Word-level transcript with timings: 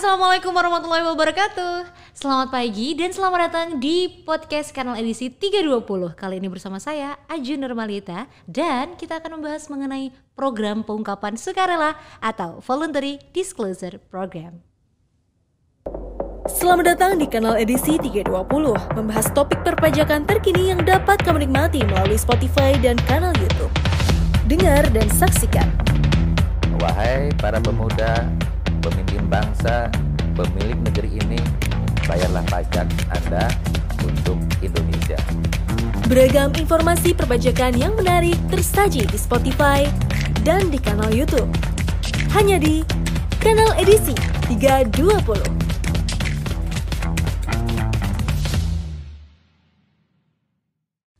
Assalamualaikum 0.00 0.56
warahmatullahi 0.56 1.04
wabarakatuh. 1.12 1.84
Selamat 2.16 2.48
pagi 2.48 2.96
dan 2.96 3.12
selamat 3.12 3.52
datang 3.52 3.68
di 3.84 4.24
podcast 4.24 4.72
kanal 4.72 4.96
edisi 4.96 5.28
320 5.28 6.16
Kali 6.16 6.40
ini 6.40 6.48
bersama 6.48 6.80
saya 6.80 7.20
Aju 7.28 7.60
Normalita 7.60 8.24
Dan 8.48 8.96
kita 8.96 9.20
akan 9.20 9.36
membahas 9.36 9.68
mengenai 9.68 10.08
program 10.32 10.88
pengungkapan 10.88 11.36
sukarela 11.36 12.00
Atau 12.16 12.64
Voluntary 12.64 13.20
Disclosure 13.36 14.00
Program. 14.08 14.64
Selamat 16.48 16.96
datang 16.96 17.20
di 17.20 17.28
kanal 17.28 17.60
edisi 17.60 18.00
320 18.00 18.96
Membahas 18.96 19.28
topik 19.36 19.60
perpajakan 19.60 20.24
terkini 20.24 20.72
yang 20.72 20.80
dapat 20.80 21.20
kamu 21.20 21.44
nikmati 21.44 21.84
melalui 21.84 22.16
Spotify 22.16 22.72
dan 22.80 22.96
kanal 23.04 23.36
Youtube. 23.36 23.68
Dengar 24.48 24.88
dan 24.96 25.12
saksikan. 25.12 25.68
Wahai 26.80 27.28
para 27.36 27.60
pemuda, 27.60 28.32
pemimpin 28.80 29.22
bangsa, 29.28 29.92
pemilik 30.32 30.76
negeri 30.88 31.20
ini, 31.20 31.40
bayarlah 32.08 32.44
pajak 32.48 32.88
Anda 33.12 33.46
untuk 34.00 34.40
Indonesia. 34.64 35.20
Beragam 36.08 36.50
informasi 36.56 37.14
perpajakan 37.14 37.76
yang 37.76 37.94
menarik 37.94 38.34
tersaji 38.50 39.06
di 39.06 39.18
Spotify 39.20 39.86
dan 40.42 40.72
di 40.72 40.80
kanal 40.80 41.12
YouTube. 41.12 41.46
Hanya 42.34 42.58
di 42.58 42.82
kanal 43.38 43.76
edisi 43.78 44.16
320. 44.48 45.60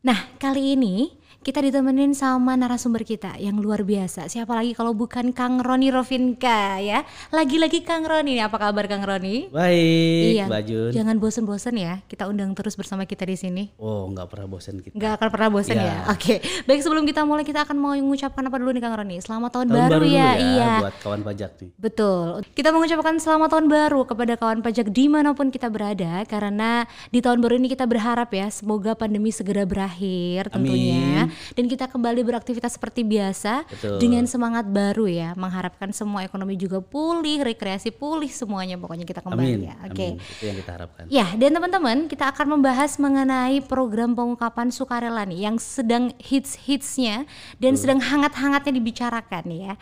Nah 0.01 0.17
kali 0.41 0.73
ini 0.73 1.20
kita 1.41 1.57
ditemenin 1.57 2.13
sama 2.13 2.53
narasumber 2.53 3.01
kita 3.01 3.33
yang 3.41 3.57
luar 3.57 3.81
biasa. 3.81 4.29
Siapa 4.29 4.53
lagi 4.53 4.77
kalau 4.77 4.93
bukan 4.93 5.33
Kang 5.33 5.57
Roni 5.57 5.89
Rovinka 5.89 6.77
ya. 6.77 7.01
Lagi-lagi 7.33 7.81
Kang 7.81 8.05
Roni. 8.05 8.37
Apa 8.37 8.61
kabar 8.61 8.85
Kang 8.85 9.01
Roni? 9.01 9.49
Baik, 9.49 10.37
iya. 10.37 10.45
Mbak 10.45 10.61
Jun. 10.69 10.91
Jangan 10.93 11.17
bosen-bosen 11.17 11.81
ya. 11.81 12.05
Kita 12.05 12.29
undang 12.29 12.53
terus 12.53 12.77
bersama 12.77 13.09
kita 13.09 13.25
di 13.25 13.33
sini. 13.33 13.63
Oh, 13.81 14.05
nggak 14.13 14.29
pernah 14.29 14.45
bosan 14.53 14.85
kita. 14.85 14.93
Nggak 14.93 15.11
akan 15.17 15.27
pernah 15.33 15.49
bosen 15.49 15.77
ya. 15.81 15.85
Ya. 15.89 15.97
Oke. 16.13 16.45
Baik 16.69 16.81
sebelum 16.85 17.09
kita 17.09 17.25
mulai 17.25 17.41
kita 17.41 17.65
akan 17.65 17.73
mau 17.73 17.97
mengucapkan 17.97 18.45
apa 18.45 18.55
dulu 18.61 18.69
nih 18.77 18.83
Kang 18.85 18.93
Roni? 19.01 19.17
Selamat 19.17 19.49
tahun, 19.57 19.67
Tahun 19.73 19.81
baru, 19.81 19.93
dulu 19.97 20.13
ya. 20.13 20.29
Iya. 20.37 20.73
buat 20.85 20.95
kawan 21.01 21.21
pajak 21.25 21.51
nih. 21.57 21.69
Betul. 21.81 22.45
Kita 22.53 22.69
mengucapkan 22.69 23.17
selamat 23.17 23.49
tahun 23.49 23.65
baru 23.65 24.01
kepada 24.05 24.37
kawan 24.37 24.61
pajak 24.61 24.93
di 24.93 25.09
mana 25.09 25.33
pun 25.33 25.49
kita 25.49 25.73
berada 25.73 26.21
karena 26.29 26.85
di 27.09 27.17
tahun 27.17 27.41
baru 27.41 27.57
ini 27.57 27.73
kita 27.73 27.89
berharap 27.89 28.29
ya 28.29 28.45
semoga 28.53 28.93
pandemi 28.93 29.33
segera 29.33 29.65
berakhir 29.65 30.53
tentunya 30.53 31.30
dan 31.53 31.65
kita 31.67 31.85
kembali 31.89 32.21
beraktivitas 32.23 32.75
seperti 32.77 33.03
biasa 33.03 33.65
Betul. 33.67 33.97
dengan 33.99 34.23
semangat 34.25 34.67
baru 34.67 35.05
ya 35.07 35.29
mengharapkan 35.35 35.89
semua 35.91 36.23
ekonomi 36.23 36.55
juga 36.57 36.79
pulih, 36.83 37.41
rekreasi 37.43 37.91
pulih 37.93 38.29
semuanya 38.29 38.75
pokoknya 38.79 39.05
kita 39.07 39.21
kembali 39.23 39.53
Amin. 39.55 39.69
ya. 39.69 39.75
Oke. 39.87 40.07
Amin. 40.15 40.21
Itu 40.21 40.43
yang 40.47 40.57
kita 40.57 40.71
harapkan. 40.75 41.03
Ya, 41.11 41.27
dan 41.35 41.51
teman-teman, 41.55 41.97
kita 42.07 42.25
akan 42.31 42.57
membahas 42.57 42.91
mengenai 42.97 43.63
program 43.65 44.13
pengungkapan 44.15 44.69
sukarela 44.73 45.23
nih 45.27 45.49
yang 45.49 45.57
sedang 45.61 46.13
hits-hitsnya 46.21 47.25
dan 47.57 47.73
sedang 47.75 47.99
hangat-hangatnya 48.01 48.73
dibicarakan 48.77 49.45
ya. 49.51 49.73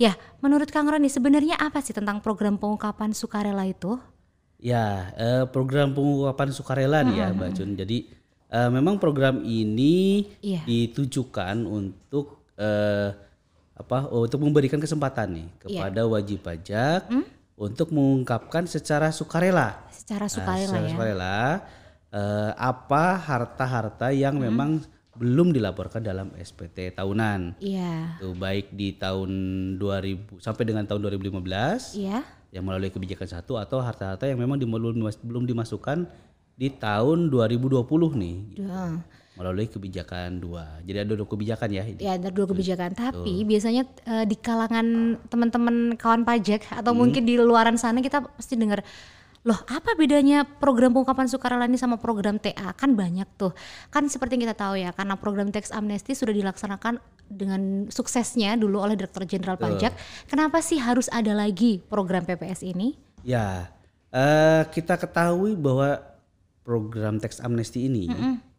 Ya, 0.00 0.12
menurut 0.42 0.68
Kang 0.72 0.88
Roni 0.88 1.06
sebenarnya 1.06 1.58
apa 1.60 1.78
sih 1.84 1.94
tentang 1.94 2.18
program 2.18 2.58
pengungkapan 2.58 3.14
sukarela 3.14 3.62
itu? 3.68 3.98
Ya, 4.62 5.10
eh, 5.18 5.44
program 5.50 5.90
pengungkapan 5.90 6.48
sukarela 6.54 7.02
nih 7.02 7.16
ya, 7.18 7.26
Mbak 7.34 7.50
Jun. 7.58 7.70
Jadi 7.74 8.21
eh, 8.52 8.68
memang 8.68 8.96
program 8.96 9.40
ini 9.40 10.28
Iya. 10.38 10.62
ditujukan 10.62 11.64
untuk 11.64 12.44
eh, 12.54 13.10
apa? 13.74 14.06
Untuk 14.08 14.38
memberikan 14.38 14.76
kesempatan 14.76 15.32
nih 15.32 15.48
Iya. 15.48 15.80
kepada 15.88 16.00
wajib 16.04 16.38
pajak 16.40 17.08
Hmm? 17.08 17.24
untuk 17.54 17.90
mengungkapkan 17.90 18.64
secara 18.64 19.08
sukarela. 19.08 19.80
Secara 19.88 20.24
Nah, 20.24 20.30
sukarela 20.30 20.68
secara 20.68 20.84
ya. 20.84 20.90
sukarela, 20.90 21.38
eh, 22.12 22.50
apa 22.54 23.04
harta-harta 23.16 24.12
yang 24.12 24.36
Hmm? 24.36 24.44
memang 24.44 24.70
belum 25.12 25.50
dilaporkan 25.50 26.00
dalam 26.00 26.32
SPT 26.34 26.88
tahunan. 26.90 27.56
Iya. 27.58 28.16
Itu 28.16 28.32
baik 28.32 28.72
di 28.72 28.94
tahun 28.94 29.30
2000 29.76 30.36
sampai 30.38 30.64
dengan 30.64 30.84
tahun 30.84 31.00
2015 31.02 31.92
Iya. 31.94 32.20
yang 32.50 32.64
melalui 32.64 32.88
kebijakan 32.88 33.28
satu 33.30 33.56
atau 33.56 33.80
harta-harta 33.80 34.24
yang 34.24 34.36
memang 34.36 34.56
di- 34.56 34.64
belum 34.64 34.92
dimas- 34.94 35.20
belum 35.20 35.44
dimasukkan 35.44 36.08
di 36.56 36.68
tahun 36.70 37.32
2020 37.32 37.82
nih 38.20 38.36
Duh. 38.60 38.96
melalui 39.32 39.66
kebijakan 39.66 40.38
dua. 40.38 40.78
Jadi 40.84 40.98
ada 41.08 41.12
dua 41.16 41.26
kebijakan 41.26 41.68
ya. 41.72 41.82
ini. 41.88 42.00
Ya 42.04 42.20
ada 42.20 42.28
dua 42.28 42.44
kebijakan, 42.44 42.92
tapi 42.92 43.42
biasanya 43.48 43.88
eh, 44.04 44.24
di 44.28 44.36
kalangan 44.36 45.16
teman-teman 45.32 45.96
kawan 45.96 46.22
pajak 46.22 46.68
atau 46.68 46.92
mungkin 46.92 47.24
di 47.24 47.40
luaran 47.40 47.80
sana 47.80 48.04
kita 48.04 48.22
pasti 48.36 48.54
dengar 48.60 48.84
Loh, 49.42 49.58
apa 49.66 49.98
bedanya 49.98 50.46
program 50.46 50.94
pengungkapan 50.94 51.26
sukarela 51.26 51.66
ini 51.66 51.74
sama 51.74 51.98
program 51.98 52.38
TA? 52.38 52.70
Kan 52.78 52.94
banyak 52.94 53.26
tuh. 53.34 53.50
Kan 53.90 54.06
seperti 54.06 54.38
yang 54.38 54.46
kita 54.46 54.54
tahu 54.54 54.78
ya, 54.78 54.94
karena 54.94 55.18
program 55.18 55.50
tax 55.50 55.74
amnesty 55.74 56.14
sudah 56.14 56.30
dilaksanakan 56.30 57.02
dengan 57.26 57.90
suksesnya 57.90 58.54
dulu 58.54 58.78
oleh 58.78 58.94
Direktur 58.94 59.26
Jenderal 59.26 59.58
Pajak. 59.58 59.98
Kenapa 60.30 60.62
sih 60.62 60.78
harus 60.78 61.10
ada 61.10 61.34
lagi 61.34 61.82
program 61.82 62.22
PPS 62.22 62.62
ini? 62.62 62.94
Ya, 63.26 63.66
eh, 64.14 64.62
kita 64.70 64.94
ketahui 64.94 65.58
bahwa 65.58 65.98
program 66.62 67.18
tax 67.18 67.38
amnesty 67.38 67.86
ini 67.86 68.06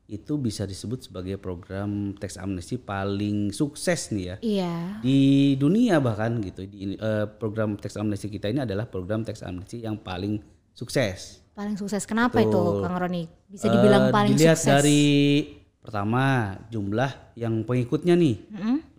itu 0.04 0.36
bisa 0.36 0.64
disebut 0.64 1.08
sebagai 1.08 1.40
program 1.40 2.12
tax 2.14 2.36
amnesty 2.36 2.76
paling 2.76 3.50
sukses 3.50 4.12
nih 4.12 4.26
ya. 4.26 4.36
Iya. 4.40 4.74
di 5.00 5.20
dunia 5.56 5.98
bahkan 5.98 6.38
gitu 6.40 6.68
di 6.68 6.94
eh, 6.94 7.26
program 7.34 7.76
tax 7.76 7.96
amnesty 7.96 8.28
kita 8.28 8.48
ini 8.48 8.62
adalah 8.62 8.86
program 8.86 9.24
tax 9.24 9.42
amnesty 9.42 9.80
yang 9.80 9.96
paling 9.96 10.44
sukses. 10.72 11.40
Paling 11.54 11.78
sukses. 11.78 12.04
Kenapa 12.04 12.42
itu, 12.42 12.50
Betul. 12.50 12.82
Kang 12.82 12.98
Roni? 12.98 13.24
Bisa 13.46 13.70
dibilang 13.70 14.10
Eh, 14.10 14.12
paling 14.12 14.34
dilihat 14.34 14.58
sukses. 14.58 14.74
dari 14.74 15.04
pertama 15.80 16.24
jumlah 16.68 17.12
yang 17.36 17.62
pengikutnya 17.62 18.18
nih. 18.18 18.36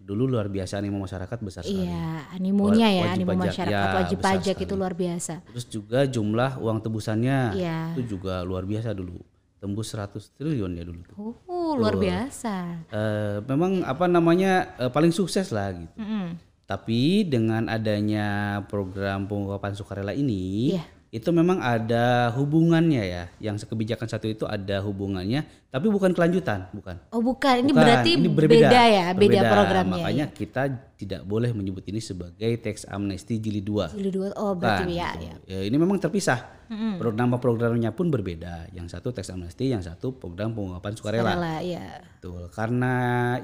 Dulu 0.04 0.28
luar 0.28 0.52
biasa 0.52 0.84
nih 0.84 0.92
masyarakat 0.92 1.38
besar 1.40 1.64
sekali. 1.64 1.88
Iya, 1.88 2.28
animonya 2.28 2.88
ya, 2.92 3.02
wajib 3.08 3.16
animo 3.16 3.30
pajak, 3.32 3.40
masyarakat 3.48 3.72
ya, 3.88 3.96
wajib 3.96 4.18
pajak 4.20 4.56
itu 4.60 4.74
luar 4.76 4.92
biasa. 4.92 5.34
Terus 5.48 5.64
juga 5.66 5.98
jumlah 6.04 6.50
uang 6.60 6.78
tebusannya 6.78 7.38
Iya. 7.56 7.78
itu 7.96 8.02
juga 8.14 8.44
luar 8.44 8.68
biasa 8.68 8.92
dulu. 8.92 9.16
Tembus 9.56 9.88
100 9.88 10.28
triliun 10.36 10.76
ya 10.76 10.84
dulu 10.84 11.00
tuh. 11.08 11.16
Oh, 11.48 11.72
luar 11.72 11.96
biasa. 11.96 12.84
Eh, 12.92 13.36
memang 13.48 13.80
apa 13.80 14.04
namanya 14.04 14.76
eh, 14.76 14.92
paling 14.92 15.08
sukses 15.08 15.48
lah 15.48 15.72
gitu. 15.72 15.88
Mm-mm. 15.96 16.36
Tapi 16.64 17.24
dengan 17.24 17.68
adanya 17.68 18.60
program 18.68 19.24
pengungkapan 19.24 19.72
sukarela 19.72 20.12
ini, 20.12 20.76
Iya. 20.76 20.84
Itu 21.14 21.30
memang 21.30 21.62
ada 21.62 22.34
hubungannya 22.34 23.02
ya. 23.06 23.24
Yang 23.38 23.70
kebijakan 23.70 24.10
satu 24.10 24.26
itu 24.26 24.50
ada 24.50 24.82
hubungannya, 24.82 25.46
tapi 25.70 25.86
bukan 25.86 26.10
kelanjutan, 26.10 26.66
bukan. 26.74 26.98
Oh 27.14 27.22
bukan, 27.22 27.62
ini 27.62 27.70
Bukan, 27.70 27.86
berarti 27.86 28.10
ini 28.18 28.26
beda 28.26 28.82
ya, 28.82 29.06
beda 29.14 29.14
Berbeda. 29.14 29.46
programnya. 29.46 30.02
Makanya 30.02 30.26
ya. 30.26 30.34
kita 30.34 30.62
tidak 30.98 31.22
boleh 31.22 31.54
menyebut 31.54 31.86
ini 31.86 32.02
sebagai 32.02 32.50
tax 32.58 32.82
amnesty 32.90 33.38
jilid 33.38 33.62
2. 33.62 33.94
Jilid 33.94 34.10
dua, 34.10 34.34
oh 34.34 34.58
berarti 34.58 34.90
Bukan, 34.90 34.98
ya, 34.98 35.10
gitu. 35.14 35.26
ya. 35.30 35.34
Ya, 35.46 35.60
ini 35.62 35.76
memang 35.78 36.02
terpisah. 36.02 36.66
Pro- 36.98 37.14
Nama 37.14 37.38
programnya 37.38 37.94
pun 37.94 38.10
berbeda. 38.10 38.74
Yang 38.74 38.98
satu 38.98 39.14
tax 39.14 39.30
amnesty, 39.30 39.70
yang 39.70 39.86
satu 39.86 40.18
program 40.18 40.50
pengungkapan 40.50 40.98
sukarela. 40.98 41.30
Sukarela, 41.38 41.54
ya. 41.62 42.02
Betul, 42.18 42.50
karena 42.50 42.92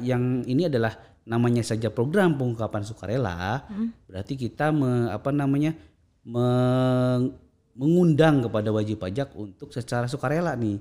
yang 0.02 0.42
ini 0.42 0.66
adalah 0.66 0.98
namanya 1.22 1.62
saja 1.62 1.86
program 1.86 2.34
pengungkapan 2.34 2.82
sukarela, 2.82 3.62
berarti 4.10 4.34
kita 4.34 4.74
me- 4.74 5.14
apa 5.14 5.30
namanya 5.30 5.78
meng- 6.26 7.32
mengundang 7.74 8.42
kepada 8.44 8.68
wajib 8.70 8.98
pajak 8.98 9.30
untuk 9.34 9.70
secara 9.70 10.06
sukarela 10.06 10.54
nih 10.54 10.78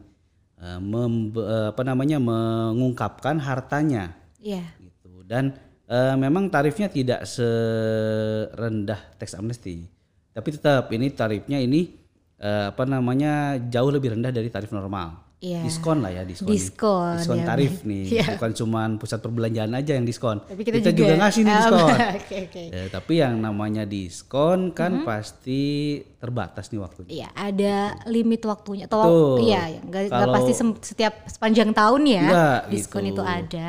eh, 0.58 0.80
mem- 0.80 1.32
eh, 1.34 1.68
apa 1.72 1.82
namanya 1.84 2.18
mengungkapkan 2.18 3.38
hartanya 3.40 4.16
Iya. 4.40 4.64
gitu. 4.80 5.22
Dan 5.24 5.54
eh, 5.86 6.16
memang 6.16 6.48
tarifnya 6.48 6.88
tidak 6.88 7.24
serendah 7.28 9.00
tax 9.16 9.36
amnesty, 9.36 9.86
tapi 10.32 10.50
tetap 10.54 10.90
ini 10.92 11.12
tarifnya 11.12 11.60
ini 11.60 11.94
eh, 12.38 12.66
apa 12.72 12.84
namanya 12.84 13.60
jauh 13.60 13.92
lebih 13.92 14.16
rendah 14.18 14.32
dari 14.32 14.50
tarif 14.50 14.72
normal. 14.72 15.29
Iya. 15.40 15.64
Diskon 15.64 16.04
lah 16.04 16.12
ya 16.12 16.28
diskon. 16.28 16.52
Diskon, 16.52 17.16
Diskon 17.16 17.40
ya. 17.40 17.48
tarif 17.48 17.88
nih, 17.88 18.04
Iya. 18.12 18.36
bukan 18.36 18.52
cuman 18.60 18.90
pusat 19.00 19.24
perbelanjaan 19.24 19.72
aja 19.72 19.96
yang 19.96 20.04
diskon. 20.04 20.44
Tapi 20.44 20.62
kita, 20.68 20.92
juga, 20.92 21.16
ngasih 21.16 21.42
nih 21.48 21.54
Ah, 21.56 21.60
diskon. 21.64 21.80
Oke, 22.20 22.36
oke. 22.52 22.64
Eh, 22.76 22.88
tapi 22.92 23.14
yang 23.24 23.40
namanya 23.40 23.84
diskon 23.88 24.76
kan 24.76 25.08
pasti 25.08 25.96
terbatas 26.20 26.68
nih 26.76 26.80
waktunya. 26.84 27.10
Iya, 27.24 27.28
ada 27.32 27.76
limit 28.12 28.44
waktunya 28.44 28.92
atau 28.92 29.40
iya, 29.40 29.80
ya, 29.80 29.82
nggak 29.88 30.28
pasti 30.28 30.52
setiap 30.84 31.24
sepanjang 31.32 31.72
tahun 31.72 32.02
ya. 32.04 32.24
Nggak, 32.28 32.60
diskon 32.76 33.04
gitu. 33.08 33.16
itu 33.16 33.24
ada. 33.24 33.68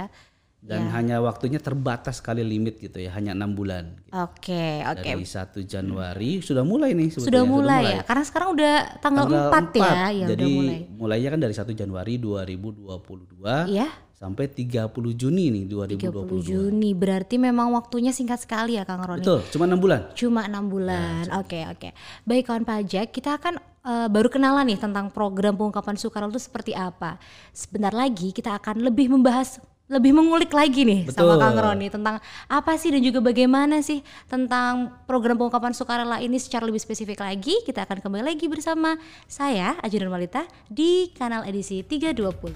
Dan 0.60 0.92
hanya 0.92 1.24
waktunya 1.24 1.56
terbatas 1.56 2.20
sekali 2.20 2.44
limit 2.44 2.76
gitu 2.76 3.00
ya, 3.00 3.16
hanya 3.16 3.32
enam 3.32 3.56
bulan. 3.56 3.96
Oke, 4.12 4.84
oke. 4.84 5.08
Dari 5.08 5.24
1 5.24 5.64
Januari 5.64 6.44
sudah 6.44 6.60
mulai 6.60 6.92
nih 6.92 7.08
Sudah 7.16 7.40
sebetulnya, 7.42 7.48
mulai, 7.48 7.82
ya. 7.96 8.00
Karena 8.04 8.24
sekarang 8.28 8.48
udah 8.52 8.74
tanggal, 9.00 9.24
4 9.24 9.80
ya, 9.80 9.94
ya 10.12 10.26
Jadi 10.36 10.44
udah 10.44 10.48
mulai. 10.52 10.78
mulainya 10.92 11.28
kan 11.32 11.40
dari 11.40 11.54
1 11.56 11.72
Januari 11.72 12.20
2022 12.20 13.72
Iya. 13.72 13.88
sampai 14.12 14.52
30 14.52 15.16
Juni 15.16 15.48
nih 15.48 15.64
30 15.64 16.44
2022. 16.44 16.44
Juni 16.44 16.90
berarti 16.92 17.40
memang 17.40 17.72
waktunya 17.72 18.12
singkat 18.12 18.44
sekali 18.44 18.76
ya 18.76 18.84
Kang 18.84 19.00
Roni. 19.00 19.24
Betul, 19.24 19.40
cuma 19.48 19.64
enam 19.64 19.80
bulan. 19.80 20.00
Cuma 20.12 20.40
enam 20.44 20.68
bulan. 20.68 21.24
Oke 21.40 21.64
oke. 21.64 21.96
Baik 22.28 22.52
kawan 22.52 22.68
pajak, 22.68 23.08
kita 23.08 23.40
akan 23.40 23.56
eh, 23.80 24.08
baru 24.12 24.28
kenalan 24.28 24.68
nih 24.68 24.76
tentang 24.76 25.08
program 25.08 25.56
pengungkapan 25.56 25.96
sukarela 25.96 26.28
itu 26.28 26.36
seperti 26.36 26.76
apa. 26.76 27.16
Sebentar 27.48 27.96
lagi 27.96 28.28
kita 28.28 28.60
akan 28.60 28.84
lebih 28.84 29.08
membahas 29.08 29.56
lebih 29.90 30.14
mengulik 30.14 30.54
lagi 30.54 30.86
nih 30.86 31.10
sama 31.10 31.34
Betul. 31.34 31.42
Kang 31.42 31.58
Roni 31.58 31.88
tentang 31.90 32.16
apa 32.46 32.72
sih 32.78 32.94
dan 32.94 33.02
juga 33.02 33.18
bagaimana 33.18 33.82
sih 33.82 34.06
tentang 34.30 34.94
program 35.10 35.34
pengungkapan 35.34 35.74
sukarela 35.74 36.22
ini 36.22 36.38
secara 36.38 36.62
lebih 36.62 36.78
spesifik 36.78 37.18
lagi. 37.18 37.58
Kita 37.66 37.82
akan 37.82 37.98
kembali 37.98 38.22
lagi 38.22 38.46
bersama 38.46 38.94
saya 39.26 39.74
Ajudan 39.82 40.14
Walita 40.14 40.46
di 40.70 41.10
kanal 41.18 41.42
edisi 41.42 41.82
320. 41.82 42.54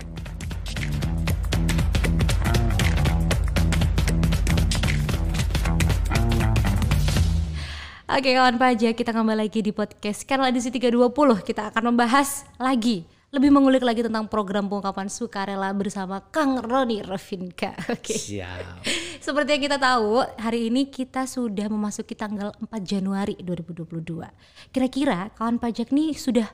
Oke 8.14 8.30
kawan 8.30 8.62
pajak 8.62 8.94
kita 8.94 9.10
kembali 9.10 9.50
lagi 9.50 9.58
di 9.58 9.74
podcast 9.74 10.22
kanal 10.22 10.46
edisi 10.46 10.70
320 10.70 11.10
kita 11.42 11.74
akan 11.74 11.90
membahas 11.90 12.46
lagi 12.62 13.10
lebih 13.34 13.50
mengulik 13.50 13.82
lagi 13.82 14.06
tentang 14.06 14.30
program 14.30 14.70
pengungkapan 14.70 15.10
sukarela 15.10 15.74
bersama 15.74 16.22
Kang 16.30 16.62
Roni 16.62 17.02
Rovinka. 17.02 17.74
Oke. 17.94 18.14
Siap. 18.14 18.86
Seperti 19.26 19.58
yang 19.58 19.62
kita 19.66 19.78
tahu, 19.82 20.22
hari 20.38 20.70
ini 20.70 20.86
kita 20.86 21.26
sudah 21.26 21.66
memasuki 21.66 22.14
tanggal 22.14 22.54
4 22.62 22.70
Januari 22.86 23.34
2022. 23.42 24.22
Kira-kira 24.70 25.34
kawan 25.34 25.58
pajak 25.58 25.90
nih 25.90 26.14
sudah 26.14 26.46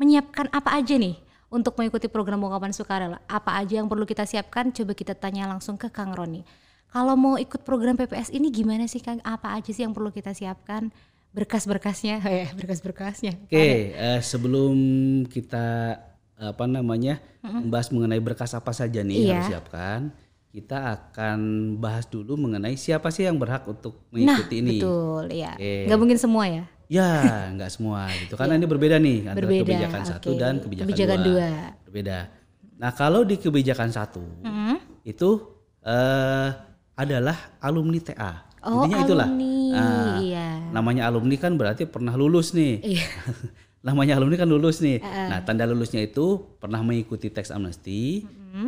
menyiapkan 0.00 0.48
apa 0.56 0.72
aja 0.72 0.96
nih 0.96 1.20
untuk 1.52 1.76
mengikuti 1.76 2.08
program 2.08 2.40
pengungkapan 2.40 2.72
sukarela? 2.72 3.20
Apa 3.28 3.60
aja 3.60 3.84
yang 3.84 3.92
perlu 3.92 4.08
kita 4.08 4.24
siapkan? 4.24 4.72
Coba 4.72 4.96
kita 4.96 5.12
tanya 5.12 5.44
langsung 5.44 5.76
ke 5.76 5.92
Kang 5.92 6.16
Roni. 6.16 6.40
Kalau 6.88 7.12
mau 7.12 7.36
ikut 7.36 7.60
program 7.60 8.00
PPS 8.00 8.32
ini 8.32 8.48
gimana 8.48 8.88
sih 8.88 9.04
Kang? 9.04 9.20
Apa 9.20 9.52
aja 9.52 9.68
sih 9.68 9.84
yang 9.84 9.92
perlu 9.92 10.08
kita 10.08 10.32
siapkan? 10.32 10.88
Berkas-berkasnya, 11.36 12.20
oh 12.28 12.32
ya 12.32 12.48
berkas-berkasnya. 12.56 13.48
Oke, 13.48 13.92
eh, 13.92 14.20
sebelum 14.24 14.76
kita 15.28 15.96
apa 16.44 16.64
namanya 16.64 17.22
membahas 17.40 17.88
mengenai 17.88 18.18
berkas 18.18 18.50
apa 18.52 18.70
saja 18.70 19.00
nih 19.00 19.14
yang 19.14 19.22
Iya. 19.22 19.34
harus 19.36 19.48
siapkan, 19.48 20.00
kita 20.48 20.78
akan 20.92 21.38
bahas 21.76 22.04
dulu 22.04 22.34
mengenai 22.36 22.74
siapa 22.74 23.08
sih 23.08 23.24
yang 23.24 23.36
berhak 23.36 23.62
untuk 23.64 23.94
Nah, 24.08 24.34
mengikuti 24.34 24.58
ini. 24.58 24.76
betul, 24.76 25.30
ya. 25.30 25.54
Oke. 25.54 25.74
Nggak 25.86 25.98
mungkin 25.98 26.18
semua 26.18 26.44
ya. 26.44 26.64
Ya, 26.86 27.12
nggak 27.48 27.70
semua 27.70 28.04
gitu. 28.16 28.34
Karena 28.34 28.54
ini 28.54 28.66
berbeda 28.66 28.96
nih 28.96 29.18
antara 29.24 29.38
Berbeda, 29.40 29.64
kebijakan 29.64 30.02
satu 30.04 30.28
oke. 30.28 30.36
dan 30.36 30.54
kebijakan, 30.58 30.86
Kebijakan 30.86 31.18
dua. 31.18 31.32
dua. 31.32 31.50
Berbeda. 31.82 32.18
Nah, 32.76 32.90
kalau 32.92 33.22
di 33.22 33.36
kebijakan 33.36 33.88
satu 33.88 34.20
Mm-hmm. 34.42 34.74
itu 35.04 35.30
eh, 35.80 36.48
adalah 36.94 37.34
alumni 37.58 37.98
TA. 37.98 38.32
Oh, 38.60 38.84
Intinya 38.84 38.98
itulah. 39.00 39.26
alumni, 39.26 39.58
Nah, 39.72 40.14
iya. 40.20 40.48
Namanya 40.70 41.02
alumni 41.04 41.34
kan 41.34 41.56
berarti 41.56 41.82
pernah 41.84 42.12
lulus 42.12 42.52
nih. 42.52 42.78
Iya. 42.84 43.06
namanya 43.82 44.14
alumni 44.14 44.38
kan 44.38 44.46
lulus 44.46 44.78
nih. 44.78 45.02
Nah, 45.02 45.42
tanda 45.42 45.66
lulusnya 45.66 46.00
itu 46.00 46.38
pernah 46.56 46.80
mengikuti 46.80 47.28
teks 47.28 47.50
amnesti 47.50 48.22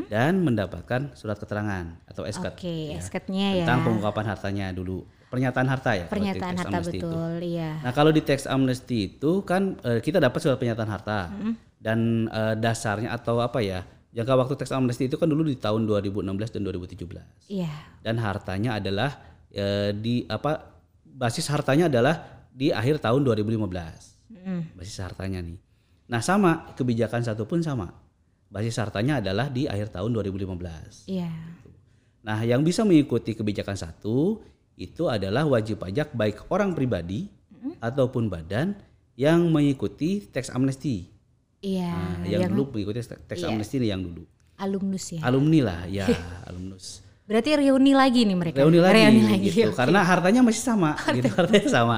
dan 0.09 0.41
mendapatkan 0.41 1.13
surat 1.13 1.37
keterangan 1.37 1.87
atau 2.05 2.25
SKT 2.25 2.57
Oke, 2.57 2.77
ya, 2.91 2.99
SKT-nya 2.99 3.49
ya. 3.53 3.65
tentang 3.65 3.85
pengungkapan 3.85 4.25
hartanya 4.27 4.67
dulu. 4.71 5.05
Pernyataan 5.29 5.67
harta 5.67 5.91
ya. 5.93 6.07
Pernyataan 6.07 6.55
harta 6.57 6.71
amnesti 6.73 6.99
itu. 6.99 7.07
betul, 7.07 7.35
iya. 7.43 7.83
Nah 7.83 7.91
kalau 7.91 8.11
di 8.11 8.23
teks 8.23 8.47
amnesti 8.47 8.99
itu 9.13 9.43
kan 9.43 9.75
eh, 9.83 9.99
kita 9.99 10.19
dapat 10.19 10.39
surat 10.39 10.57
pernyataan 10.57 10.89
harta 10.89 11.31
dan 11.77 11.99
eh, 12.27 12.55
dasarnya 12.57 13.11
atau 13.11 13.39
apa 13.39 13.59
ya 13.59 13.83
jangka 14.15 14.35
waktu 14.41 14.55
teks 14.57 14.71
amnesti 14.71 15.11
itu 15.11 15.19
kan 15.19 15.27
dulu 15.27 15.43
di 15.43 15.59
tahun 15.59 15.91
2016 15.91 16.23
dan 16.55 16.61
2017 16.65 17.51
Iya. 17.51 17.71
dan 18.01 18.15
hartanya 18.23 18.79
adalah 18.79 19.11
eh, 19.51 19.91
di 19.91 20.23
apa 20.25 20.71
basis 21.05 21.51
hartanya 21.51 21.91
adalah 21.91 22.47
di 22.49 22.71
akhir 22.71 23.03
tahun 23.03 23.27
2015 23.27 24.14
basis 24.77 24.99
hartanya 25.01 25.41
nih. 25.41 25.59
Nah 26.11 26.21
sama 26.21 26.75
kebijakan 26.77 27.25
satu 27.25 27.49
pun 27.49 27.65
sama 27.65 28.05
basis 28.55 28.79
hartanya 28.79 29.19
adalah 29.19 29.51
di 29.51 29.67
akhir 29.67 29.91
tahun 29.91 30.15
2015. 30.15 31.11
Iya. 31.11 31.31
Nah, 32.25 32.39
yang 32.47 32.63
bisa 32.63 32.87
mengikuti 32.87 33.35
kebijakan 33.35 33.75
satu 33.75 34.39
itu 34.79 35.11
adalah 35.11 35.43
wajib 35.51 35.83
pajak 35.83 36.15
baik 36.15 36.47
orang 36.55 36.71
pribadi 36.71 37.27
ataupun 37.83 38.31
badan 38.31 38.79
yang 39.19 39.43
mengikuti 39.51 40.23
teks 40.23 40.55
amnesti. 40.55 41.11
Iya. 41.61 41.93
Nah, 42.23 42.27
yang, 42.31 42.55
dulu 42.55 42.79
mengikuti 42.79 43.03
teks 43.03 43.43
Iya. 43.43 43.51
amnesti 43.51 43.83
nih 43.83 43.91
yang 43.91 44.07
dulu. 44.07 44.23
alumnus 44.55 45.19
ya. 45.19 45.21
Alumni 45.27 45.61
lah, 45.67 45.83
ya, 45.99 46.07
alumnus. 46.47 47.03
Berarti 47.27 47.59
reuni 47.59 47.91
lagi 47.91 48.23
nih 48.23 48.37
mereka. 48.39 48.63
Reuni 48.63 48.79
lagi, 48.79 49.03
lagi. 49.03 49.51
gitu. 49.51 49.75
oke. 49.75 49.83
Karena 49.83 50.07
hartanya 50.07 50.47
masih 50.47 50.63
sama, 50.63 50.95
gitu. 51.11 51.27
Hartanya 51.35 51.67
sama. 51.67 51.97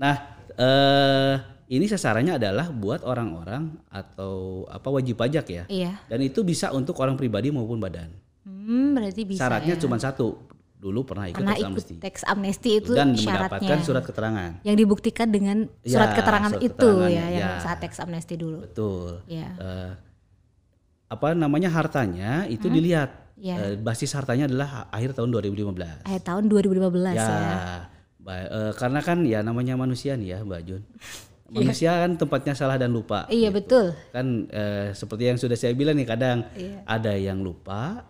Nah, 0.00 0.37
eh 0.58 1.34
ini 1.68 1.84
sasarannya 1.84 2.40
adalah 2.40 2.72
buat 2.72 3.04
orang-orang 3.04 3.76
atau 3.86 4.64
apa 4.66 4.88
wajib 4.88 5.20
pajak 5.20 5.46
ya. 5.46 5.64
Iya. 5.68 6.00
Dan 6.08 6.24
itu 6.24 6.40
bisa 6.40 6.72
untuk 6.72 6.96
orang 6.98 7.14
pribadi 7.14 7.52
maupun 7.52 7.76
badan. 7.76 8.08
Hmm, 8.42 8.96
berarti 8.96 9.22
bisa. 9.28 9.44
Syaratnya 9.44 9.76
ya. 9.76 9.80
cuma 9.80 10.00
satu. 10.00 10.48
Dulu 10.78 11.02
pernah 11.02 11.26
ikut 11.26 11.42
Pernah 11.42 11.58
teks 11.58 11.60
ikut 11.60 11.70
amnesti. 11.74 11.94
teks 11.98 12.22
amnesti 12.22 12.70
itu 12.78 12.94
dan 12.94 13.10
syaratnya. 13.12 13.50
mendapatkan 13.50 13.78
surat 13.82 14.04
keterangan. 14.06 14.50
Yang 14.62 14.76
dibuktikan 14.78 15.28
dengan 15.28 15.56
surat 15.82 16.10
Ya, 16.10 16.16
keterangan 16.16 16.50
surat 16.54 16.62
itu 16.62 16.76
keterangannya, 16.78 17.18
ya, 17.18 17.26
yang 17.34 17.50
ya. 17.50 17.60
saat 17.60 17.78
teks 17.82 17.98
amnesti 17.98 18.34
dulu. 18.38 18.58
Betul. 18.62 19.10
Iya. 19.26 19.48
Eh, 19.58 19.90
apa 21.08 21.26
namanya 21.34 21.68
hartanya 21.68 22.46
itu 22.46 22.70
dilihat. 22.70 23.10
Ya. 23.34 23.54
Eh, 23.58 23.74
basis 23.76 24.14
hartanya 24.14 24.46
adalah 24.46 24.86
akhir 24.88 25.18
tahun 25.18 25.34
2015. 25.34 25.98
Akhir 26.06 26.22
tahun 26.22 26.46
2015 26.46 27.14
ya. 27.14 27.26
ya. 27.26 27.58
Ba- 28.28 28.44
eh, 28.44 28.72
karena 28.76 29.00
kan 29.00 29.24
ya 29.24 29.40
namanya 29.40 29.72
manusia 29.74 30.12
nih 30.12 30.36
ya, 30.36 30.38
Mbak 30.44 30.60
Jun. 30.68 30.82
Manusia 31.48 32.04
kan 32.04 32.12
tempatnya 32.12 32.52
salah 32.52 32.76
dan 32.76 32.92
lupa. 32.92 33.24
Iya 33.32 33.48
betul. 33.48 33.96
Kan 34.12 34.52
eh, 34.52 34.92
seperti 34.92 35.32
yang 35.32 35.40
sudah 35.40 35.56
saya 35.56 35.72
bilang 35.72 35.96
nih 35.96 36.04
kadang 36.04 36.44
Iya. 36.52 36.84
ada 36.84 37.16
yang 37.16 37.40
lupa 37.40 38.04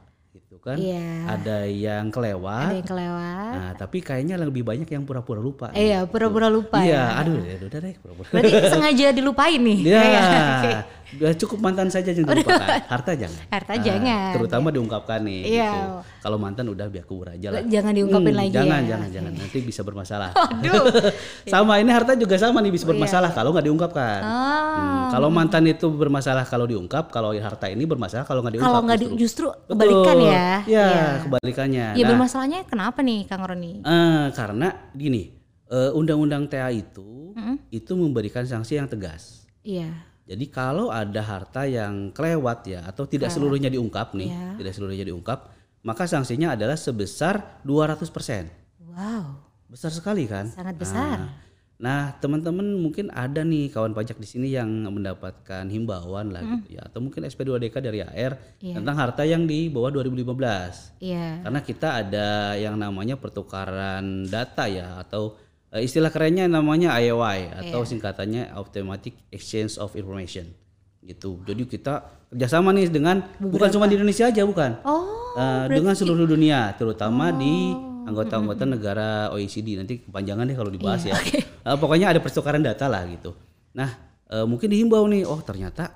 gitu 0.58 0.66
kan. 0.66 0.76
Iya. 0.76 1.06
Ada 1.30 1.58
yang 1.64 2.10
kelewat. 2.10 2.68
Ada 2.68 2.76
yang 2.82 2.88
kelewat. 2.90 3.52
Nah, 3.54 3.72
tapi 3.78 3.98
kayaknya 4.02 4.34
lebih 4.34 4.66
banyak 4.66 4.90
yang 4.90 5.06
pura-pura 5.06 5.38
lupa. 5.38 5.70
Iya, 5.70 6.02
pura-pura 6.04 6.50
lupa 6.50 6.82
Iya, 6.82 7.14
ya. 7.14 7.20
aduh, 7.22 7.38
ya 7.38 7.54
udah 7.62 7.78
deh, 7.78 7.94
pura-pura. 7.96 8.26
Berarti 8.34 8.50
sengaja 8.66 9.06
dilupain 9.14 9.60
nih. 9.62 9.78
Ya, 9.88 10.02
Iya, 10.04 10.20
oke. 10.58 10.72
udah 11.08 11.32
cukup 11.40 11.58
mantan 11.64 11.88
saja 11.88 12.12
yang 12.12 12.26
dilupakan. 12.26 12.68
Harta 12.84 13.12
jangan. 13.16 13.40
Harta 13.48 13.72
Nah, 13.72 13.80
jangan. 13.80 14.32
Terutama 14.36 14.68
diungkapkan 14.68 15.20
nih. 15.24 15.40
Iya. 15.46 15.70
Gitu. 15.70 15.88
Kalau 16.18 16.36
mantan 16.36 16.66
udah 16.68 16.86
biar 16.90 17.04
kubur 17.06 17.30
aja 17.30 17.48
lah. 17.48 17.62
Jangan 17.64 17.92
diungkapin 17.94 18.34
Hmm, 18.34 18.40
lagi 18.42 18.50
Jangan, 18.52 18.80
ya. 18.82 18.88
jangan, 18.92 19.08
jangan. 19.14 19.32
Nanti 19.32 19.58
bisa 19.62 19.80
bermasalah. 19.80 20.30
Aduh. 20.34 20.84
Sama 21.52 21.80
ini 21.80 21.88
harta 21.88 22.12
juga 22.12 22.36
sama 22.36 22.60
nih 22.60 22.74
bisa 22.74 22.84
bermasalah 22.84 23.30
kalau 23.32 23.54
nggak 23.54 23.64
diungkapkan. 23.64 24.20
Oh. 24.20 24.76
Hmm, 24.76 25.02
kalau 25.08 25.28
mantan 25.32 25.64
itu 25.64 25.86
bermasalah 25.88 26.44
kalau 26.44 26.68
diungkap, 26.68 27.08
kalau 27.08 27.32
harta 27.32 27.70
ini 27.70 27.88
bermasalah 27.88 28.28
kalau 28.28 28.44
nggak 28.44 28.60
diungkap. 28.60 28.68
Kalau 28.68 28.80
nggak 28.84 28.98
di, 28.98 29.06
justru. 29.16 29.48
justru 29.48 29.68
kebalikan 29.68 30.16
Betul. 30.16 30.28
Ya. 30.48 30.58
Iya, 30.64 30.88
kebalikannya. 31.22 31.86
Ya 31.92 32.02
Nah, 32.02 32.08
bermasalahnya 32.10 32.60
kenapa 32.64 32.98
nih 33.00 33.24
Kang 33.24 33.44
Roni? 33.44 33.80
Eh, 33.80 34.26
karena 34.32 34.68
gini, 34.92 35.32
eh, 35.66 35.90
undang-undang 35.92 36.46
TA 36.46 36.70
itu 36.70 37.30
itu 37.70 37.92
memberikan 37.94 38.42
sanksi 38.42 38.74
yang 38.74 38.88
tegas. 38.88 39.46
Iya. 39.62 39.92
Jadi 40.24 40.44
kalau 40.48 40.90
ada 40.90 41.20
harta 41.20 41.64
yang 41.64 42.12
kelewat 42.12 42.66
ya 42.66 42.84
atau 42.84 43.04
tidak 43.04 43.32
seluruhnya 43.32 43.68
diungkap 43.68 44.12
nih, 44.12 44.28
Iya. 44.28 44.48
tidak 44.58 44.72
seluruhnya 44.74 45.06
diungkap, 45.06 45.48
maka 45.80 46.04
sanksinya 46.04 46.52
adalah 46.52 46.76
sebesar 46.76 47.60
200%. 47.64 48.48
Wow, 48.82 49.40
Besar 49.68 49.88
sekali 49.88 50.24
kan? 50.26 50.48
sangat 50.48 50.76
besar. 50.76 51.16
Nah, 51.16 51.47
Nah, 51.78 52.10
teman-teman 52.18 52.74
mungkin 52.74 53.06
ada 53.08 53.46
nih 53.46 53.70
kawan 53.70 53.94
pajak 53.94 54.18
di 54.18 54.26
sini 54.26 54.50
yang 54.50 54.66
mendapatkan 54.90 55.62
himbauan 55.64 56.34
lah 56.34 56.42
gitu 56.42 56.74
ya 56.74 56.82
atau 56.82 56.98
mungkin 56.98 57.22
SP2DK 57.22 57.76
dari 57.78 58.02
AR 58.02 58.34
Iya. 58.58 58.82
tentang 58.82 58.96
harta 58.98 59.22
yang 59.22 59.46
di 59.46 59.70
bawah 59.70 59.94
2015. 59.94 60.98
Iya. 60.98 61.38
Karena 61.40 61.60
kita 61.62 61.88
ada 61.96 62.28
yang 62.54 62.74
namanya 62.74 63.14
pertukaran 63.14 64.26
data 64.26 64.66
ya 64.66 64.98
atau 64.98 65.38
eh, 65.70 65.86
istilah 65.86 66.10
kerennya 66.10 66.50
namanya 66.50 66.98
IOI 66.98 67.54
atau 67.70 67.86
Iya. 67.86 67.88
singkatannya 67.88 68.50
Automatic 68.50 69.14
Exchange 69.30 69.78
of 69.78 69.94
Information 69.94 70.50
gitu. 70.98 71.38
Jadi 71.46 71.62
kita 71.62 72.02
kerjasama 72.28 72.74
nih 72.74 72.90
dengan 72.90 73.22
bukan 73.38 73.70
cuma 73.70 73.86
di 73.86 73.94
Indonesia 73.94 74.26
aja 74.26 74.42
bukan, 74.42 74.82
Oh, 74.82 75.14
Eh, 75.38 75.64
dengan 75.70 75.94
seluruh 75.94 76.26
dunia 76.26 76.74
terutama 76.74 77.30
di 77.30 77.70
anggota-anggota 78.08 78.64
negara 78.64 79.28
OECD 79.30 79.76
nanti 79.76 80.00
kepanjangan 80.02 80.48
deh 80.48 80.56
kalau 80.56 80.72
dibahas 80.72 81.04
Iya, 81.04 81.14
ya. 81.14 81.44
Eh, 81.44 81.76
pokoknya 81.76 82.16
ada 82.16 82.20
pertukaran 82.24 82.64
data 82.64 82.88
lah 82.88 83.04
gitu. 83.06 83.36
Nah 83.76 83.90
eh, 84.28 84.46
mungkin 84.48 84.68
dihimbau 84.72 85.04
nih, 85.08 85.28
oh 85.28 85.40
ternyata 85.44 85.92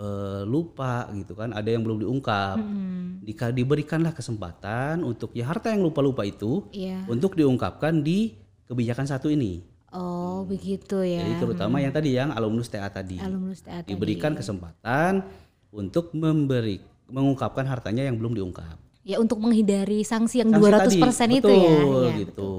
eh, 0.00 0.42
lupa 0.48 1.06
gitu 1.12 1.36
kan, 1.36 1.52
ada 1.52 1.68
yang 1.68 1.84
belum 1.84 2.02
diungkap. 2.08 2.56
Dika- 3.22 3.54
diberikanlah 3.54 4.10
kesempatan 4.16 5.06
untuk 5.06 5.30
ya 5.36 5.46
harta 5.46 5.70
yang 5.70 5.86
lupa-lupa 5.86 6.26
itu 6.26 6.66
iya. 6.74 7.06
untuk 7.06 7.38
diungkapkan 7.38 8.02
di 8.02 8.34
kebijakan 8.66 9.06
satu 9.06 9.30
ini. 9.30 9.62
Oh, 9.92 10.48
begitu 10.48 11.04
ya. 11.04 11.20
Jadi 11.20 11.36
terutama 11.38 11.76
yang 11.78 11.92
tadi 11.92 12.16
yang 12.16 12.32
alumnus 12.32 12.72
TA 12.72 12.88
tadi 12.88 13.20
Alumnus 13.20 13.60
TA 13.60 13.84
tadi. 13.84 13.92
diberikan 13.92 14.32
kesempatan 14.32 15.20
untuk 15.68 16.16
memberi 16.16 16.80
mengungkapkan 17.12 17.68
hartanya 17.68 18.08
yang 18.08 18.16
belum 18.16 18.32
diungkap. 18.32 18.80
Ya 19.02 19.18
untuk 19.18 19.36
menghindari 19.36 20.02
sanksi 20.02 20.38
yang 20.38 20.50
Sanksi 20.50 20.98
200% 20.98 21.02
tadi, 21.26 21.36
itu 21.36 21.48
ya. 21.48 21.58
betul, 21.74 21.90
Iya, 22.00 22.10
gitu. 22.20 22.52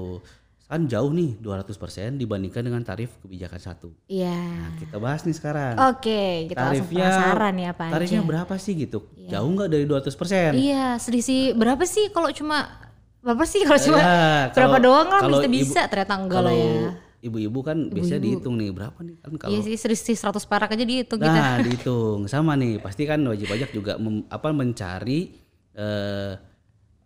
Kan 0.64 0.80
jauh 0.84 1.08
nih 1.08 1.30
200% 1.38 1.72
dibandingkan 2.14 2.60
dengan 2.60 2.80
tarif 2.80 3.16
kebijakan 3.18 3.56
satu. 3.58 3.88
Iya. 4.06 4.32
Nah, 4.32 4.70
kita 4.76 4.96
bahas 4.98 5.22
nih 5.22 5.32
sekarang. 5.32 5.72
Oke, 5.90 6.44
kita 6.46 6.60
langsung 6.62 6.88
penasaran 6.90 7.54
ya 7.54 7.68
apa 7.70 7.84
tarifnya 7.90 8.20
aja. 8.20 8.26
berapa 8.26 8.54
sih 8.56 8.72
gitu? 8.78 8.98
Jauh 9.26 9.48
nggak 9.50 9.68
dari 9.68 9.84
200%? 9.84 10.52
Iya, 10.54 10.96
selisih 10.96 11.52
berapa 11.54 11.80
sih 11.82 12.08
kalau 12.10 12.28
cuma 12.30 12.68
berapa 13.20 13.44
sih 13.44 13.60
kalau 13.62 13.80
cuma 13.82 13.98
Ya, 13.98 14.16
berapa 14.50 14.68
kalau- 14.74 14.84
doang 14.84 15.08
lah 15.10 15.20
kalau 15.22 15.38
bisa 15.38 15.46
ibu- 15.46 15.56
bisa 15.64 15.80
ternyata 15.86 16.14
enggak 16.14 16.42
lah 16.42 16.52
ya. 16.52 16.76
Ibu-ibu 17.22 17.58
kan 17.62 17.88
biasanya 17.88 18.20
dihitung 18.20 18.54
nih 18.54 18.68
berapa 18.70 18.98
nih 19.00 19.16
kan 19.18 19.32
kalau 19.38 19.48
Iya 19.50 19.60
sih 19.62 19.76
selisih 19.78 20.12
100 20.14 20.44
perak 20.44 20.68
aja 20.70 20.82
dihitung 20.82 21.16
kita. 21.18 21.32
Nah, 21.34 21.56
dihitung 21.58 22.18
sama 22.26 22.52
nih. 22.54 22.76
Pasti 22.78 23.04
kan 23.04 23.20
wajib 23.22 23.48
pajak 23.48 23.70
juga 23.70 23.96
mem- 23.96 24.28
apa 24.28 24.48
mencari 24.50 25.32
eh, 25.74 26.34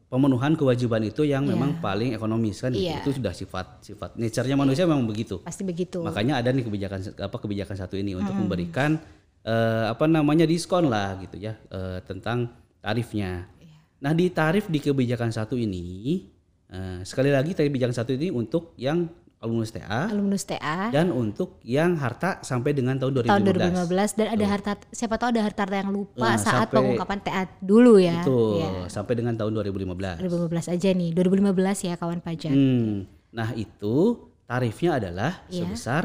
pemenuhan 0.08 0.56
kewajiban 0.56 1.04
itu 1.04 1.28
yang 1.28 1.44
memang 1.44 1.84
paling 1.84 2.16
ekonomis 2.16 2.64
kan 2.64 2.72
gitu. 2.72 2.88
Iya. 2.88 3.04
Itu 3.04 3.12
sudah 3.20 3.32
sifat 3.36 3.84
sifat 3.84 4.10
nature-nya 4.16 4.56
manusia 4.56 4.88
memang 4.88 5.04
begitu. 5.04 5.44
Pasti 5.44 5.62
begitu. 5.68 6.00
Makanya 6.00 6.40
ada 6.40 6.48
nih 6.48 6.64
kebijakan 6.64 7.00
apa 7.20 7.36
kebijakan 7.36 7.76
satu 7.76 7.94
ini 8.00 8.16
untuk 8.16 8.32
memberikan 8.32 8.96
eh, 9.44 9.86
apa 9.92 10.08
namanya 10.08 10.48
diskon 10.48 10.88
lah 10.88 11.20
gitu 11.20 11.36
ya 11.36 11.60
eh, 11.68 12.00
tentang 12.08 12.48
tarifnya. 12.80 13.52
Iya. 13.60 13.76
Nah, 14.00 14.12
di 14.16 14.26
tarif 14.32 14.72
di 14.72 14.80
kebijakan 14.80 15.28
satu 15.28 15.60
ini 15.60 16.24
eh, 16.72 17.00
sekali 17.04 17.28
lagi 17.28 17.52
tarif 17.52 17.68
kebijakan 17.68 17.96
satu 17.96 18.16
ini 18.16 18.32
untuk 18.32 18.72
yang 18.80 19.12
alumnus 19.38 19.70
TA 19.70 20.10
Alumnus 20.10 20.42
TA 20.42 20.90
dan 20.90 21.08
untuk 21.08 21.62
yang 21.62 21.94
harta 21.94 22.42
sampai 22.42 22.74
dengan 22.74 22.98
tahun 22.98 23.22
2015. 23.22 23.30
tahun 23.30 23.42
2015 23.86 24.18
dan 24.18 24.26
ada 24.34 24.46
harta 24.46 24.70
siapa 24.90 25.14
tahu 25.14 25.28
ada 25.30 25.42
harta 25.46 25.62
yang 25.64 25.90
lupa 25.90 26.18
Nah, 26.18 26.34
saat 26.34 26.66
sampai- 26.66 26.74
pengungkapan 26.74 27.18
TA 27.22 27.42
dulu 27.58 27.94
ya. 27.96 28.18
Betul, 28.20 28.58
Iya. 28.58 28.70
sampai 28.90 29.14
dengan 29.14 29.34
tahun 29.34 29.52
2015. 29.54 30.18
2015 30.18 30.66
aja 30.66 30.90
nih, 30.90 31.10
2015 31.14 31.78
ya 31.80 31.94
kawan 31.94 32.18
pajak. 32.18 32.50
Hmm, 32.50 33.06
Nah, 33.28 33.52
itu 33.54 33.96
tarifnya 34.44 34.98
adalah 34.98 35.32
Iya. 35.46 35.62
sebesar 35.64 36.04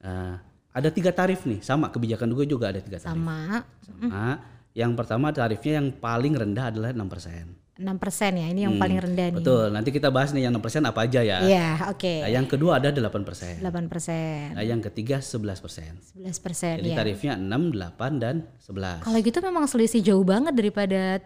eh, 0.00 0.34
ada 0.68 0.88
tiga 0.90 1.08
tarif 1.10 1.46
nih, 1.46 1.62
sama 1.62 1.88
kebijakan 1.88 2.28
juga 2.28 2.44
juga 2.44 2.64
ada 2.68 2.76
tiga 2.76 2.98
tarif. 2.98 3.08
Sama 3.08 3.62
Sama. 3.80 4.26
Yang 4.74 4.92
pertama 4.98 5.30
tarifnya 5.30 5.78
yang 5.78 5.94
paling 5.94 6.34
rendah 6.34 6.68
adalah 6.68 6.90
6%. 6.90 7.54
6% 7.74 8.38
ya, 8.38 8.46
ini 8.46 8.70
yang 8.70 8.78
paling 8.78 9.02
rendah 9.02 9.34
nih. 9.34 9.34
Hmm, 9.34 9.42
Betul, 9.42 9.64
nanti 9.74 9.90
kita 9.90 10.06
bahas 10.06 10.30
nih 10.30 10.46
yang 10.46 10.54
6% 10.54 10.86
apa 10.86 11.10
aja 11.10 11.26
ya. 11.26 11.42
Iya, 11.42 11.90
oke. 11.90 12.14
Nah, 12.22 12.30
yang 12.30 12.46
kedua 12.46 12.78
ada 12.78 12.94
8%. 12.94 13.58
8%, 13.58 14.54
Nah, 14.54 14.62
yang 14.62 14.78
ketiga 14.78 15.18
11%. 15.18 16.14
11% 16.14 16.78
Jadi 16.78 16.90
ya. 16.94 16.96
tarifnya 17.02 17.34
6, 17.34 17.74
8 17.74 18.22
dan 18.22 18.46
11. 18.62 19.02
Kalau 19.02 19.18
gitu 19.18 19.38
memang 19.42 19.66
selisih 19.66 20.06
jauh 20.06 20.22
banget 20.22 20.54
daripada 20.54 21.18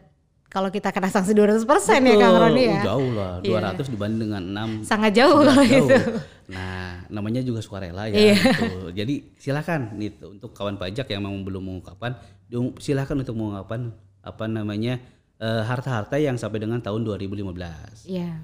kalau 0.48 0.72
kita 0.72 0.88
kena 0.88 1.12
sanksi 1.12 1.36
200% 1.36 1.68
ya 2.00 2.16
Kang 2.16 2.40
Roni 2.40 2.64
ya. 2.64 2.80
jauh 2.88 3.12
lah, 3.12 3.44
200 3.44 3.84
dibanding 3.92 4.32
dengan 4.32 4.42
6 4.80 4.88
Sangat 4.88 5.12
jauh 5.12 5.44
kalau 5.44 5.60
gitu. 5.68 5.96
Nah, 6.48 7.04
namanya 7.12 7.44
juga 7.44 7.60
sukarela 7.60 8.08
ya. 8.08 8.16
Iya. 8.16 8.36
gitu. 8.40 8.88
Jadi 8.96 9.14
silakan 9.36 10.00
nih 10.00 10.16
untuk 10.24 10.56
kawan 10.56 10.80
pajak 10.80 11.12
yang 11.12 11.28
memang 11.28 11.44
belum 11.44 11.60
mengungkapkan, 11.60 12.16
silakan 12.80 13.20
untuk 13.20 13.36
mengungkapkan 13.36 13.92
apa 14.24 14.44
namanya 14.48 14.96
eh, 15.38 15.62
harta-harta 15.62 16.16
yang 16.16 16.34
sampai 16.34 16.58
dengan 16.58 16.78
tahun 16.78 17.02
2015. 17.02 18.04
Iya. 18.04 18.42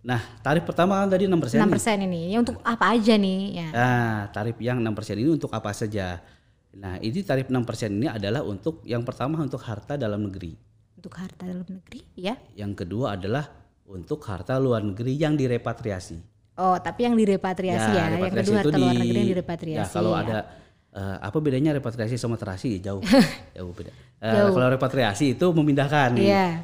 Nah, 0.00 0.20
tarif 0.40 0.64
pertama 0.64 0.96
kan 0.96 1.12
tadi 1.12 1.28
6%. 1.28 1.60
6% 1.60 1.68
nih. 2.00 2.06
ini. 2.06 2.20
Ya 2.32 2.38
untuk 2.40 2.56
apa 2.64 2.96
aja 2.96 3.14
nih 3.14 3.40
ya. 3.52 3.68
Nah, 3.68 4.10
tarif 4.30 4.56
yang 4.58 4.80
6% 4.80 5.18
ini 5.18 5.28
untuk 5.28 5.52
apa 5.52 5.70
saja? 5.70 6.24
Nah, 6.72 6.96
ini 6.98 7.20
tarif 7.20 7.46
6% 7.46 7.60
ini 7.90 8.06
adalah 8.06 8.40
untuk 8.40 8.80
yang 8.82 9.04
pertama 9.04 9.36
untuk 9.38 9.60
harta 9.60 9.98
dalam 9.98 10.24
negeri. 10.24 10.56
Untuk 10.96 11.12
harta 11.12 11.44
dalam 11.44 11.66
negeri 11.66 12.00
ya. 12.14 12.38
Yang 12.54 12.84
kedua 12.84 13.18
adalah 13.18 13.44
untuk 13.84 14.22
harta 14.22 14.56
luar 14.56 14.80
negeri 14.80 15.12
yang 15.14 15.34
direpatriasi. 15.34 16.16
Oh, 16.56 16.76
tapi 16.76 17.04
yang 17.04 17.16
direpatriasi 17.16 17.90
ya. 17.90 18.04
Yang 18.06 18.12
repatriasi 18.14 18.30
kedua 18.40 18.60
itu 18.60 18.68
harta 18.68 18.78
luar 18.78 18.92
di- 18.92 19.00
negeri 19.00 19.10
yang 19.10 19.20
Ya, 19.20 19.32
direpatriasi. 19.34 19.92
kalau 19.92 20.12
ya. 20.12 20.20
ada 20.22 20.38
eh, 20.90 21.16
apa 21.20 21.38
bedanya 21.38 21.70
repatriasi 21.72 22.14
sama 22.14 22.34
terasi 22.34 22.78
jauh, 22.78 23.02
jauh 23.56 23.72
beda. 23.72 23.90
Eh, 24.20 24.28
Jauh. 24.30 24.52
Kalau 24.52 24.68
repatriasi 24.68 25.32
itu 25.34 25.46
memindahkan, 25.50 26.12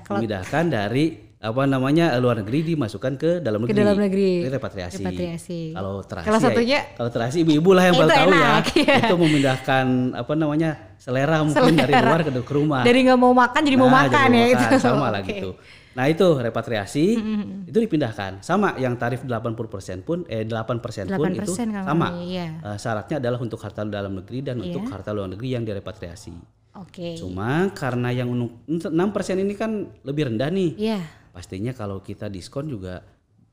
kalau- 0.04 0.21
memindahkan 0.21 0.64
dari 0.68 1.25
apa 1.36 1.62
namanya 1.62 2.10
eh, 2.10 2.18
luar 2.18 2.40
negeri 2.40 2.64
dimasukkan 2.66 3.12
ke 3.14 3.30
dalam 3.38 3.60
negeri. 3.62 3.76
dalam 3.76 3.98
negeri. 3.98 4.30
Itu 4.40 4.50
repatriasi. 4.50 5.00
Repatriasi. 5.00 5.60
Kalau 5.70 5.94
terasi, 6.00 6.24
Kalau 6.24 6.38
ya- 6.38 6.44
satunya- 6.48 6.84
kalau 6.92 7.10
terasi 7.10 7.36
ibu-ibu 7.42 7.70
lah 7.70 7.84
yang 7.84 7.94
baru 7.94 8.08
tahu 8.10 8.16
ya, 8.26 8.32
enak, 8.32 8.64
iya. 8.74 8.96
itu 9.04 9.16
memindahkan 9.16 9.86
apa 10.16 10.32
namanya 10.32 10.70
selera 10.96 11.38
mungkin 11.40 11.76
dari 11.76 11.92
Selera. 11.92 12.08
luar 12.08 12.20
ke, 12.22 12.30
ke 12.34 12.52
rumah. 12.52 12.82
Dari 12.82 12.98
nggak 13.02 13.18
mau 13.18 13.32
makan 13.32 13.60
jadi 13.62 13.76
mau 13.76 13.86
Nah, 13.86 13.96
makan 14.02 14.10
jadi 14.22 14.32
ya 14.32 14.40
mau 14.40 14.48
itu. 14.48 14.64
makan, 14.64 14.80
sama 14.80 15.06
lah 15.08 15.20
gitu. 15.22 15.50
Nah 15.92 16.04
itu 16.06 16.26
repatriasi 16.28 17.04
itu 17.64 17.78
dipindahkan 17.78 18.40
sama 18.40 18.76
yang 18.76 18.92
tarif 18.94 19.24
80% 19.24 19.56
pun 20.02 20.24
eh 20.26 20.44
8% 20.44 20.76
pun 21.10 21.28
itu 21.30 21.52
8% 21.52 21.72
sama. 21.84 22.08
Iya. 22.18 22.46
Eh, 22.62 22.76
syaratnya 22.76 23.16
adalah 23.16 23.38
untuk 23.38 23.56
harta 23.58 23.80
dalam 23.82 24.12
negeri 24.14 24.40
dan 24.40 24.56
untuk 24.58 24.84
harta 24.86 25.12
luar 25.12 25.28
negeri 25.30 25.52
yang 25.52 25.64
direpatriasi. 25.64 26.32
Oke. 26.76 27.16
Cuma 27.16 27.72
karena 27.72 28.08
yang 28.10 28.28
unu- 28.28 28.60
6% 28.68 28.92
ini 29.38 29.52
kan 29.52 29.72
lebih 30.02 30.28
rendah 30.28 30.48
nih. 30.50 30.70
Iya. 30.76 31.00
Pastinya 31.36 31.76
kalau 31.76 32.00
kita 32.00 32.32
diskon 32.32 32.64
juga 32.66 33.04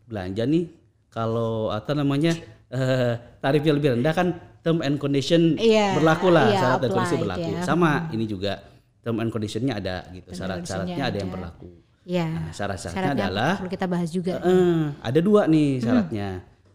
belanja 0.08 0.48
nih 0.48 0.72
kalau 1.12 1.68
apa 1.68 1.92
namanya 1.92 2.32
eh, 2.72 3.14
tarifnya 3.44 3.76
lebih 3.76 4.00
rendah 4.00 4.14
kan 4.16 4.28
term 4.64 4.80
and 4.80 4.96
condition 4.96 5.60
Iya, 5.60 5.92
berlaku 5.92 6.32
lah 6.32 6.48
iya, 6.48 6.60
syarat 6.64 6.80
dan 6.80 6.90
kondisi 6.96 7.16
berlaku. 7.20 7.50
ya. 7.52 7.62
Sama 7.62 8.08
ini 8.16 8.24
juga 8.24 8.64
term 9.04 9.20
and 9.20 9.28
conditionnya 9.28 9.76
ada 9.76 10.08
gitu. 10.16 10.32
Syarat-syaratnya 10.32 11.04
ada 11.04 11.18
yang 11.20 11.28
berlaku. 11.28 11.70
Iya. 12.08 12.28
Nah, 12.32 12.52
syarat-syaratnya 12.52 13.04
Syaratnya 13.04 13.26
adalah 13.28 13.52
perlu 13.60 13.72
kita 13.76 13.86
bahas 13.92 14.10
juga. 14.10 14.34
eh, 14.40 14.82
ada 15.04 15.20
dua 15.20 15.42
nih 15.46 15.84
syaratnya. 15.84 16.28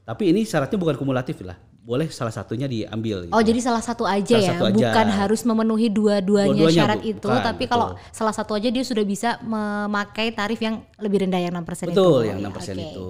Tapi 0.05 0.25
ini 0.29 0.41
syaratnya 0.45 0.77
bukan 0.77 0.97
kumulatif 0.97 1.41
lah. 1.41 1.57
Boleh 1.89 2.13
salah 2.13 2.29
satunya 2.29 2.69
diambil. 2.69 3.25
gitu. 3.25 3.33
Oh 3.33 3.41
jadi 3.41 3.57
salah 3.59 3.81
satu 3.81 4.05
aja 4.05 4.37
Salah 4.37 4.45
ya, 4.45 4.51
satu 4.53 4.65
aja. 4.69 4.77
bukan 4.77 5.07
harus 5.09 5.41
memenuhi 5.43 5.89
dua-duanya 5.89 6.53
Dua-duanya, 6.53 6.77
syarat 6.77 7.01
Bu. 7.01 7.09
itu, 7.09 7.25
Bukan, 7.25 7.41
tapi 7.43 7.65
betul. 7.65 7.73
kalau 7.73 7.87
salah 8.13 8.35
satu 8.37 8.53
aja 8.53 8.69
dia 8.69 8.85
sudah 8.85 9.03
bisa 9.03 9.41
memakai 9.41 10.29
tarif 10.31 10.61
yang 10.61 10.85
lebih 10.99 11.25
rendah 11.25 11.41
yang 11.41 11.57
6% 11.57 11.89
itu. 11.89 11.97
Betul, 11.97 12.21
yang 12.27 12.39
Ya, 12.39 12.45
6% 12.45 12.53
oke. 12.53 12.85
itu. 12.85 13.09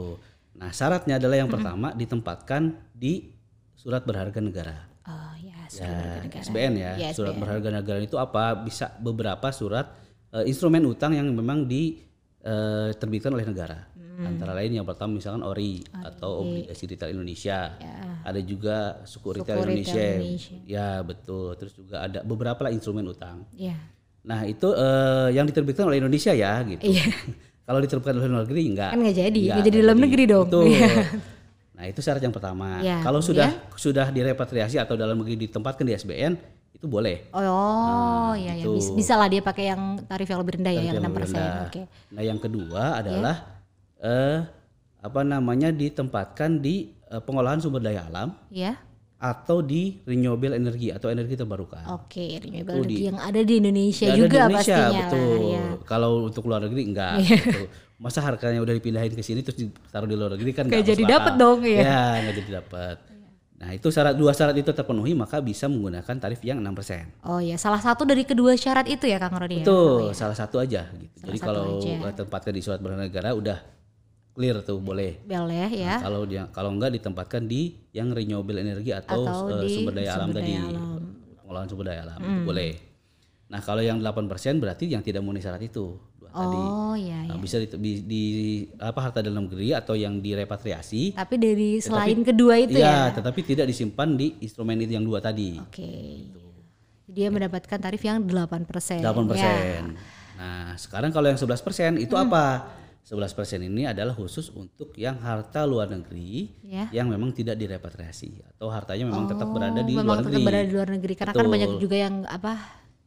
Nah, 0.55 0.71
syaratnya 0.71 1.15
adalah 1.17 1.37
yang 1.37 1.51
pertama 1.51 1.91
ditempatkan 1.93 2.63
di 2.93 3.35
surat 3.75 4.03
berharga 4.03 4.39
negara. 4.39 4.77
Oh 5.03 5.35
ya, 5.37 5.59
Ya, 5.59 5.67
surat 5.67 5.91
berharga 5.91 6.23
negara. 6.25 6.45
SBN 6.47 6.73
ya. 6.77 6.93
Ya, 6.97 7.11
surat 7.11 7.35
SBN. 7.35 7.43
berharga 7.43 7.69
negara 7.73 7.99
itu 7.99 8.15
apa? 8.17 8.45
Bisa 8.57 8.95
beberapa 8.97 9.51
surat 9.51 9.91
eh, 10.31 10.47
instrumen 10.47 10.85
utang 10.85 11.11
yang 11.13 11.27
memang 11.27 11.67
diterbitkan 11.67 13.33
oleh 13.33 13.43
negara. 13.45 13.88
Hmm. 14.19 14.35
Antara 14.35 14.51
lain 14.51 14.75
yang 14.75 14.83
pertama 14.83 15.15
misalkan 15.15 15.47
ORI 15.47 15.79
atau 15.95 16.43
obligasi 16.43 16.91
retail 16.91 17.15
Indonesia. 17.15 17.79
Ada 18.27 18.43
juga 18.43 18.77
suku 19.07 19.39
retail, 19.39 19.47
Ya. 19.47 19.63
Retail 19.63 19.71
Indonesia. 19.71 20.07
Indonesia. 20.19 20.57
Ya, 20.67 20.89
betul. 21.07 21.55
Terus 21.55 21.73
juga 21.79 21.97
ada 22.03 22.19
beberapa 22.27 22.59
lah 22.67 22.75
instrumen 22.75 23.07
utang. 23.07 23.47
Ya. 23.55 23.79
Nah, 24.27 24.43
itu 24.43 24.75
eh, 24.75 25.29
yang 25.33 25.47
diterbitkan 25.47 25.87
oleh 25.87 26.03
Indonesia 26.03 26.35
ya 26.35 26.67
gitu. 26.67 26.83
Iya. 26.83 27.07
Kalau 27.71 27.79
diterbitkan 27.79 28.19
oleh 28.19 28.27
luar 28.27 28.43
negeri 28.43 28.63
enggak. 28.67 28.91
Kan 28.91 28.99
nggak 28.99 29.17
jadi, 29.17 29.39
Enggak, 29.39 29.55
nggak 29.55 29.67
jadi 29.71 29.79
dalam 29.87 29.99
negeri 30.03 30.25
dong. 30.27 30.47
Betul. 30.51 30.65
Iya. 30.75 30.91
Nah, 31.79 31.85
itu 31.87 32.01
syarat 32.03 32.19
yang 32.19 32.35
pertama. 32.35 32.83
Ya, 32.83 32.99
Kalau 33.07 33.23
sudah 33.23 33.55
sudah 33.79 34.11
direpatriasi 34.11 34.83
atau 34.83 34.99
dalam 34.99 35.15
negeri 35.15 35.47
ditempatkan 35.47 35.87
di 35.87 35.95
SBN, 35.95 36.35
itu 36.75 36.91
boleh. 36.91 37.31
Oh, 37.31 38.35
ya 38.35 38.51
ya 38.51 38.67
itu. 38.67 38.75
bisa, 38.75 38.91
bisa 38.99 39.15
lah 39.15 39.31
dia 39.31 39.39
pakai 39.39 39.71
yang 39.71 40.03
tarif 40.03 40.27
yang 40.27 40.43
lebih 40.43 40.59
rendah 40.59 40.73
ya, 40.75 40.83
yang 40.83 40.99
Yang 40.99 41.07
6%. 41.07 41.07
lebih 41.07 41.23
rendah. 41.23 41.55
Oke. 41.71 41.83
Nah, 42.11 42.23
yang 42.27 42.39
kedua 42.43 42.83
adalah 42.99 43.37
eh 44.01 44.39
apa 44.99 45.21
namanya 45.23 45.71
ditempatkan 45.71 46.59
di 46.59 46.75
eh, 47.05 47.19
pengolahan 47.19 47.59
sumber 47.59 47.81
daya 47.81 48.05
alam 48.05 48.35
Ya. 48.49 48.79
atau 49.17 49.59
di 49.59 49.99
renewable 50.05 50.53
energy 50.53 50.89
atau 50.89 51.09
energi 51.09 51.35
terbarukan. 51.35 51.83
Oke, 51.93 52.39
renewable 52.39 52.71
Itu 52.73 52.81
energy 52.81 52.95
di- 52.95 53.05
yang 53.05 53.19
ada 53.19 53.41
di 53.41 53.55
Indonesia 53.57 54.07
ada 54.07 54.15
juga 54.17 54.27
di 54.29 54.39
Indonesia, 54.41 54.75
pastinya 54.75 54.87
lah, 54.89 55.11
betul. 55.11 55.43
ya. 55.49 55.65
Kalau 55.85 56.11
untuk 56.25 56.43
luar 56.45 56.61
negeri 56.63 56.83
enggak. 56.85 57.15
gitu. 57.21 57.63
Masa 57.97 58.23
harganya 58.23 58.59
udah 58.59 58.71
dipindahin 58.73 59.11
ke 59.11 59.19
sini 59.21 59.43
terus 59.43 59.59
ditaruh 59.59 60.07
di 60.07 60.15
luar 60.15 60.31
negeri 60.33 60.51
kan 60.53 60.65
Nggak 60.65 60.77
nggak 60.77 60.91
jadi 60.93 61.03
akal. 61.09 61.35
dong, 61.35 61.61
ya. 61.65 61.79
Ya, 61.81 62.03
nggak 62.21 62.35
jadi 62.37 62.51
dapat. 62.57 62.97
Nah, 63.59 63.75
itu 63.75 63.89
syarat 63.89 64.15
dua 64.15 64.31
syarat 64.31 64.55
itu 64.55 64.71
terpenuhi 64.71 65.11
maka 65.13 65.43
bisa 65.43 65.67
menggunakan 65.67 66.15
tarif 66.15 66.39
yang 66.41 66.63
6%. 66.63 67.27
Oh 67.27 67.43
ya, 67.43 67.55
salah 67.57 67.83
satu 67.83 68.07
dari 68.07 68.23
kedua 68.23 68.55
syarat 68.55 68.87
itu 68.87 69.03
ya 69.03 69.19
Kang 69.19 69.35
Rodi 69.35 69.59
ya? 69.59 69.67
Betul, 69.67 70.15
salah 70.15 70.35
satu 70.35 70.59
aja 70.59 70.87
gitu. 70.93 71.27
Jadi 71.27 71.35
satu 71.37 71.47
kalau 71.49 71.65
aja. 71.77 72.15
tempatkan 72.15 72.55
di 72.55 72.63
surat 72.63 72.79
berharga 72.79 73.03
negara 73.03 73.35
udah 73.35 73.59
clear 74.39 74.63
tuh 74.63 74.79
boleh. 74.79 75.19
Boleh 75.21 75.67
ya. 75.69 75.99
Nah, 75.99 76.07
kalau 76.07 76.23
dia 76.23 76.47
kalau 76.49 76.71
enggak 76.71 76.95
ditempatkan 76.95 77.43
di 77.43 77.75
yang 77.91 78.15
renewable 78.15 78.55
energy 78.55 78.95
atau, 78.95 79.27
Atau 79.27 79.59
di 79.59 79.75
sumber 79.75 79.93
daya 79.93 80.15
alam 80.15 80.31
sumber 80.31 80.39
tadi. 80.39 80.53
alam. 80.55 80.71
Hmm. 80.71 81.03
Pengolahan 81.43 81.67
sumber 81.67 81.85
daya 81.85 82.01
alam 82.07 82.19
itu 82.23 82.43
boleh. 82.47 82.73
Nah, 83.49 83.61
kalau 83.61 83.81
yang 83.81 83.99
8% 83.99 84.31
berarti 84.57 84.85
yang 84.87 85.01
tidak 85.01 85.19
memenuhi 85.19 85.41
syarat 85.41 85.59
itu 85.61 85.97
dua 86.15 86.29
tadi. 86.31 86.59
Oh 86.61 86.93
iya 86.93 87.25
Nah, 87.25 87.35
iya. 87.35 87.41
bisa 87.41 87.57
di, 87.59 87.67
di, 87.73 87.93
di- 88.05 88.69
apa 88.79 89.01
harta 89.01 89.19
dalam 89.19 89.49
negeri 89.49 89.73
atau 89.73 89.93
yang 89.93 90.21
direpatriasi. 90.21 91.17
Tapi 91.17 91.35
dari 91.35 91.71
selain 91.81 92.23
kedua 92.23 92.61
itu 92.61 92.77
ya. 92.77 93.11
Iya, 93.11 93.19
tetapi 93.19 93.41
tidak 93.43 93.67
disimpan 93.67 94.15
di 94.15 94.39
instrumen 94.39 94.79
itu 94.79 94.93
yang 94.93 95.03
dua 95.03 95.19
tadi. 95.19 95.59
Oke. 95.59 95.91
Dia 97.09 97.33
mendapatkan 97.33 97.81
tarif 97.81 98.05
yang 98.05 98.21
8%. 98.21 99.01
8%. 99.01 99.35
Ya. 99.35 99.81
Nah, 100.37 100.77
sekarang 100.77 101.09
kalau 101.09 101.27
yang 101.27 101.41
11% 101.41 101.99
itu 101.99 102.15
apa? 102.15 102.69
11% 103.09 103.25
ini 103.65 103.89
adalah 103.89 104.13
khusus 104.13 104.53
untuk 104.53 104.93
yang 104.95 105.17
harta 105.17 105.65
luar 105.65 105.89
negeri 105.89 106.53
Ya. 106.61 106.93
yang 106.93 107.09
memang 107.09 107.33
tidak 107.33 107.57
direpatriasi 107.57 108.45
atau 108.47 108.69
hartanya 108.69 109.09
memang 109.09 109.25
tetap 109.25 109.49
berada 109.49 109.81
di 109.81 109.97
Oh, 109.97 110.05
luar 110.05 110.05
memang 110.05 110.17
tetap 110.21 110.29
negeri. 110.31 110.45
berada 110.45 110.65
di 110.65 110.75
luar 110.75 110.89
negeri 110.91 111.13
karena 111.15 111.33
kan 111.33 111.41
Betul. 111.41 111.55
banyak 111.57 111.71
juga 111.81 111.97
yang 111.97 112.15
apa 112.23 112.53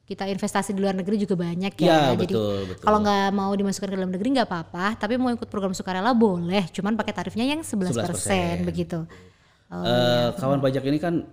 kita 0.01 0.25
investasi 0.25 0.73
di 0.73 0.81
luar 0.81 0.91
negeri 0.91 1.15
juga 1.15 1.37
banyak 1.37 1.73
ya. 1.77 1.85
Ya, 1.85 1.99
Jadi 2.11 2.25
betul, 2.27 2.57
betul. 2.65 2.83
kalau 2.83 2.97
nggak 2.99 3.29
mau 3.31 3.51
dimasukkan 3.53 3.87
ke 3.87 3.95
dalam 3.95 4.11
negeri 4.11 4.27
nggak 4.33 4.47
apa-apa, 4.49 4.85
tapi 4.97 5.13
mau 5.15 5.29
ikut 5.29 5.47
program 5.47 5.71
sukarela 5.71 6.11
boleh, 6.11 6.65
cuman 6.67 6.97
pakai 6.97 7.13
tarifnya 7.13 7.45
yang 7.45 7.61
11%, 7.61 7.95
11%. 7.95 8.65
begitu. 8.65 8.99
Oh, 9.69 9.79
Eh, 9.79 10.27
kawan 10.35 10.59
pajak 10.59 10.83
ini 10.83 10.97
kan 10.97 11.23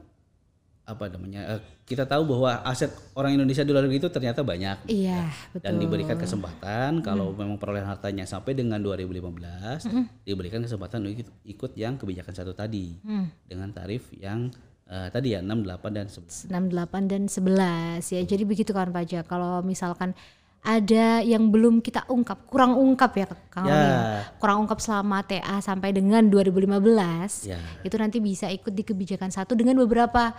apa 0.88 1.04
namanya? 1.12 1.40
eh, 1.52 1.60
kita 1.84 2.08
tahu 2.08 2.24
bahwa 2.24 2.64
aset 2.64 2.88
orang 3.12 3.36
Indonesia 3.36 3.60
di 3.60 3.68
luar 3.68 3.84
negeri 3.84 4.00
itu 4.00 4.08
ternyata 4.08 4.40
banyak 4.40 4.88
Iya, 4.88 5.28
betul. 5.52 5.64
dan 5.68 5.74
diberikan 5.76 6.16
kesempatan 6.16 7.04
kalau 7.04 7.36
memang 7.36 7.60
perolehan 7.60 7.84
hartanya 7.84 8.24
sampai 8.24 8.56
dengan 8.56 8.80
2015 8.80 9.84
diberikan 10.24 10.64
kesempatan 10.64 11.04
untuk 11.04 11.28
ikut, 11.44 11.76
yang 11.76 12.00
kebijakan 12.00 12.32
satu 12.32 12.56
tadi 12.56 12.96
dengan 13.44 13.68
tarif 13.70 14.08
yang 14.16 14.48
eh, 14.88 15.12
tadi 15.12 15.36
ya 15.36 15.44
6, 15.44 15.52
8 15.68 15.92
dan 15.92 16.06
11. 16.08 16.48
6, 16.48 16.72
8 16.72 17.12
dan 17.12 17.22
11 17.28 18.08
ya. 18.08 18.20
Jadi 18.24 18.42
begitu 18.48 18.72
kawan 18.72 18.88
pajak. 18.88 19.28
Kalau 19.28 19.60
misalkan 19.60 20.16
ada 20.58 21.22
yang 21.22 21.54
belum 21.54 21.78
kita 21.78 22.08
ungkap, 22.10 22.50
kurang 22.50 22.74
ungkap 22.74 23.14
ya 23.14 23.26
Kang 23.48 23.68
Ya. 23.68 23.76
Ya. 23.78 24.00
Kurang 24.42 24.66
ungkap 24.66 24.82
selama 24.82 25.22
TA 25.22 25.60
sampai 25.60 25.94
dengan 25.94 26.26
2015. 26.26 27.46
Ya. 27.46 27.60
Itu 27.86 27.94
nanti 27.96 28.18
bisa 28.18 28.50
ikut 28.50 28.74
di 28.74 28.82
kebijakan 28.82 29.30
satu 29.30 29.54
dengan 29.54 29.78
beberapa 29.78 30.34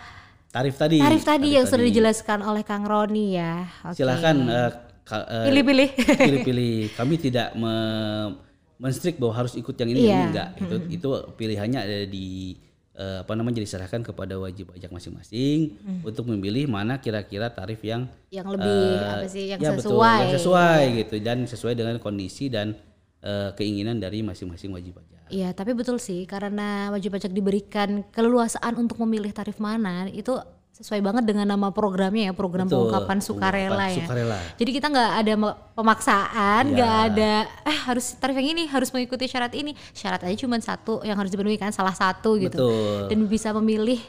Tarif 0.50 0.74
tadi. 0.74 0.98
tarif 0.98 1.22
tadi 1.22 1.48
yang 1.52 1.62
sudah 1.64 1.78
tadi. 1.78 1.88
dijelaskan 1.88 2.38
oleh 2.42 2.62
Kang 2.62 2.82
Roni 2.82 3.26
ya. 3.32 3.70
Oke. 3.84 3.94
Silahkan 3.96 4.34
eh, 4.34 4.70
eh, 5.08 5.44
Pilih-pilih. 5.46 5.88
pilih-pilih. 6.18 6.74
Kami 6.92 7.14
tidak 7.16 7.54
me- 7.54 8.34
menstrik 8.76 9.14
bahwa 9.14 9.36
harus 9.36 9.54
ikut 9.54 9.74
yang 9.74 9.88
ini, 9.88 9.98
yang 10.00 10.04
Iya. 10.04 10.16
ini 10.16 10.26
enggak. 10.28 10.48
Itu 10.58 10.74
itu 10.90 11.08
pilihannya 11.34 11.78
ada 11.78 11.98
di 12.04 12.58
eh, 12.92 13.18
apa 13.20 13.32
namanya 13.32 13.58
diserahkan 13.58 14.02
kepada 14.02 14.36
wajib 14.36 14.70
pajak 14.70 14.90
masing-masing 14.90 15.78
Mm. 15.78 16.00
untuk 16.02 16.26
memilih 16.26 16.66
mana 16.66 16.98
kira-kira 16.98 17.48
tarif 17.48 17.78
yang 17.80 18.10
yang 18.28 18.44
lebih 18.44 18.66
eh, 18.92 19.06
apa 19.08 19.26
sih 19.26 19.44
yang 19.46 19.56
ya 19.58 19.70
sesuai. 19.72 19.78
betul, 19.78 20.20
yang 20.20 20.34
sesuai 20.34 20.80
gitu 20.98 21.14
dan 21.20 21.38
sesuai 21.44 21.74
dengan 21.74 21.96
kondisi 21.96 22.48
dan 22.48 22.74
eh, 23.20 23.54
keinginan 23.54 23.96
dari 23.96 24.20
masing-masing 24.20 24.68
wajib 24.70 24.98
pajak. 24.98 25.19
Iya, 25.30 25.54
tapi 25.54 25.72
betul 25.72 26.02
sih 26.02 26.26
karena 26.26 26.90
wajib 26.90 27.14
pajak 27.14 27.30
diberikan 27.30 28.02
keleluasaan 28.10 28.74
untuk 28.76 28.98
memilih 29.00 29.30
tarif 29.30 29.62
mana 29.62 30.10
itu 30.10 30.34
sesuai 30.74 31.04
banget 31.04 31.28
dengan 31.28 31.44
nama 31.44 31.68
programnya 31.68 32.28
ya, 32.28 32.32
program 32.32 32.64
Betul, 32.64 32.88
pengungkapan 32.88 33.18
sukarela 33.20 33.86
ya. 33.92 34.00
sukarela. 34.00 34.38
Jadi 34.56 34.70
kita 34.72 34.86
nggak 34.88 35.10
ada 35.22 35.32
pemaksaan, 35.76 36.62
Iya. 36.66 36.72
nggak 36.72 36.94
ada 37.12 37.32
eh 37.68 37.78
harus 37.84 38.16
tarif 38.16 38.36
yang 38.40 38.48
ini, 38.56 38.64
harus 38.64 38.88
mengikuti 38.88 39.28
syarat 39.28 39.52
ini. 39.52 39.76
Syarat 39.92 40.24
aja 40.24 40.36
cuma 40.40 40.56
satu 40.56 41.04
yang 41.04 41.20
harus 41.20 41.28
dipenuhi 41.28 41.60
kan 41.60 41.68
salah 41.68 41.92
satu 41.92 42.40
gitu. 42.40 42.56
Betul. 42.56 43.12
Dan 43.12 43.28
bisa 43.28 43.52
memilih 43.60 44.00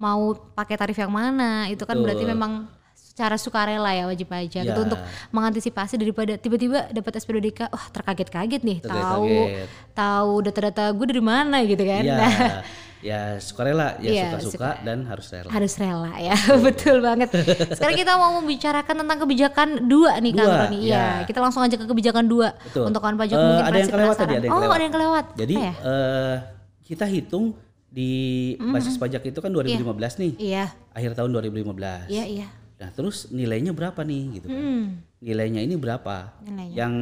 mau 0.00 0.32
pakai 0.32 0.80
tarif 0.80 0.96
yang 0.96 1.12
mana. 1.12 1.68
Itu 1.68 1.84
kan 1.84 2.00
berarti 2.00 2.24
memang 2.24 2.72
secara 3.14 3.36
sukarela 3.36 3.88
ya 3.88 4.04
wajib 4.04 4.26
pajak 4.26 4.60
Ya. 4.60 4.74
itu 4.74 4.80
untuk 4.82 4.98
mengantisipasi 5.30 5.94
daripada 5.94 6.34
tiba-tiba 6.34 6.90
dapat 6.90 7.12
SP2DK 7.16 7.70
wah 7.70 7.86
terkaget-kaget 7.88 8.60
nih 8.60 8.78
tahu 8.80 8.90
Terkaget-kaget. 8.90 9.68
tahu 9.94 10.32
data-data 10.42 10.84
gue 10.90 11.06
dari 11.08 11.22
mana 11.22 11.62
gitu 11.62 11.78
kan 11.80 12.02
Iya. 12.02 12.16
Nah, 12.16 12.32
ya 13.00 13.20
sukarela, 13.38 13.94
ya 13.98 14.10
Iya, 14.10 14.22
suka-suka 14.32 14.80
dan 14.82 15.04
harus 15.04 15.28
rela. 15.28 15.46
harus 15.48 15.72
rela 15.76 16.10
ya 16.18 16.34
betul 16.66 16.98
banget 16.98 17.30
sekarang 17.70 17.94
kita 17.94 18.12
mau 18.14 18.34
membicarakan 18.34 18.94
tentang 18.98 19.18
kebijakan 19.20 19.68
dua 19.84 20.18
nih 20.18 20.32
Kang 20.32 20.50
Roni 20.50 20.78
ya. 20.80 20.82
iya 20.82 21.04
kita 21.22 21.38
langsung 21.38 21.60
aja 21.60 21.76
ke 21.76 21.84
kebijakan 21.84 22.26
dua 22.26 22.56
Betul. 22.62 22.88
untuk 22.88 22.98
kawan 22.98 23.14
pajak 23.14 23.36
Eh, 23.36 23.44
mungkin 23.44 23.62
ada 23.62 23.70
yang 23.70 23.78
masih 23.78 23.94
kelewat 23.94 24.16
tadi, 24.16 24.32
ada 24.32 24.42
yang 24.42 24.50
oh 24.50 24.58
kelewat. 24.58 24.74
ada 24.74 24.82
yang 24.82 24.94
kelewat 24.94 25.24
Jadi 25.36 25.54
ya? 25.54 25.72
eh, 25.76 26.34
kita 26.82 27.04
hitung 27.06 27.44
di 27.88 28.10
basis 28.58 28.96
pajak 28.96 29.22
itu 29.22 29.38
kan 29.38 29.48
2015 29.48 29.86
nih, 30.18 30.32
iya 30.36 30.66
akhir 30.90 31.14
tahun 31.14 31.30
2015. 31.30 32.10
iya 32.10 32.26
iya 32.26 32.46
Nah 32.84 32.92
terus 32.92 33.16
nilainya 33.30 33.72
berapa 33.72 33.96
nih 33.98 34.22
gitu 34.34 34.46
kan? 34.46 34.60
Hmm, 34.60 34.84
Nilainya 35.18 35.56
ini 35.58 35.72
berapa? 35.74 36.36
Nilainya. 36.38 36.76
Yang 36.76 36.94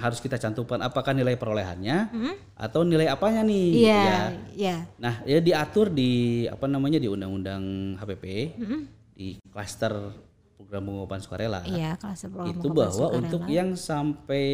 harus 0.00 0.18
kita 0.18 0.36
cantumkan 0.36 0.80
apakah 0.80 1.12
nilai 1.12 1.36
perolehannya 1.36 2.08
atau 2.54 2.80
nilai 2.82 3.04
apanya 3.06 3.44
nih? 3.44 3.68
Hmm? 3.68 3.76
iya 3.78 3.92
Ya. 3.92 4.18
iya 4.50 4.76
Nah 4.96 5.14
ya 5.22 5.38
diatur 5.38 5.88
di 5.88 6.10
apa 6.46 6.64
namanya 6.64 6.96
di 6.96 7.04
Undang-Undang 7.06 7.62
HPP 7.96 8.24
di 9.12 9.36
klaster 9.46 9.92
program 10.56 10.88
pengungkapan 10.88 11.20
sukarela. 11.20 11.60
iya 11.66 11.92
kelas 11.94 12.24
program 12.26 12.48
itu 12.50 12.68
bahwa 12.70 12.90
sukarela. 13.06 13.18
untuk 13.18 13.42
yang 13.46 13.68
sampai 13.76 14.44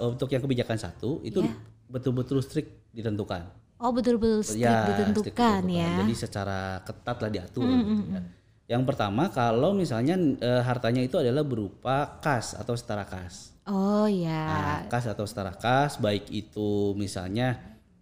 untuk 0.00 0.28
yang 0.28 0.38
kebijakan 0.40 0.78
satu 0.78 1.18
itu 1.20 1.42
Iya. 1.42 1.58
betul-betul 1.88 2.38
strict 2.38 2.70
ditentukan. 2.92 3.50
oh 3.76 3.90
betul-betul 3.90 4.46
strict 4.46 4.62
Ya, 4.62 4.86
ditentukan 4.86 5.26
strict 5.58 5.74
ya 5.74 5.90
Jadi 5.98 6.14
secara 6.14 6.58
ketat 6.80 7.16
lah 7.18 7.30
diatur. 7.30 7.66
gitu 7.66 8.04
ya. 8.08 8.22
Yang 8.70 8.82
pertama 8.86 9.26
kalau 9.28 9.74
misalnya 9.74 10.14
eh, 10.38 10.62
hartanya 10.62 11.02
itu 11.02 11.18
adalah 11.18 11.42
berupa 11.42 12.18
kas 12.18 12.54
atau 12.54 12.72
setara 12.72 13.02
kas. 13.02 13.50
oh 13.62 14.06
ya 14.06 14.46
Nah, 14.46 14.78
kas 14.86 15.04
atau 15.04 15.22
setara 15.24 15.50
kas 15.52 15.94
baik 15.96 16.26
itu 16.28 16.70
misalnya 16.94 17.58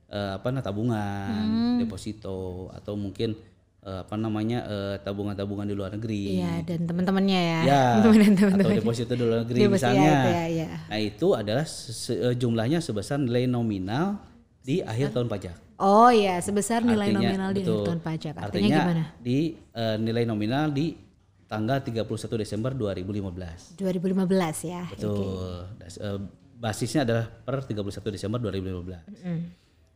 eh, 0.06 0.32
apa 0.34 0.48
nah 0.48 0.60
tabungan, 0.60 1.40
Hmm. 1.40 1.78
deposito 1.78 2.38
atau 2.70 2.94
mungkin 2.94 3.32
eh, 3.80 3.98
apa 3.98 4.14
namanya 4.14 4.58
tabungan-tabungan 4.98 5.64
di 5.64 5.72
luar 5.72 5.90
negeri. 5.90 6.36
iya 6.38 6.60
dan 6.62 6.84
teman-temannya 6.84 7.40
ya 7.42 7.60
Ya, 7.64 7.82
teman 8.02 8.16
dan 8.18 8.28
atau 8.28 8.40
teman-teman 8.46 8.76
deposito 8.76 9.12
di 9.12 9.22
luar 9.22 9.38
negeri 9.42 9.58
Deposito, 9.58 9.72
misalnya. 9.88 10.04
ya, 10.04 10.12
itu 10.12 10.30
ya, 10.30 10.44
ya. 10.46 10.70
Nah, 10.86 10.98
itu 10.98 11.26
adalah 11.32 11.64
se- 11.64 12.20
jumlahnya 12.34 12.78
sebesar 12.78 13.16
nilai 13.16 13.44
nominal 13.46 14.20
di 14.60 14.80
akhir 14.80 15.12
tahun 15.12 15.26
pajak. 15.26 15.56
Oh 15.78 16.10
ya 16.10 16.38
sebesar 16.38 16.82
nilai 16.82 17.10
Artinya- 17.10 17.22
nominal 17.24 17.50
di 17.50 17.62
betul. 17.62 17.84
tahun 17.84 18.00
pajak 18.00 18.34
artinya, 18.34 18.46
Artinya 18.46 18.78
gimana 18.78 19.04
di 19.18 19.38
eh, 19.54 19.96
nilai 19.96 20.24
nominal 20.24 20.70
di 20.70 20.86
tanggal 21.46 21.80
31 21.80 22.04
Desember 22.36 22.74
2015. 22.74 23.78
2015 23.78 24.58
ya 24.64 24.84
Betul. 24.90 25.64
Das- 25.78 25.96
eh, 25.96 26.20
basisnya 26.54 27.06
adalah 27.06 27.24
per 27.24 27.62
31 27.62 28.10
Desember 28.10 28.38
2015. 28.38 29.00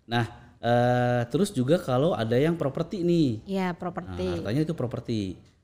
Nah, 0.05 0.25
eh, 0.59 1.23
terus 1.29 1.51
juga 1.51 1.77
kalau 1.77 2.15
ada 2.15 2.35
yang 2.35 2.55
properti 2.55 3.03
nih. 3.03 3.43
ya 3.45 3.71
Nah, 3.71 3.77
properti 3.77 4.25
hartanya 4.25 4.63
itu 4.63 4.73
properti. 4.73 5.21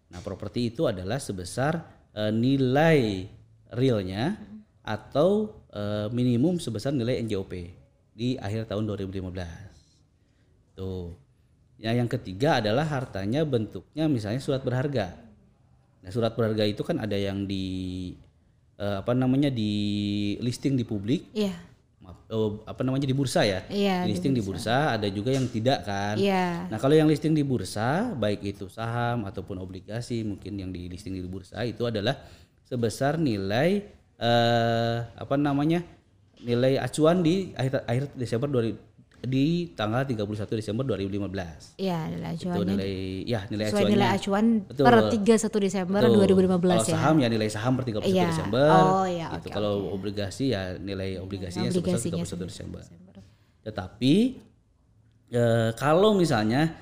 Nah, 0.09 0.21
properti 0.21 0.69
itu 0.69 0.85
adalah 0.85 1.17
sebesar 1.19 1.87
eh, 2.13 2.33
nilai 2.35 3.29
realnya 3.71 4.35
atau 4.83 5.55
eh, 5.69 6.09
minimum 6.11 6.57
sebesar 6.57 6.91
nilai 6.91 7.21
NJOP 7.21 7.53
di 8.11 8.35
akhir 8.35 8.67
tahun 8.67 8.89
2015. 8.89 9.68
Tuh. 10.79 11.19
Ya, 11.79 11.91
yang 11.91 12.07
ketiga 12.07 12.63
adalah 12.63 12.87
hartanya 12.87 13.43
bentuknya 13.43 14.07
misalnya 14.07 14.39
surat 14.39 14.63
berharga. 14.63 15.15
Nah, 16.03 16.11
surat 16.15 16.35
berharga 16.39 16.63
itu 16.67 16.87
kan 16.87 17.03
ada 17.03 17.19
yang 17.19 17.47
di 17.51 18.15
eh, 18.79 18.97
apa 19.03 19.11
namanya 19.15 19.51
di 19.51 19.75
listing 20.39 20.79
di 20.79 20.87
publik, 20.87 21.27
iya 21.35 21.55
maaf, 21.99 22.19
eh, 22.31 22.51
apa 22.67 22.81
namanya 22.87 23.11
di 23.11 23.15
bursa 23.15 23.43
ya. 23.43 23.67
Iya, 23.67 24.07
Di 24.07 24.15
listing 24.15 24.35
di 24.35 24.43
bursa. 24.43 24.95
ada 24.95 25.07
juga 25.11 25.35
yang 25.35 25.51
tidak 25.51 25.83
kan. 25.83 26.15
iya 26.15 26.67
Nah, 26.71 26.79
kalau 26.79 26.95
yang 26.95 27.11
listing 27.11 27.35
di 27.35 27.43
bursa, 27.43 28.15
baik 28.15 28.43
itu 28.43 28.71
saham 28.71 29.27
ataupun 29.27 29.59
obligasi, 29.59 30.23
mungkin 30.23 30.55
yang 30.59 30.71
di 30.71 30.87
listing 30.87 31.15
di 31.15 31.27
bursa 31.27 31.63
itu 31.67 31.87
adalah 31.87 32.15
sebesar 32.67 33.19
nilai 33.19 33.83
eh 34.19 34.97
apa 35.15 35.35
namanya? 35.39 35.83
nilai 36.39 36.79
acuan 36.79 37.19
di 37.19 37.51
akhir 37.59 37.83
akhir 37.83 38.05
Desember 38.15 38.47
2000 38.47 38.88
di 39.19 39.75
tanggal 39.75 40.03
31 40.03 40.25
Desember 40.55 40.85
2015. 40.87 41.75
iya 41.77 42.07
nilai 42.07 42.33
Itu 42.35 42.47
acuannya 42.49 42.71
nilai 42.73 42.95
ya 43.25 43.41
nilai 43.47 43.65
sesuai 43.67 43.83
acuannya. 43.83 43.95
nilai 43.95 44.09
acuan 44.15 44.45
Betul. 44.63 44.85
per 44.85 44.95
31 45.11 45.59
Desember 45.61 46.01
Betul. 46.01 46.19
2015 46.23 46.63
kalau 46.63 46.79
ya 46.79 46.95
saham 46.95 47.17
ya 47.19 47.29
nilai 47.29 47.49
saham 47.49 47.73
per 47.75 47.85
31 47.85 48.07
Iya. 48.09 48.27
Desember. 48.27 48.67
Oh, 48.69 49.05
iya, 49.05 49.27
Gitu. 49.29 49.39
oke, 49.43 49.49
Kalau 49.51 49.73
obligasi 49.91 50.45
ya 50.51 50.63
nilai 50.77 51.19
obligasinya 51.19 51.67
sebesar 51.69 51.99
Obligasinya 51.99 52.25
31 52.25 52.47
Desember. 52.47 52.83
Tetapi 53.61 54.15
eh, 55.31 55.71
kalau 55.75 56.15
misalnya 56.15 56.73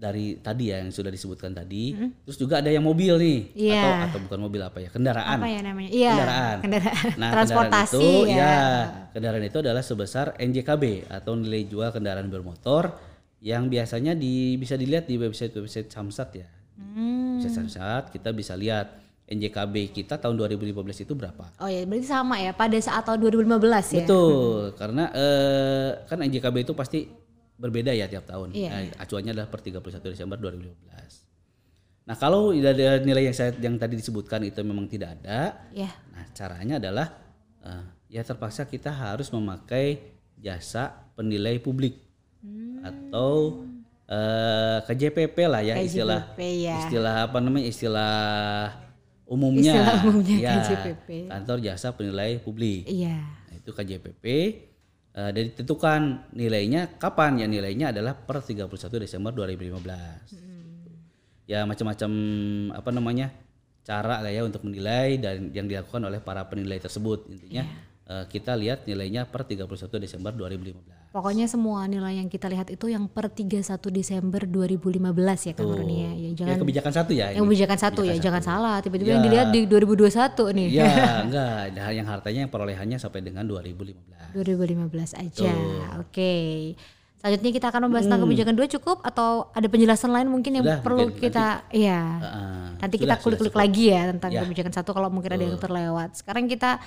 dari 0.00 0.40
tadi 0.40 0.72
ya 0.72 0.80
yang 0.80 0.88
sudah 0.88 1.08
disebutkan 1.08 1.52
tadi, 1.52 1.92
terus 2.24 2.34
juga 2.34 2.58
ada 2.58 2.66
yang 2.66 2.80
mobil 2.80 3.20
nih 3.20 3.38
Iya. 3.68 3.84
atau 3.84 4.08
atau 4.08 4.18
bukan 4.24 4.38
mobil 4.40 4.60
apa 4.60 4.80
ya 4.80 4.88
kendaraan. 4.88 5.36
apa 5.36 5.44
ya 5.46 5.60
namanya 5.60 5.90
iya 5.90 6.12
Kendaraan. 6.16 6.56
kendaraan 6.64 7.04
Nah, 7.14 7.28
transportasi 7.36 8.00
kendaraan 8.00 8.24
itu, 8.24 8.32
ya. 8.32 8.56
kendaraan 9.12 9.44
itu 9.44 9.58
adalah 9.60 9.82
sebesar 9.82 10.32
NJKB 10.34 10.84
atau 11.06 11.36
nilai 11.36 11.62
jual 11.64 11.92
kendaraan 11.92 12.26
bermotor 12.26 12.96
yang 13.38 13.68
biasanya 13.68 14.12
di, 14.12 14.56
bisa 14.56 14.72
dilihat 14.74 15.04
di 15.04 15.16
website-website 15.16 15.88
Samsat 15.88 16.28
ya. 16.34 16.48
Hmm. 16.74 17.36
Website 17.36 17.56
Samsat 17.58 18.02
kita 18.08 18.32
bisa 18.32 18.56
lihat 18.56 18.96
NJKB 19.26 19.94
kita 19.94 20.16
tahun 20.16 20.34
2015 20.34 20.74
itu 20.98 21.12
berapa. 21.12 21.44
oh 21.56 21.68
ya 21.68 21.84
berarti 21.84 22.02
sama 22.04 22.34
ya 22.36 22.50
pada 22.50 22.74
saat 22.76 23.04
tahun 23.04 23.20
2015 23.22 23.62
ya 23.94 24.02
Betul, 24.02 24.72
karena 24.74 25.04
eh, 25.12 25.88
kan 26.02 26.18
NJKB 26.18 26.64
itu 26.64 26.72
pasti 26.72 27.06
berbeda 27.60 27.92
ya 27.92 28.08
tiap 28.08 28.24
tahun. 28.24 28.56
Iya. 28.56 28.70
Nah, 28.72 28.80
acuannya 29.04 29.36
adalah 29.36 29.48
per 29.52 29.60
31 29.60 30.00
Desember 30.08 30.40
2015. 30.40 31.28
Nah, 32.08 32.16
kalau 32.16 32.50
ada 32.56 32.98
nilai 32.98 33.28
yang 33.28 33.36
saya 33.36 33.52
yang 33.60 33.76
tadi 33.76 33.94
disebutkan 34.00 34.40
itu 34.42 34.58
memang 34.64 34.88
tidak 34.88 35.20
ada, 35.20 35.60
ya 35.70 35.92
nah 36.10 36.24
caranya 36.34 36.80
adalah 36.82 37.06
eh, 37.62 37.84
ya 38.10 38.24
terpaksa 38.26 38.66
kita 38.66 38.90
harus 38.90 39.30
memakai 39.30 40.00
jasa 40.34 40.90
penilai 41.14 41.60
publik 41.62 42.00
atau 42.82 43.62
eh, 44.08 44.78
KJPP 44.88 45.36
lah 45.46 45.62
ya 45.62 45.78
istilah 45.78 46.34
KJPP, 46.34 46.40
ya. 46.66 46.76
istilah 46.82 47.14
apa 47.30 47.38
namanya 47.38 47.66
istilah 47.68 48.14
umumnya, 49.30 49.70
Istilah 49.76 49.94
umumnya 50.02 50.36
ya, 50.40 50.52
KJPP. 50.66 51.08
kantor 51.30 51.58
jasa 51.62 51.88
penilai 51.94 52.42
publik 52.42 52.88
Iya. 52.90 53.22
Nah, 53.22 53.54
itu 53.54 53.70
KJPP 53.70 54.24
eh, 55.16 55.30
dan 55.30 55.42
ditentukan 55.50 56.00
nilainya 56.36 57.00
kapan 57.00 57.42
ya 57.42 57.46
nilainya 57.48 57.94
adalah 57.94 58.14
per 58.14 58.44
31 58.44 58.68
Desember 59.00 59.32
2015. 59.32 60.50
Ya 61.50 61.66
macam-macam 61.66 62.10
apa 62.76 62.90
namanya 62.94 63.34
cara 63.82 64.22
lah 64.22 64.30
ya 64.30 64.46
untuk 64.46 64.62
menilai 64.62 65.18
dan 65.18 65.50
yang 65.50 65.66
dilakukan 65.66 66.06
oleh 66.06 66.22
para 66.22 66.46
penilai 66.46 66.78
tersebut 66.78 67.26
intinya 67.32 67.66
eh, 68.06 68.24
kita 68.28 68.54
lihat 68.54 68.86
nilainya 68.86 69.26
per 69.26 69.48
31 69.48 69.66
Desember 69.98 70.30
2015. 70.36 70.99
Pokoknya 71.10 71.50
semua 71.50 71.84
nilai 71.84 72.22
yang 72.22 72.30
kita 72.30 72.46
lihat 72.46 72.70
itu 72.70 72.86
yang 72.86 73.10
per 73.10 73.26
31 73.26 73.66
Desember 73.90 74.46
2015 74.46 75.10
ya 75.42 75.52
Kang 75.52 75.66
Roni 75.68 75.96
ya. 75.96 76.06
Ya, 76.06 76.14
Ya 76.14 76.30
jangan 76.38 76.56
kebijakan 76.62 76.92
satu 76.94 77.10
ya. 77.10 77.26
yang 77.34 77.42
kebijakan 77.44 77.78
satu 77.80 78.00
ya, 78.02 78.14
jangan 78.16 78.38
salah. 78.38 78.76
Tiba-tiba 78.78 79.10
Ya. 79.10 79.14
yang 79.18 79.24
dilihat 79.26 79.48
di 79.50 79.66
2021 79.66 80.54
nih. 80.54 80.68
Ya 80.70 80.86
enggak, 81.26 81.74
Nah, 81.74 81.90
yang 81.90 82.06
hartanya 82.06 82.46
yang 82.46 82.52
perolehannya 82.54 82.94
sampai 82.96 83.20
dengan 83.20 83.42
2015. 83.42 83.98
2015 84.32 85.18
aja. 85.18 85.50
Oke. 85.98 86.34
Selanjutnya 87.18 87.50
kita 87.52 87.66
akan 87.68 87.80
membahas 87.84 88.06
tentang 88.06 88.22
kebijakan 88.24 88.54
dua 88.54 88.68
cukup 88.70 88.98
atau 89.02 89.50
ada 89.52 89.66
penjelasan 89.66 90.08
lain 90.08 90.30
mungkin 90.30 90.56
yang 90.56 90.64
Hmm. 90.64 90.72
Sudah, 90.72 90.80
perlu 90.80 91.02
mungkin 91.04 91.20
kita 91.20 91.46
iya. 91.68 92.00
Heeh. 92.16 92.66
Nanti 92.80 92.94
Sudah, 92.96 93.04
kita 93.10 93.14
kulik-kulik 93.20 93.56
lagi 93.58 93.84
ya 93.90 94.02
tentang 94.08 94.30
Ya. 94.30 94.40
kebijakan 94.40 94.72
satu 94.72 94.90
kalau 94.94 95.10
mungkin 95.10 95.28
ada 95.28 95.42
yang 95.42 95.58
terlewat. 95.58 96.14
Sekarang 96.14 96.46
kita 96.46 96.78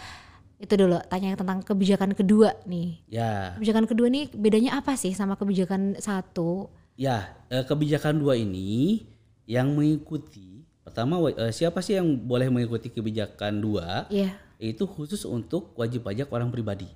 itu 0.57 0.73
dulu 0.73 0.95
tanya 1.07 1.35
tentang 1.35 1.59
kebijakan 1.59 2.13
kedua 2.13 2.55
nih. 2.63 3.01
Ya. 3.07 3.53
Kebijakan 3.57 3.85
kedua 3.85 4.07
nih 4.07 4.31
bedanya 4.31 4.79
apa 4.79 4.95
sih 4.95 5.11
sama 5.11 5.35
kebijakan 5.35 5.97
satu? 5.99 6.69
Ya, 6.93 7.33
eh, 7.49 7.65
kebijakan 7.65 8.21
dua 8.21 8.37
ini 8.37 9.03
yang 9.43 9.73
mengikuti 9.73 10.63
pertama 10.85 11.19
eh, 11.31 11.51
siapa 11.51 11.81
sih 11.81 11.97
yang 11.97 12.05
boleh 12.15 12.47
mengikuti 12.47 12.87
kebijakan 12.87 13.59
dua? 13.59 14.05
Iya. 14.07 14.37
Itu 14.61 14.87
khusus 14.87 15.25
untuk 15.25 15.75
wajib 15.75 16.07
pajak 16.07 16.31
orang 16.31 16.47
pribadi. 16.47 16.87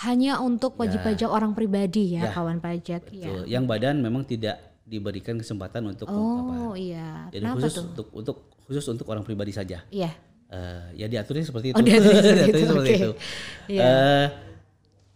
Hanya 0.00 0.40
untuk 0.40 0.80
wajib 0.80 1.04
pajak 1.04 1.28
orang 1.28 1.52
pribadi 1.52 2.16
ya, 2.16 2.30
Ya. 2.30 2.32
kawan 2.32 2.56
pajak. 2.56 3.04
Tuh, 3.12 3.44
Yang 3.44 3.64
badan 3.68 4.00
memang 4.00 4.24
tidak 4.24 4.56
diberikan 4.88 5.36
kesempatan 5.36 5.92
untuk. 5.92 6.08
Oh 6.08 6.72
iya. 6.72 7.28
Jadi 7.28 7.44
Kenapa 7.44 7.56
khusus 7.60 7.74
tuh? 7.76 7.84
untuk 7.92 8.06
untuk 8.16 8.36
khusus 8.64 8.84
untuk 8.88 9.06
orang 9.12 9.22
pribadi 9.22 9.52
saja. 9.52 9.84
Iya. 9.92 10.08
Eh, 10.50 10.82
ya 10.98 11.06
diaturnya 11.06 11.46
seperti 11.46 11.70
itu. 11.70 11.78
Oh, 11.78 11.84
diaturnya 11.86 12.22
seperti 12.26 12.42
Diaturnya 12.42 12.58
itu, 12.58 12.70
seperti 12.74 12.90
oke. 12.90 12.98
itu. 12.98 13.10
Iya. 13.70 13.82
Eh, 13.86 14.26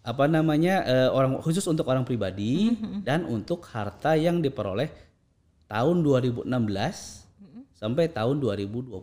apa 0.04 0.24
namanya 0.28 0.74
eh, 0.84 1.08
orang 1.10 1.40
khusus 1.42 1.64
untuk 1.66 1.88
orang 1.90 2.04
pribadi 2.04 2.70
Mm-hmm, 2.70 3.00
dan 3.02 3.24
untuk 3.26 3.64
harta 3.72 4.14
yang 4.14 4.38
diperoleh 4.38 4.92
tahun 5.66 6.04
2016 6.06 6.46
sampai 7.74 8.04
tahun 8.12 8.36
2020. 8.38 8.94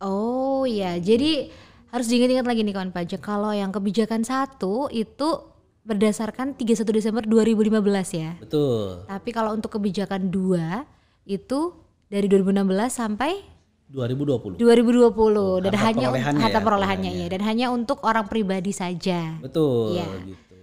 Oh 0.00 0.64
iya, 0.64 0.96
jadi 0.96 1.52
harus 1.92 2.06
diingat-ingat 2.08 2.46
lagi 2.46 2.60
nih 2.64 2.74
kawan 2.76 2.92
pajak. 2.92 3.20
Kalau 3.20 3.52
yang 3.52 3.72
kebijakan 3.72 4.24
satu 4.24 4.88
itu 4.88 5.52
berdasarkan 5.86 6.58
31 6.58 6.82
Desember 6.90 7.22
2015 7.22 7.76
ya. 8.16 8.34
Betul. 8.40 9.04
Tapi 9.06 9.30
kalau 9.30 9.54
untuk 9.54 9.78
kebijakan 9.78 10.28
dua 10.32 10.82
itu 11.24 11.74
dari 12.06 12.26
2016 12.26 12.66
sampai 12.90 13.55
2020. 13.86 14.58
2020 14.58 15.62
dan 15.62 15.72
harta 15.74 15.86
hanya 15.86 16.06
perolehannya 16.10 16.42
harta 16.42 16.58
ya, 16.58 16.64
perolehannya 16.64 17.12
ya 17.22 17.26
dan 17.30 17.42
hanya 17.46 17.66
untuk 17.70 18.02
orang 18.02 18.26
pribadi 18.26 18.74
saja. 18.74 19.38
Betul 19.38 19.94
Iya. 19.94 20.06
gitu. 20.26 20.56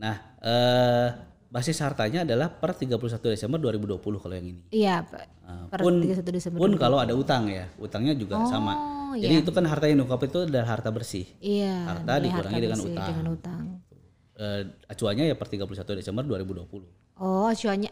Nah, 0.00 0.16
eh 0.40 1.08
basis 1.50 1.82
hartanya 1.82 2.22
adalah 2.22 2.48
per 2.48 2.72
31 2.72 3.34
Desember 3.34 3.58
2020 3.58 4.22
kalau 4.22 4.34
yang 4.38 4.46
ini. 4.46 4.62
Iya, 4.70 5.02
Pak. 5.02 5.26
Nah, 5.44 5.66
Per 5.66 5.78
pun 5.82 5.94
31 5.98 6.30
Desember 6.30 6.58
pun 6.62 6.72
kalau 6.78 7.02
ada 7.02 7.12
utang 7.12 7.50
ya, 7.50 7.66
utangnya 7.76 8.14
juga 8.14 8.38
sama. 8.46 8.72
Oh, 9.10 9.14
Jadi 9.18 9.42
itu 9.42 9.50
kan 9.50 9.66
harta 9.66 9.90
yang 9.90 10.06
diungkap 10.06 10.22
itu 10.22 10.46
adalah 10.46 10.66
harta 10.70 10.88
bersih. 10.94 11.26
Iya, 11.42 11.74
Harta 11.90 12.22
dikurangi 12.22 12.60
dengan 12.62 12.78
bersih 12.78 12.94
utang. 12.94 13.08
Dengan 13.10 13.26
utang. 13.34 13.60
Eh, 14.40 14.62
acuannya 14.88 15.24
ya 15.28 15.36
per 15.36 15.50
31 15.50 15.98
Desember 15.98 16.22
2020. 16.22 16.86
Oh, 17.18 17.50
acuannya 17.50 17.90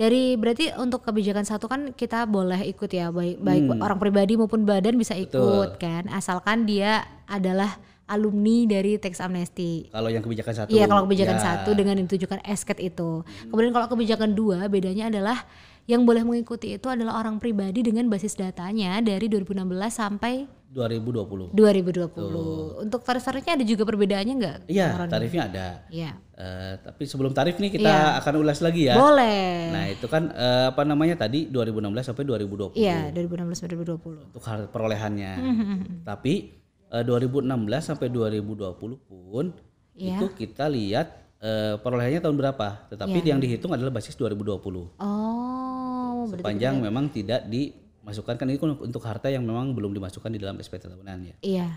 dari 0.00 0.32
berarti 0.40 0.72
untuk 0.80 1.04
kebijakan 1.04 1.44
satu 1.44 1.68
kan 1.68 1.92
kita 1.92 2.24
boleh 2.24 2.64
ikut 2.72 2.88
ya 2.88 3.12
baik 3.12 3.44
baik 3.44 3.62
Hmm. 3.68 3.84
orang 3.84 4.00
pribadi 4.00 4.40
maupun 4.40 4.64
badan 4.64 4.96
bisa 4.96 5.12
ikut 5.12 5.76
kan 5.76 6.08
asalkan 6.08 6.64
dia 6.64 7.04
adalah 7.28 7.76
alumni 8.10 8.66
dari 8.66 8.98
tax 8.98 9.22
amnesty. 9.22 9.86
Kalau 9.92 10.10
yang 10.10 10.24
kebijakan 10.24 10.50
satu. 10.50 10.70
Iya 10.74 10.90
kalau 10.90 11.06
kebijakan 11.06 11.38
ya, 11.38 11.42
satu 11.46 11.70
dengan 11.78 11.94
yang 11.94 12.10
ditujukan 12.10 12.42
esket 12.42 12.82
itu. 12.82 13.22
Kemudian 13.46 13.70
kalau 13.70 13.86
kebijakan 13.86 14.34
dua 14.34 14.66
bedanya 14.66 15.06
adalah 15.06 15.46
yang 15.86 16.02
boleh 16.02 16.26
mengikuti 16.26 16.74
itu 16.74 16.90
adalah 16.90 17.22
orang 17.22 17.38
pribadi 17.38 17.86
dengan 17.86 18.10
basis 18.10 18.34
datanya 18.34 18.98
dari 18.98 19.30
2016 19.30 19.94
sampai 19.94 20.46
2020. 20.74 21.54
2020. 21.54 22.82
Untuk 22.82 23.00
tarif-tarifnya 23.02 23.58
ada 23.58 23.64
juga 23.66 23.82
perbedaannya 23.86 24.34
enggak? 24.38 24.56
Iya, 24.70 24.86
tarifnya 25.06 25.42
ada. 25.46 25.66
Iya. 25.90 26.10
Eh, 26.40 26.74
tapi 26.80 27.04
sebelum 27.04 27.36
tarif 27.36 27.60
nih 27.60 27.68
kita 27.70 27.84
Iya. 27.84 28.16
akan 28.16 28.34
ulas 28.38 28.58
lagi 28.58 28.88
ya. 28.88 28.96
Boleh. 28.96 29.68
Nah, 29.68 29.84
itu 29.86 30.06
kan 30.06 30.32
eh, 30.32 30.72
apa 30.72 30.82
namanya 30.82 31.20
tadi 31.20 31.44
2016 31.46 32.00
sampai 32.06 32.24
2020 32.24 32.80
Iya, 32.80 33.12
2016 33.12 33.60
sampai 33.60 33.76
2020. 33.76 34.24
untuk 34.24 34.42
hal 34.42 34.60
perolehannya. 34.66 35.32
Hmm, 35.42 35.78
Tapi 36.00 36.56
eh, 36.88 37.04
2016 37.04 37.44
sampai 37.84 38.08
2020 38.08 38.72
pun 38.96 39.52
Iya. 39.92 40.16
itu 40.16 40.32
kita 40.32 40.64
lihat 40.66 41.12
eh, 41.38 41.76
perolehannya 41.76 42.20
tahun 42.20 42.36
berapa. 42.38 42.88
Tetapi 42.88 43.18
Iya. 43.18 43.28
yang 43.28 43.38
dihitung 43.38 43.72
adalah 43.72 43.92
basis 43.92 44.16
2020. 44.16 44.96
Oh, 44.96 46.24
Sepanjang 46.26 46.80
memang 46.80 47.08
tidak 47.08 47.44
dimasukkan 47.46 48.34
kan 48.34 48.46
ini 48.46 48.56
kan 48.56 48.72
untuk 48.74 49.02
harta 49.02 49.28
yang 49.28 49.44
memang 49.44 49.72
belum 49.72 49.92
dimasukkan 49.92 50.30
di 50.30 50.38
dalam 50.38 50.56
SPT 50.56 50.88
tahunan 50.88 51.18
ya. 51.22 51.36
iya. 51.42 51.68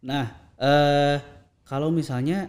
Nah, 0.00 0.26
eh 0.56 1.18
kalau 1.62 1.90
misalnya 1.90 2.46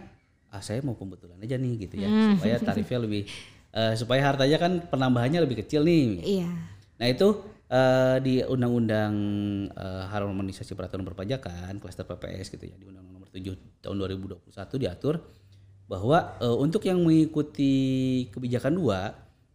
ah 0.50 0.58
saya 0.58 0.82
mau 0.82 0.92
pembetulan 0.92 1.38
aja 1.38 1.54
nih 1.54 1.74
gitu 1.80 1.94
ya, 1.96 2.06
Hmm. 2.06 2.34
supaya 2.34 2.54
tarifnya 2.58 2.98
lebih 3.00 3.22
eh, 3.70 3.94
supaya 3.94 4.20
hartanya 4.24 4.58
kan 4.58 4.72
penambahannya 4.84 5.40
lebih 5.40 5.62
kecil 5.62 5.82
nih. 5.82 6.18
Iya. 6.42 6.50
Nah, 6.98 7.06
itu 7.06 7.28
eh, 7.66 8.16
di 8.18 8.34
Undang-Undang 8.42 9.14
eh, 9.70 10.04
Harmonisasi 10.06 10.74
Peraturan 10.74 11.06
Perpajakan 11.06 11.78
klaster 11.78 12.02
PPS 12.02 12.50
gitu 12.50 12.66
ya, 12.66 12.74
di 12.74 12.84
Undang-Undang 12.84 13.14
Nomor 13.14 13.30
7 13.30 13.54
tahun 13.78 13.96
2021 13.96 14.50
diatur 14.76 15.22
bahwa 15.86 16.34
eh, 16.38 16.56
untuk 16.56 16.82
yang 16.82 16.98
mengikuti 16.98 17.72
kebijakan 18.28 18.74
dua 18.74 19.14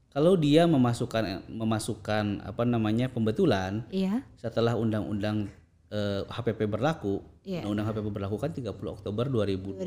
kalau 0.09 0.35
dia 0.35 0.63
memasukkan 0.63 1.43
memasukkan 1.51 2.39
apa 2.41 2.63
namanya 2.63 3.11
pembetulan 3.11 3.83
Iya. 3.91 4.23
setelah 4.35 4.79
undang-undang 4.79 5.51
HPP 6.27 6.67
berlaku, 6.67 7.19
Iya. 7.45 7.61
undang 7.69 7.85
HPP 7.85 8.09
berlaku 8.09 8.41
kan 8.41 8.49
30 8.49 8.73
Oktober 8.73 9.29
2001. 9.29 9.77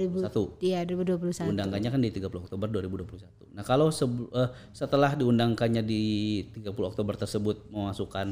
Iya, 0.63 0.87
2021. 0.87 1.51
Undangkannya 1.51 1.91
kan 1.91 2.01
di 2.01 2.11
30 2.15 2.47
Oktober 2.47 2.67
2021. 2.71 3.51
Nah, 3.51 3.67
kalau 3.67 3.91
eh, 3.91 4.49
setelah 4.71 5.19
diundangkannya 5.19 5.83
di 5.83 6.03
30 6.55 6.71
Oktober 6.71 7.19
tersebut 7.19 7.67
memasukkan 7.75 8.31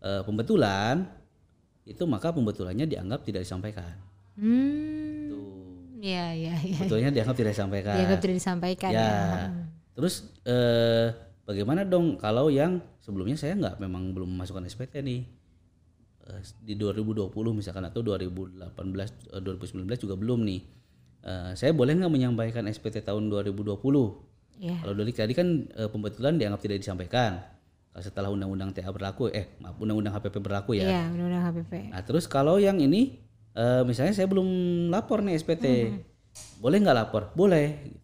eh, 0.00 0.22
pembetulan, 0.24 1.04
itu 1.84 2.00
maka 2.08 2.32
pembetulannya 2.32 2.88
dianggap 2.88 3.20
tidak 3.28 3.44
disampaikan. 3.44 3.92
Hmm. 4.40 5.28
Tuh. 5.28 6.00
Iya, 6.00 6.32
iya, 6.32 6.54
iya. 6.64 6.78
Pembetulannya 6.80 7.12
dianggap 7.12 7.36
tidak 7.36 7.52
disampaikan. 7.52 7.94
Dianggap 8.00 8.20
tidak 8.24 8.36
disampaikan 8.40 8.90
ya. 8.96 9.04
ya. 9.04 9.46
Terus 9.92 10.14
eh, 10.48 11.12
bagaimana 11.44 11.84
dong 11.84 12.16
kalau 12.16 12.48
yang 12.48 12.80
sebelumnya 13.04 13.36
saya 13.36 13.52
nggak 13.52 13.76
memang 13.84 14.16
belum 14.16 14.32
memasukkan 14.32 14.64
SPT 14.64 15.04
nih 15.04 15.41
di 16.62 16.78
2020 16.78 17.30
misalkan 17.52 17.82
atau 17.82 18.00
2018 18.00 18.70
eh, 19.34 19.40
2019 19.42 20.04
juga 20.04 20.14
belum 20.14 20.40
nih. 20.46 20.60
Eh, 21.22 21.50
saya 21.54 21.70
boleh 21.74 21.98
nggak 21.98 22.12
menyampaikan 22.12 22.66
SPT 22.66 23.02
tahun 23.02 23.26
2020? 23.30 23.78
Iya. 24.62 24.78
Kalau 24.82 24.94
dari 24.94 25.12
tadi 25.12 25.34
kan 25.34 25.48
eh, 25.74 25.88
pembetulan 25.90 26.38
dianggap 26.38 26.60
tidak 26.62 26.78
disampaikan. 26.82 27.42
Setelah 27.92 28.32
undang-undang 28.32 28.72
TA 28.72 28.88
berlaku, 28.88 29.28
eh 29.28 29.52
maaf 29.60 29.76
undang-undang 29.76 30.16
HPP 30.16 30.40
berlaku 30.40 30.80
ya. 30.80 30.88
Iya, 30.88 31.02
undang-undang 31.12 31.44
HPP. 31.52 31.72
Nah 31.92 32.00
terus 32.00 32.24
kalau 32.24 32.56
yang 32.56 32.80
ini 32.80 33.20
eh, 33.52 33.82
misalnya 33.84 34.16
saya 34.16 34.24
belum 34.30 34.48
lapor 34.88 35.20
nih 35.20 35.36
SPT, 35.36 35.92
boleh 36.62 36.76
nggak 36.80 36.96
lapor? 36.96 37.22
Boleh. 37.36 37.84
Gitu. 37.84 38.00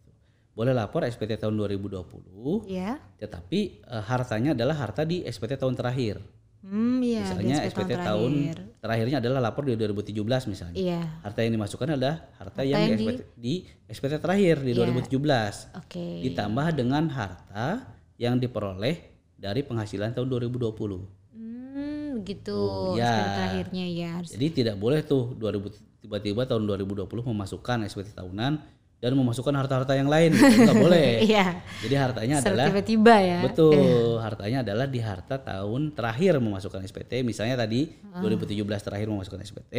Boleh 0.52 0.74
lapor 0.74 1.06
SPT 1.06 1.38
tahun 1.38 1.54
2020, 1.54 2.66
Iya. 2.68 2.98
tetapi 3.16 3.60
eh, 3.80 4.02
hartanya 4.04 4.52
adalah 4.52 4.76
harta 4.76 5.06
di 5.06 5.22
SPT 5.24 5.54
tahun 5.56 5.78
terakhir. 5.78 6.18
Hmm, 6.60 6.98
iya. 7.00 7.22
misalnya 7.22 7.56
SPT, 7.64 7.86
tahun 7.88 8.02
tahun 8.02 8.30
terakhir. 8.34 8.58
terakhirnya 8.78 9.16
adalah 9.18 9.40
lapor 9.40 9.62
di 9.62 9.72
2017 9.72 10.12
misalnya. 10.46 10.74
Iya. 10.74 11.00
Harta 11.22 11.40
yang 11.40 11.54
dimasukkan 11.54 11.88
adalah 11.90 12.16
harta, 12.34 12.60
yang 12.62 12.82
yang, 12.82 12.90
di- 12.92 13.06
SPT, 13.06 13.20
di 13.34 13.54
SPT 13.86 14.14
terakhir 14.18 14.56
di 14.60 14.72
Iya. 14.72 14.78
2017. 14.84 15.70
Oke. 15.74 16.06
Ditambah 16.22 16.66
dengan 16.72 17.04
harta 17.08 17.86
yang 18.16 18.36
diperoleh 18.36 18.96
dari 19.32 19.62
penghasilan 19.62 20.10
tahun 20.12 20.26
2020. 20.26 21.06
Hmm, 21.30 22.18
begitu. 22.18 22.58
ya. 22.94 23.06
SPT 23.06 23.28
terakhirnya 23.32 23.84
ya. 23.86 24.08
harus- 24.16 24.32
Jadi 24.32 24.46
tidak 24.52 24.76
boleh 24.76 25.00
tuh 25.00 25.32
2000 25.32 25.70
tiba-tiba 25.98 26.42
tahun 26.42 26.62
2020 26.64 27.06
memasukkan 27.24 27.82
SPT 27.84 28.12
tahunan 28.12 28.58
dan 28.98 29.14
memasukkan 29.14 29.54
harta-harta 29.54 29.94
yang 29.94 30.06
lain 30.06 30.32
gitu. 30.32 30.42
nggak 30.60 30.74
boleh. 30.86 31.08
Iya. 31.22 31.62
Jadi 31.80 31.94
hartanya 31.94 32.34
Secara 32.36 32.50
adalah 32.52 32.66
tiba-tiba 32.68 33.14
ya. 33.16 33.38
betul 33.40 33.78
hartanya 34.18 34.58
adalah 34.60 34.86
di 34.86 34.98
harta 34.98 35.36
tahun 35.36 35.92
terakhir 35.92 36.36
memasukkan 36.36 36.82
SPT. 36.82 37.22
Misalnya 37.22 37.54
tadi 37.56 37.94
Ah. 38.10 38.18
2017 38.20 38.58
terakhir 38.82 39.06
memasukkan 39.06 39.38
SPT 39.40 39.74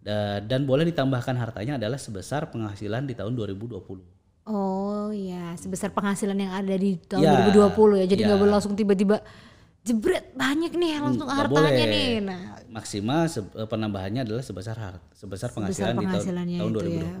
da- 0.00 0.40
dan 0.40 0.64
boleh 0.64 0.82
ditambahkan 0.84 1.34
hartanya 1.34 1.76
adalah 1.76 1.94
sebesar 1.96 2.48
penghasilan 2.48 3.04
di 3.04 3.14
tahun 3.14 3.32
2020. 3.32 4.02
Oh 4.44 5.10
ya, 5.10 5.52
sebesar 5.54 5.92
penghasilan 5.92 6.34
yang 6.34 6.50
ada 6.50 6.72
di 6.72 6.96
tahun 6.98 7.20
Ya, 7.20 7.36
2020 7.44 8.00
ya. 8.00 8.06
Jadi 8.08 8.20
nggak 8.24 8.34
ya. 8.34 8.40
boleh 8.40 8.52
langsung 8.52 8.74
tiba-tiba 8.74 9.20
jebret 9.80 10.32
banyak 10.34 10.72
nih 10.72 10.98
langsung 10.98 11.22
Nggak 11.24 11.38
hartanya 11.38 11.54
boleh. 11.70 11.86
nih. 11.86 12.10
Nah, 12.20 12.40
Maksimal 12.68 13.24
eh, 13.24 13.40
penambahannya 13.64 14.20
adalah 14.22 14.40
sebesar 14.40 14.76
har- 14.76 15.04
sebesar 15.12 15.48
penghasilan 15.50 15.94
di 15.94 16.04
tahun, 16.04 16.24
tahun 16.58 16.68
itu 16.68 16.78
2020. 16.80 16.96
ya. 16.98 17.12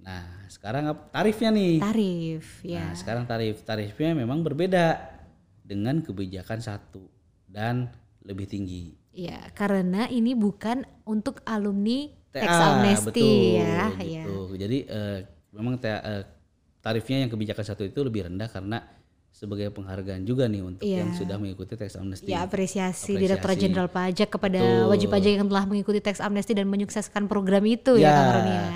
Nah, 0.00 0.24
sekarang 0.48 0.84
tarifnya 1.12 1.50
nih. 1.52 1.74
tarif 1.78 2.44
ya. 2.64 2.80
Nah, 2.82 2.92
sekarang 2.96 3.24
tarif 3.24 3.60
tarifnya 3.62 4.16
memang 4.16 4.40
berbeda 4.40 4.96
dengan 5.60 6.00
kebijakan 6.00 6.58
satu 6.58 7.04
dan 7.46 7.92
lebih 8.24 8.48
tinggi. 8.48 8.96
Ya, 9.10 9.38
karena 9.52 10.06
ini 10.06 10.32
bukan 10.32 10.86
untuk 11.04 11.42
alumni 11.44 12.08
tax 12.30 12.46
TA, 12.46 12.66
amnesty 12.78 13.20
betul, 13.20 13.58
ya. 13.58 13.84
gitu. 13.98 14.36
ya. 14.54 14.56
Jadi 14.56 14.78
eh, 14.86 15.18
memang 15.50 15.74
TA, 15.76 15.98
eh, 15.98 16.22
tarifnya 16.78 17.26
yang 17.26 17.30
kebijakan 17.30 17.64
satu 17.66 17.82
itu 17.84 18.00
lebih 18.00 18.30
rendah 18.30 18.46
karena 18.46 18.78
sebagai 19.30 19.70
penghargaan 19.70 20.26
juga 20.26 20.50
nih 20.50 20.62
untuk 20.62 20.84
Iya. 20.84 21.06
yang 21.06 21.10
sudah 21.14 21.38
mengikuti 21.38 21.78
tax 21.78 21.94
amnesty. 21.94 22.28
Ya 22.28 22.42
apresiasi, 22.42 23.14
Apresiasi. 23.14 23.20
Direktorat 23.20 23.56
Jenderal 23.56 23.88
Pajak 23.88 24.28
kepada 24.28 24.58
Betul. 24.58 24.90
wajib 24.90 25.08
pajak 25.08 25.32
yang 25.38 25.46
telah 25.46 25.64
mengikuti 25.70 25.98
tax 26.02 26.18
amnesty 26.18 26.52
dan 26.52 26.66
menyukseskan 26.66 27.30
program 27.30 27.62
itu 27.62 27.94
ya, 27.94 28.10
Ya. 28.10 28.12
Kang 28.14 28.30
Roni 28.36 28.50
ya. 28.52 28.66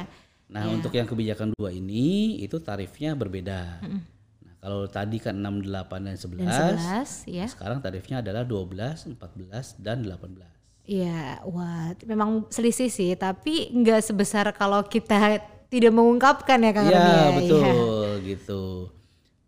Nah, 0.55 0.71
untuk 0.71 0.95
yang 0.95 1.03
kebijakan 1.03 1.51
dua 1.59 1.75
ini 1.75 2.39
itu 2.39 2.63
tarifnya 2.63 3.19
berbeda. 3.19 3.83
Nah, 3.83 4.55
kalau 4.63 4.87
tadi 4.87 5.19
kan 5.19 5.35
6, 5.35 5.67
8 5.67 6.07
dan 6.07 6.15
11, 6.15 6.47
Dan 6.47 6.79
11 6.79 7.27
ya. 7.27 7.47
sekarang 7.51 7.83
tarifnya 7.83 8.23
adalah 8.23 8.47
12, 8.47 9.19
14 9.19 9.75
dan 9.83 10.07
18. 10.07 10.47
Iya, 10.85 11.43
wah, 11.49 11.91
memang 12.07 12.47
selisih 12.55 12.87
sih, 12.87 13.11
tapi 13.19 13.73
nggak 13.75 14.05
sebesar 14.05 14.53
kalau 14.55 14.85
kita 14.87 15.43
tidak 15.67 15.91
mengungkapkan 15.91 16.61
ya 16.61 16.71
Kang 16.71 16.87
Iya, 16.87 17.03
ya. 17.03 17.21
betul 17.35 18.07
gitu. 18.23 18.63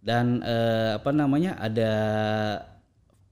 Dan 0.02 0.42
eh, 0.42 0.98
apa 0.98 1.10
namanya? 1.14 1.54
ada 1.60 1.92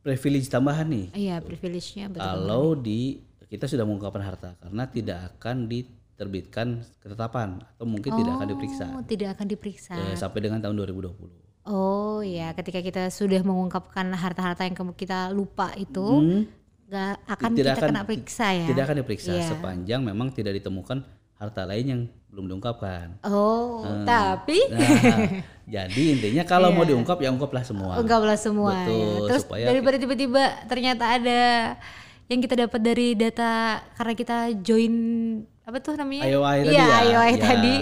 privilege 0.04 0.46
tambahan 0.46 0.86
nih. 0.86 1.06
Iya, 1.16 1.36
privilege-nya 1.40 2.12
betul. 2.12 2.22
Kalau 2.22 2.66
di 2.76 3.18
kita 3.48 3.64
sudah 3.66 3.82
mengungkapkan 3.88 4.22
harta 4.22 4.50
karena 4.60 4.84
tidak 4.86 5.18
akan 5.34 5.64
diterbitkan 6.14 6.66
ketetapan 6.98 7.58
atau 7.68 7.84
mungkin 7.84 8.14
tidak 8.14 8.32
akan 8.32 8.48
diperiksa 8.48 8.84
Oh, 8.88 9.02
tidak 9.02 9.28
akan 9.34 9.46
diperiksa. 9.46 9.92
eh, 9.92 10.14
sampai 10.14 10.40
dengan 10.40 10.58
tahun 10.58 10.78
2020. 10.78 11.42
Oh 11.64 12.20
ya, 12.20 12.52
ketika 12.52 12.78
kita 12.78 13.08
sudah 13.08 13.40
mengungkapkan 13.40 14.06
harta-harta 14.12 14.62
yang 14.62 14.76
kita 14.92 15.28
lupa 15.28 15.72
itu, 15.74 16.04
nggak 16.84 17.14
akan 17.26 17.48
Hmm. 17.48 17.56
Tidak 17.56 17.66
kita 17.66 17.80
akan- 17.80 17.90
kena 17.90 18.02
periksa 18.04 18.46
ya. 18.52 18.66
Tidak 18.68 18.82
akan 18.84 18.96
diperiksa 19.00 19.30
Iya. 19.32 19.48
sepanjang 19.50 20.00
memang 20.00 20.28
tidak 20.28 20.54
ditemukan 20.54 21.02
harta 21.34 21.62
lain 21.64 21.84
yang 21.84 22.00
belum 22.28 22.46
diungkapkan. 22.46 23.18
Oh, 23.24 23.82
tapi 24.04 24.60
Nah, 24.68 24.78
jadi 25.74 26.02
intinya 26.12 26.44
kalau 26.44 26.70
mau 26.70 26.84
diungkap 26.84 27.16
ya 27.16 27.28
ungkaplah 27.28 27.64
semua. 27.64 27.96
enggaklah 27.96 28.36
semua 28.36 28.70
ya. 28.76 28.86
Betul, 28.86 29.26
Terus 29.26 29.42
supaya 29.42 29.64
daripada 29.66 29.96
tiba-tiba 29.96 30.42
ternyata 30.64 31.04
ada 31.10 31.40
yang 32.24 32.38
kita 32.38 32.54
dapat 32.58 32.80
dari 32.80 33.12
data 33.14 33.52
karena 33.94 34.12
kita 34.14 34.36
join 34.60 34.94
apa 35.64 35.76
tuh 35.78 35.94
namanya? 35.94 36.24
IOI 36.24 36.58
tadi 36.62 36.70
Iya, 36.70 36.84
ya? 36.84 36.98
IOI 37.02 37.30
Ya. 37.30 37.38
tadi. 37.38 37.74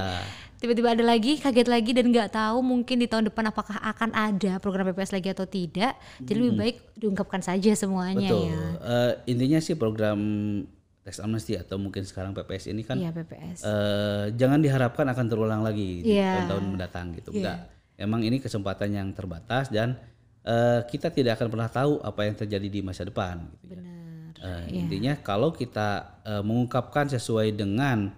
Tiba-tiba 0.57 0.95
ada 0.95 1.03
lagi, 1.03 1.33
kaget 1.37 1.67
lagi 1.67 1.91
dan 1.91 2.07
nggak 2.07 2.31
tahu 2.31 2.63
mungkin 2.63 2.97
di 2.97 3.11
tahun 3.11 3.27
depan 3.27 3.51
apakah 3.51 3.83
akan 3.83 4.15
ada 4.15 4.63
program 4.63 4.87
PPS 4.87 5.11
lagi 5.11 5.29
atau 5.29 5.43
tidak. 5.43 5.99
Jadi 6.19 6.39
lebih 6.39 6.55
baik 6.55 6.77
diungkapkan 6.95 7.43
saja 7.43 7.75
semuanya 7.75 8.31
Betul. 8.31 8.47
ya. 8.47 8.63
Eh, 8.79 9.13
intinya 9.29 9.59
sih 9.59 9.75
program 9.75 10.19
tax 11.03 11.19
amnesty 11.19 11.59
atau 11.59 11.77
mungkin 11.77 12.07
sekarang 12.07 12.31
PPS 12.31 12.71
ini 12.71 12.87
kan 12.87 12.95
Iya, 12.95 13.11
PPS. 13.11 13.59
eh, 13.61 14.25
jangan 14.33 14.63
diharapkan 14.63 15.03
akan 15.05 15.27
terulang 15.27 15.67
lagi 15.67 15.99
di 16.01 16.15
Iya. 16.15 16.47
tahun-tahun 16.47 16.65
mendatang 16.69 17.07
gitu. 17.13 17.35
Enggak. 17.35 17.67
Emang 17.93 18.23
ini 18.23 18.39
kesempatan 18.39 18.91
yang 18.93 19.11
terbatas 19.11 19.67
dan 19.67 19.99
eh, 20.43 20.83
kita 20.85 21.07
tidak 21.07 21.39
akan 21.39 21.49
pernah 21.49 21.67
tahu 21.69 21.99
apa 21.99 22.23
yang 22.23 22.35
terjadi 22.35 22.67
di 22.69 22.81
masa 22.83 23.03
depan. 23.03 23.47
Gitu 23.63 23.79
ya. 23.79 23.83
Benar. 24.43 24.67
Eh, 24.67 24.77
Intinya 24.77 25.13
kalau 25.17 25.51
kita 25.51 25.89
eh, 26.21 26.43
mengungkapkan 26.43 27.07
sesuai 27.09 27.55
dengan 27.55 28.11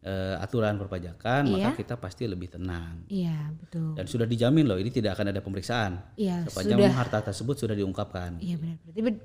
eh, 0.00 0.36
aturan 0.38 0.76
perpajakan, 0.76 1.44
maka 1.50 1.60
Iya. 1.66 1.76
kita 1.76 1.94
pasti 1.94 2.24
lebih 2.24 2.48
tenang. 2.50 3.04
Iya, 3.06 3.52
betul. 3.54 3.92
Dan 3.92 4.04
sudah 4.04 4.24
dijamin 4.24 4.64
loh, 4.64 4.76
ini 4.76 4.88
tidak 4.88 5.12
akan 5.12 5.28
ada 5.28 5.40
pemeriksaan. 5.40 6.00
Iya, 6.14 6.44
Sepanjang 6.46 6.78
sudah. 6.78 6.92
harta 6.94 7.18
tersebut 7.22 7.56
sudah 7.58 7.72
diungkapkan. 7.74 8.40
Iya 8.40 8.56
benar. 8.56 8.76
Berarti 8.82 9.00
ber- 9.02 9.24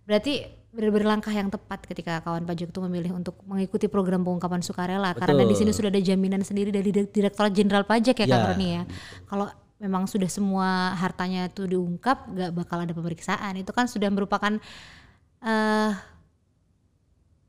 berarti 0.00 0.32
benar-benar 0.70 1.08
langkah 1.10 1.30
yang 1.30 1.48
tepat 1.48 1.80
ketika 1.82 2.20
kawan 2.20 2.44
pajak 2.44 2.68
itu 2.68 2.80
memilih 2.80 3.12
untuk 3.12 3.40
mengikuti 3.42 3.86
program 3.86 4.20
pengungkapan 4.20 4.60
sukarela 4.60 5.12
karena 5.14 5.42
di 5.42 5.54
sini 5.54 5.72
sudah 5.72 5.88
ada 5.88 5.98
jaminan 5.98 6.40
sendiri 6.40 6.68
dari 6.68 6.84
Direk- 6.86 7.10
Direktorat 7.10 7.50
Jenderal 7.50 7.82
Pajak 7.82 8.14
ya, 8.14 8.26
Ya, 8.26 8.36
Roni 8.44 8.68
ya. 8.76 8.82
Kalau 9.24 9.48
memang 9.78 10.04
sudah 10.04 10.28
semua 10.28 10.92
hartanya 10.94 11.48
itu 11.48 11.64
diungkap, 11.64 12.28
nggak 12.28 12.50
bakal 12.54 12.78
ada 12.78 12.92
pemeriksaan. 12.92 13.56
Itu 13.56 13.72
kan 13.72 13.88
sudah 13.88 14.12
merupakan 14.12 14.60
eh 15.40 15.92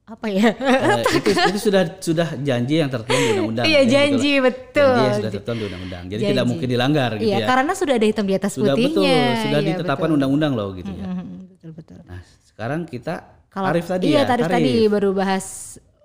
apa 0.03 0.27
ya? 0.27 0.51
Eh, 0.51 1.03
itu, 1.23 1.29
itu 1.31 1.59
sudah 1.61 1.83
sudah 2.03 2.27
janji 2.37 2.83
yang 2.83 2.91
tertuang 2.91 3.15
di 3.15 3.27
undang-undang. 3.31 3.63
Iya 3.63 3.71
Ya, 3.71 3.81
gitu 3.81 3.91
janji 3.93 4.31
lah. 4.33 4.43
betul. 4.43 4.83
Janji 4.83 4.99
yang 5.01 5.15
sudah 5.15 5.31
tertuang 5.31 5.57
di 5.57 5.65
undang-undang. 5.65 6.03
Jadi 6.05 6.21
tidak 6.21 6.35
Janji. 6.35 6.49
mungkin 6.51 6.67
dilanggar 6.67 7.09
gitu 7.15 7.27
Iya, 7.31 7.37
ya. 7.37 7.45
karena 7.47 7.71
sudah 7.71 7.93
ada 7.95 8.05
hitam 8.05 8.25
di 8.27 8.35
atas 8.35 8.51
Sudah 8.51 8.75
betul, 8.75 8.91
putihnya. 8.99 9.19
sudah 9.39 9.59
Iya, 9.59 9.67
ditetapkan 9.71 10.03
betul. 10.03 10.17
undang-undang 10.19 10.51
loh 10.51 10.69
gitu 10.75 10.91
ya. 10.91 11.05
Betul 11.47 11.71
betul. 11.71 11.99
Nah, 12.03 12.19
sekarang 12.43 12.79
kita 12.83 13.15
Kalau 13.47 13.67
tarif 13.67 13.85
tadi 13.87 14.05
iya, 14.09 14.19
ya. 14.19 14.23
tarif, 14.27 14.45
tadi 14.47 14.71
baru 14.87 15.09
bahas 15.11 15.45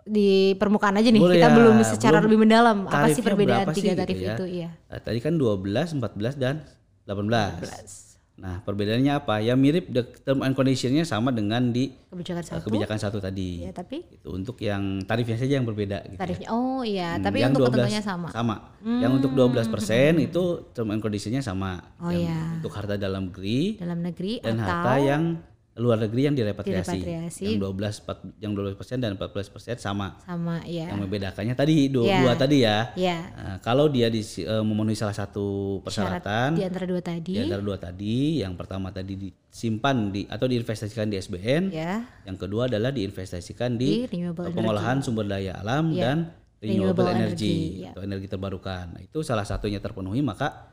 di 0.06 0.30
permukaan 0.54 0.94
aja 0.94 1.08
nih. 1.10 1.18
Boleh 1.18 1.34
kita 1.34 1.48
ya, 1.50 1.56
belum 1.58 1.76
secara 1.82 2.16
belum 2.16 2.26
lebih 2.30 2.38
mendalam 2.38 2.76
apa 2.86 3.06
sih 3.10 3.22
perbedaan 3.26 3.66
tiga 3.74 3.90
sih 3.90 3.98
tarif 3.98 4.14
gitu 4.14 4.22
ya. 4.22 4.34
itu 4.34 4.44
iya. 4.46 4.68
Eh, 4.86 5.02
tadi 5.02 5.18
kan 5.18 5.34
12, 5.34 5.98
14 5.98 6.38
dan 6.38 6.62
18. 7.10 8.05
Nah, 8.36 8.60
perbedaannya 8.60 9.16
apa? 9.16 9.40
Ya 9.40 9.56
mirip 9.56 9.88
the 9.88 10.04
term 10.20 10.44
and 10.44 10.52
conditionnya 10.52 11.08
sama 11.08 11.32
dengan 11.32 11.72
di 11.72 11.88
Kebijakan 12.12 12.44
eh, 12.44 12.48
satu. 12.52 12.68
kebijakan 12.68 12.98
satu 13.00 13.18
tadi. 13.18 13.64
Ya, 13.64 13.72
tapi 13.72 14.04
Itu 14.04 14.28
untuk 14.28 14.60
yang 14.60 15.00
tarifnya 15.02 15.40
saja 15.40 15.56
yang 15.56 15.64
berbeda 15.64 16.04
gitu. 16.04 16.14
ya. 16.14 16.20
tarifnya 16.20 16.48
oh 16.52 16.84
iya, 16.84 17.16
Hmm, 17.16 17.24
tapi 17.24 17.36
yang 17.40 17.50
untuk 17.50 17.64
12 17.64 17.72
ketentuannya 17.72 18.02
sama. 18.04 18.28
Hmm. 18.28 18.36
Sama. 18.36 18.56
Yang 18.84 19.12
untuk 19.16 19.30
12% 19.32 20.20
itu 20.20 20.42
term 20.70 20.88
and 20.92 21.00
conditionnya 21.00 21.40
sama. 21.40 21.80
Oh 21.96 22.12
yang 22.12 22.28
iya. 22.28 22.60
Untuk 22.60 22.72
harta 22.72 22.94
dalam 22.94 23.32
negeri 23.32 23.80
Dalam 23.80 23.98
negeri 24.04 24.32
dan 24.44 24.60
atau 24.60 24.68
harta 24.68 24.92
yang 25.00 25.22
luar 25.76 26.00
negeri 26.00 26.22
yang 26.24 26.32
direpatriasi. 26.32 26.88
Direpatriasi. 26.96 27.44
Yang 27.46 27.60
12 27.60 27.94
empat- 28.00 28.24
yang 28.38 28.52
12% 28.52 28.96
dan 28.96 29.10
14% 29.12 29.76
sama. 29.76 30.16
sama 30.18 30.64
ya. 30.64 30.88
Yang 30.88 31.00
membedakannya 31.04 31.52
tadi 31.52 31.86
dua, 31.86 32.04
Iya. 32.06 32.18
dua 32.18 32.32
tadi 32.34 32.56
ya. 32.58 32.78
Ya. 32.94 33.18
Nah, 33.30 33.56
kalau 33.60 33.86
dia 33.86 34.08
disi- 34.08 34.42
eh, 34.42 34.64
memenuhi 34.64 34.94
salah 34.94 35.12
satu 35.12 35.78
persyaratan 35.80 36.56
Di 36.56 36.64
antara 36.64 36.84
dua 36.84 37.00
tadi. 37.00 37.30
di 37.30 37.40
antara 37.40 37.60
dua 37.60 37.76
tadi, 37.76 38.40
yang 38.40 38.56
pertama 38.56 38.88
tadi 38.88 39.20
disimpan 39.20 40.08
di 40.08 40.24
atau 40.24 40.46
diinvestasikan 40.46 41.06
di 41.06 41.16
SBN, 41.16 41.68
ya. 41.68 42.08
yang 42.24 42.36
kedua 42.36 42.66
adalah 42.66 42.88
diinvestasikan 42.88 43.76
di, 43.76 44.04
Di 44.04 44.18
eh, 44.18 44.32
pengolahan 44.32 45.00
sumber 45.00 45.24
daya 45.26 45.60
alam 45.60 45.92
Iya. 45.92 46.00
dan 46.02 46.16
renewable, 46.56 47.04
Renewable 47.04 47.08
energy, 47.12 47.52
energy, 47.52 47.84
ya. 47.84 47.90
atau 47.92 48.00
energi 48.00 48.26
terbarukan. 48.26 48.84
Nah, 48.90 49.00
itu 49.00 49.20
salah 49.20 49.44
satunya 49.44 49.76
terpenuhi 49.76 50.20
maka 50.20 50.72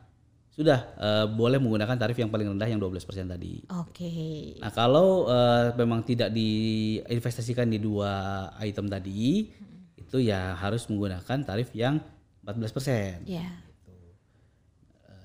sudah 0.54 0.94
eh, 0.94 1.26
boleh 1.26 1.58
menggunakan 1.58 1.98
tarif 1.98 2.14
yang 2.14 2.30
paling 2.30 2.46
rendah 2.46 2.70
yang 2.70 2.78
12% 2.78 3.26
tadi. 3.26 3.66
Oke. 3.74 4.54
Nah, 4.62 4.70
kalau 4.70 5.26
eh, 5.26 5.74
memang 5.74 6.06
tidak 6.06 6.30
diinvestasikan 6.30 7.66
di 7.66 7.82
dua 7.82 8.46
item 8.62 8.86
tadi, 8.86 9.50
itu 9.98 10.16
ya 10.22 10.54
harus 10.54 10.86
menggunakan 10.86 11.42
tarif 11.42 11.74
yang 11.74 11.98
14%. 12.46 13.26
Ya. 13.26 13.50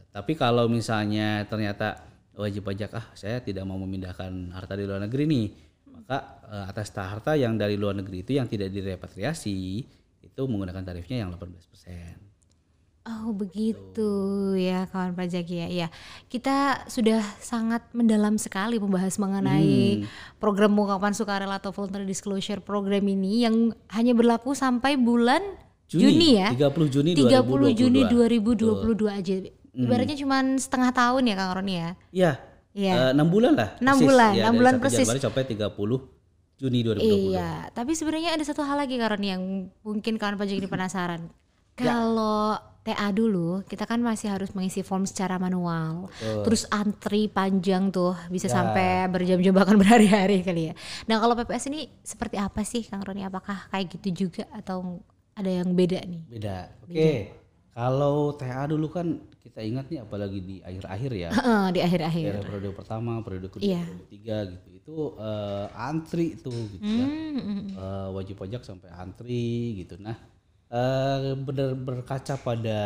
Tapi 0.09 0.33
kalau 0.33 0.65
misalnya 0.65 1.45
ternyata 1.45 2.01
wajib 2.33 2.65
pajak 2.65 2.89
ah 2.97 3.05
saya 3.13 3.37
tidak 3.45 3.69
mau 3.69 3.77
memindahkan 3.77 4.49
harta 4.49 4.73
di 4.73 4.89
luar 4.89 5.05
negeri 5.05 5.29
nih, 5.29 5.47
maka 5.93 6.41
eh, 6.49 6.65
atas 6.73 6.89
harta 6.97 7.37
yang 7.37 7.53
dari 7.53 7.77
luar 7.77 7.93
negeri 7.93 8.25
itu 8.25 8.33
yang 8.33 8.49
tidak 8.49 8.73
direpatriasi 8.73 9.85
itu 10.25 10.41
menggunakan 10.49 10.81
tarifnya 10.81 11.21
yang 11.21 11.29
18%. 11.37 12.28
Oh 13.09 13.33
begitu 13.33 14.11
ya 14.53 14.85
kawan 14.93 15.17
pajak 15.17 15.49
ya. 15.49 15.65
Ya 15.65 15.87
kita 16.29 16.85
sudah 16.85 17.25
sangat 17.41 17.81
mendalam 17.89 18.37
sekali 18.37 18.77
membahas 18.77 19.17
mengenai 19.17 20.05
program 20.37 20.77
pengungkapan 20.77 21.17
sukarela 21.17 21.57
atau 21.57 21.73
voluntary 21.73 22.05
disclosure 22.05 22.61
program 22.61 23.01
ini 23.09 23.49
yang 23.49 23.73
hanya 23.89 24.13
berlaku 24.13 24.53
sampai 24.53 24.93
bulan 24.93 25.41
Juni, 25.89 26.37
ya. 26.37 26.53
30 26.53 26.93
Juni 26.93 27.11
30 27.17 27.73
Juni 27.73 28.01
2022. 28.05 28.93
2022 28.93 29.09
aja. 29.09 29.33
Ibaratnya 29.73 30.17
cuma 30.21 30.37
setengah 30.61 30.91
tahun 30.93 31.23
ya 31.25 31.33
Kang 31.33 31.51
Roni 31.57 31.73
ya. 31.73 31.89
Iya. 32.13 32.31
Iya. 32.77 32.93
Eh, 33.09 33.11
6 33.17 33.25
bulan 33.25 33.57
lah. 33.57 33.69
Enam 33.81 33.97
persis. 33.97 34.05
bulan, 34.05 34.31
Ya, 34.37 34.43
enam 34.45 34.53
dari 34.53 34.59
bulan 34.61 34.73
1 34.77 34.83
persis. 34.85 35.05
Januari 35.09 35.21
sampai 35.25 35.43
30 35.49 35.97
Juni 36.59 36.79
2020. 36.85 37.33
Iya, 37.33 37.51
tapi 37.73 37.91
sebenarnya 37.97 38.35
ada 38.37 38.43
satu 38.45 38.61
hal 38.61 38.77
lagi 38.77 39.01
Karon 39.01 39.23
yang 39.25 39.41
mungkin 39.81 40.21
kawan 40.21 40.37
pajak 40.37 40.61
ini 40.61 40.69
penasaran. 40.75 41.33
Ya. 41.79 41.95
TA 42.89 43.07
dulu, 43.09 43.61
kita 43.63 43.85
kan 43.85 44.01
masih 44.01 44.33
harus 44.33 44.49
mengisi 44.51 44.81
form 44.81 45.05
secara 45.05 45.37
manual. 45.37 46.09
Terus 46.17 46.65
antri 46.67 47.29
panjang 47.29 47.89
tuh, 47.89 48.17
bisa 48.27 48.49
Ya. 48.49 48.57
sampai 48.57 49.05
berjam-jam 49.07 49.53
bahkan 49.53 49.77
berhari-hari 49.77 50.41
kali 50.41 50.69
ya. 50.69 50.73
Nah, 51.05 51.21
kalau 51.21 51.37
PPS 51.37 51.69
ini 51.69 51.85
seperti 52.01 52.35
apa 52.35 52.61
sih 52.63 52.81
Kang 52.81 53.01
Roni? 53.01 53.21
Apakah 53.21 53.69
kayak 53.69 53.93
gitu 53.93 54.25
juga 54.25 54.49
atau 54.49 55.05
ada 55.33 55.47
yang 55.47 55.69
beda 55.71 56.01
nih? 56.01 56.21
Beda. 56.25 56.57
Oke. 56.81 57.11
Kalau 57.69 58.33
TA 58.33 58.65
dulu 58.65 58.89
kan 58.89 59.07
kita 59.39 59.61
ingat 59.61 59.87
nih 59.87 60.01
apalagi 60.01 60.39
di 60.41 60.55
akhir-akhir 60.59 61.11
ya. 61.15 61.29
Di 61.71 61.79
akhir-akhir. 61.79 62.27
Daerah 62.33 62.43
periode 62.43 62.69
pertama, 62.73 63.11
periode 63.21 63.47
kedua, 63.47 63.63
Iya. 63.63 63.81
periode 63.85 64.03
ketiga 64.03 64.37
gitu. 64.49 64.67
Itu 64.75 64.95
eh, 65.15 65.67
antri 65.77 66.27
tuh 66.35 66.57
gitu 66.73 66.83
ya. 66.83 67.05
Hmm, 67.07 67.61
Eh, 67.69 68.09
wajib 68.11 68.35
pajak 68.35 68.65
sampai 68.65 68.89
antri 68.91 69.45
gitu. 69.79 69.95
Nah, 69.95 70.17
bener 71.39 71.73
berkaca 71.73 72.37
pada 72.37 72.79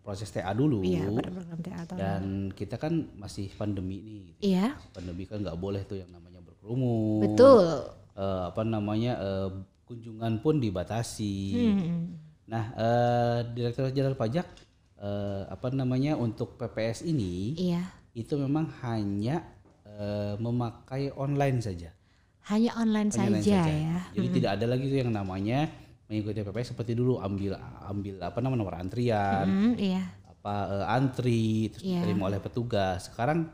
proses 0.00 0.26
TA 0.28 0.50
dulu 0.50 0.82
Iya, 0.82 1.06
pada 1.06 1.30
program 1.30 1.60
TA 1.62 1.82
dan 1.94 2.22
kita 2.50 2.74
kan 2.76 3.14
masih 3.14 3.46
pandemi 3.54 4.02
nih. 4.02 4.22
Gitu. 4.26 4.40
Iya, 4.50 4.74
Pandemi 4.90 5.22
kan 5.22 5.38
nggak 5.38 5.54
boleh 5.54 5.86
tuh 5.86 6.02
yang 6.02 6.10
namanya 6.10 6.42
berkerumun. 6.42 7.20
betul. 7.30 7.62
Eh, 8.18 8.42
apa 8.50 8.62
namanya 8.66 9.12
eh, 9.22 9.48
kunjungan 9.86 10.42
pun 10.42 10.58
dibatasi. 10.58 11.34
Hmm. 11.54 12.18
Nah, 12.50 12.64
eh, 12.74 13.38
Direktur 13.54 13.94
Jenderal 13.94 14.18
Pajak 14.18 14.50
eh, 14.98 15.42
apa 15.46 15.70
namanya 15.70 16.18
untuk 16.18 16.58
PPS 16.58 17.06
ini 17.06 17.54
Iya. 17.54 17.86
itu 18.12 18.34
memang 18.34 18.66
hanya 18.82 19.46
eh, 19.86 20.34
memakai 20.42 21.14
online 21.14 21.62
saja. 21.62 21.94
Hanya 22.50 22.74
online 22.74 23.14
Hanya 23.14 23.20
online 23.30 23.44
saja, 23.46 23.62
ya. 23.68 23.98
Jadi 24.16 24.28
tidak 24.32 24.50
ada 24.58 24.66
lagi 24.66 24.90
tuh 24.90 24.98
yang 25.06 25.12
namanya 25.14 25.70
mengikuti 26.10 26.42
PPS 26.42 26.74
seperti 26.74 26.92
dulu 26.92 27.22
ambil 27.22 27.54
ambil 27.86 28.18
apa 28.18 28.42
namanya 28.42 28.58
nomor 28.58 28.74
antrian, 28.74 29.46
Hmm, 29.46 29.74
iya. 29.78 30.10
apa 30.26 30.54
eh, 30.66 30.86
antri 30.90 31.70
terus 31.70 31.86
Iya. 31.86 32.02
diterima 32.02 32.26
oleh 32.26 32.42
petugas. 32.42 33.06
Sekarang 33.06 33.46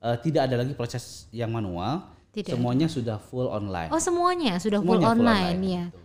eh, 0.00 0.16
tidak 0.18 0.48
ada 0.48 0.56
lagi 0.58 0.72
proses 0.72 1.28
yang 1.30 1.52
manual. 1.52 2.08
Tidak 2.32 2.56
Semuanya 2.56 2.88
sudah 2.88 3.20
full 3.20 3.44
online. 3.44 3.92
Oh, 3.92 4.00
semuanya 4.00 4.56
sudah 4.56 4.80
full 4.80 4.96
Semuanya 4.96 5.12
online, 5.12 5.58
ya. 5.60 5.84
gitu. 5.92 6.00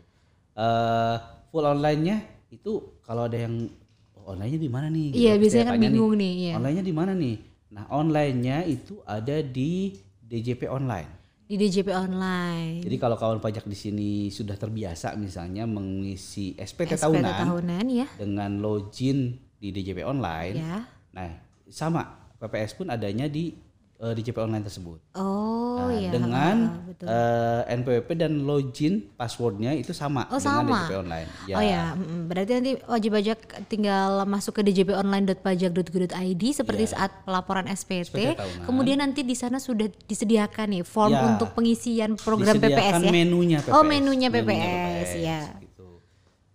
Eh, 0.60 1.16
full 1.48 1.64
online-nya 1.64 2.18
itu 2.52 3.00
kalau 3.02 3.26
ada 3.26 3.40
yang 3.40 3.72
oh, 4.14 4.36
online-nya 4.36 4.60
di 4.60 4.68
mana 4.68 4.92
nih? 4.92 5.08
Iya, 5.16 5.34
Gitu. 5.34 5.42
biasanya 5.48 5.66
kan 5.66 5.80
bingung 5.80 6.14
nih, 6.20 6.34
iya. 6.36 6.54
Online-nya 6.60 6.84
di 6.84 6.92
mana 6.94 7.12
nih? 7.16 7.36
Nah, 7.72 7.84
online-nya 7.88 8.68
itu 8.68 9.00
ada 9.08 9.40
di 9.40 9.96
DJP 10.20 10.68
online. 10.68 11.08
Di 11.48 11.56
DJP 11.56 11.96
online. 11.96 12.84
Jadi 12.84 12.98
kalau 13.00 13.16
kawan 13.16 13.40
pajak 13.40 13.64
di 13.64 13.78
sini 13.80 14.12
sudah 14.28 14.60
terbiasa 14.60 15.16
misalnya 15.16 15.64
mengisi 15.64 16.52
SPT, 16.60 17.00
SPT 17.00 17.08
tahunan 17.08 17.34
tahunan 17.48 17.86
ya. 17.88 18.08
dengan 18.20 18.60
login 18.60 19.40
di 19.56 19.72
DJP 19.72 20.04
online. 20.04 20.56
Ya. 20.60 20.84
Nah, 21.16 21.32
sama 21.72 22.28
PPS 22.38 22.76
pun 22.76 22.92
adanya 22.92 23.32
di 23.32 23.56
eh, 23.98 24.14
DJP 24.14 24.38
online 24.40 24.62
tersebut. 24.62 25.00
Oh 25.14 25.56
Nah, 25.78 25.94
iya. 25.94 26.10
dengan 26.10 26.56
betul. 26.84 27.06
eh, 27.06 27.62
NPWP 27.72 28.10
dan 28.16 28.44
login 28.44 28.94
passwordnya 29.12 29.72
itu 29.72 29.90
sama 29.92 30.26
Oh, 30.28 30.36
dengan 30.36 30.66
sama. 30.66 30.78
DJP 30.80 30.92
online. 30.98 31.28
Oh 31.50 31.62
ya, 31.62 31.84
berarti 32.26 32.52
nanti 32.52 32.72
wajib 32.84 33.12
pajak 33.14 33.40
tinggal 33.66 34.10
masuk 34.24 34.58
ke 34.58 34.62
djponline.pajak.go.id 34.66 36.44
seperti 36.52 36.84
saat 36.88 37.14
pelaporan 37.24 37.66
SPT. 37.68 38.04
SPT 38.08 38.36
tahunan. 38.36 38.66
Kemudian 38.66 38.98
nanti 39.00 39.22
di 39.22 39.34
sana 39.34 39.58
sudah 39.58 39.86
disediakan 40.04 40.68
nih 40.72 40.84
form 40.84 41.10
Ya. 41.10 41.24
untuk 41.28 41.54
pengisian 41.54 42.16
program 42.16 42.54
Disediakan 42.54 42.74
PPS 43.00 43.04
ya. 43.04 43.12
menunya 43.12 43.58
PPS. 43.60 43.74
Oh, 43.74 43.84
menunya 43.84 44.28
PPS, 44.28 45.10
ya. 45.16 45.42
gitu. 45.58 46.02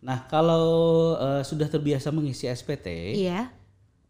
Nah, 0.00 0.26
kalau 0.26 0.66
eh, 1.16 1.42
sudah 1.42 1.66
terbiasa 1.66 2.10
mengisi 2.10 2.44
SPT, 2.44 3.14
Iya. 3.16 3.48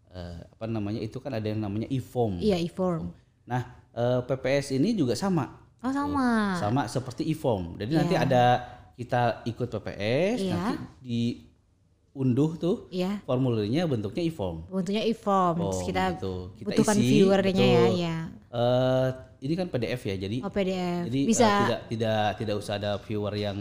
eh, 0.08 0.36
apa 0.42 0.64
namanya 0.66 0.98
itu 0.98 1.16
kan 1.16 1.30
ada 1.30 1.44
yang 1.44 1.60
namanya 1.60 1.86
e-form. 1.88 2.36
Iya, 2.38 2.56
e-form. 2.58 3.12
Nah, 3.44 3.62
eh, 3.90 4.20
PPS 4.22 4.72
ini 4.72 4.92
juga 4.92 5.12
sama. 5.12 5.60
Oh, 5.78 5.90
sama. 5.90 6.54
Sama 6.56 6.82
seperti 6.86 7.26
e-form. 7.26 7.74
Jadi 7.74 7.92
nanti 7.92 8.14
ada 8.14 8.62
kita 8.92 9.42
ikut 9.44 9.66
PPS, 9.68 10.38
Iya. 10.40 10.54
nanti 10.54 10.76
diunduh 11.02 12.50
tuh 12.54 12.76
Iya. 12.88 13.18
formulirnya 13.22 13.82
bentuknya 13.84 14.22
e-form. 14.22 14.68
Bentuknya 14.68 15.02
e-form. 15.02 15.56
Oh, 15.60 15.74
kita 15.82 16.14
gitu. 16.14 16.52
Kita 16.54 16.66
butuhkan 16.70 16.96
isi, 16.96 17.08
viewernya 17.18 17.50
ya, 17.56 17.82
betul. 17.82 17.98
ya. 17.98 18.16
Eh, 18.52 19.08
ini 19.42 19.54
kan 19.56 19.66
PDF 19.66 20.02
ya, 20.04 20.16
jadi 20.20 20.36
Oh, 20.40 20.52
PDF. 20.52 21.02
jadi 21.08 21.20
Bisa. 21.24 21.48
tidak 21.66 21.80
tidak 21.88 22.24
tidak 22.36 22.54
usah 22.54 22.74
ada 22.76 22.90
viewer 23.00 23.34
yang 23.34 23.58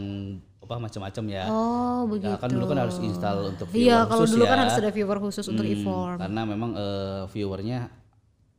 apa 0.62 0.78
macam-macam 0.78 1.24
ya. 1.26 1.44
Oh, 1.50 2.06
begitu. 2.06 2.38
Kan 2.38 2.50
dulu 2.50 2.66
kan 2.66 2.78
harus 2.78 3.02
install 3.02 3.50
untuk 3.50 3.66
viewer 3.68 3.88
Iya, 3.88 3.98
kalau 4.06 4.24
khusus 4.24 4.34
dulu 4.36 4.44
ya. 4.46 4.50
kan 4.52 4.60
harus 4.62 4.78
ada 4.78 4.92
viewer 4.92 5.18
khusus 5.18 5.46
untuk 5.48 5.66
Hmm, 5.66 5.74
e-form. 5.74 6.18
Karena 6.20 6.42
memang 6.46 6.72
eh, 6.76 7.22
viewernya 7.28 7.80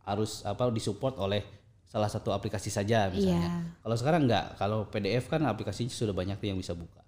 harus 0.03 0.43
apa 0.43 0.67
disupport 0.69 1.15
oleh 1.19 1.43
salah 1.85 2.09
satu 2.09 2.33
aplikasi 2.33 2.69
saja 2.69 3.07
misalnya. 3.09 3.39
Iya. 3.39 3.55
Kalau 3.79 3.97
sekarang 3.97 4.21
enggak, 4.25 4.57
kalau 4.57 4.79
PDF 4.87 5.29
kan 5.29 5.45
aplikasinya 5.45 5.89
sudah 5.89 6.11
banyak 6.11 6.37
tuh 6.37 6.49
yang 6.49 6.57
bisa 6.57 6.73
buka. 6.73 7.05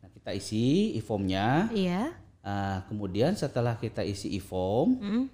Nah, 0.00 0.08
kita 0.08 0.32
isi 0.32 0.96
e-formnya. 0.96 1.68
Iya. 1.70 2.16
Ah, 2.40 2.82
kemudian 2.88 3.36
setelah 3.36 3.76
kita 3.76 4.02
isi 4.02 4.32
e-form, 4.32 4.98
Mm. 4.98 5.24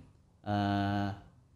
eh, 0.45 1.09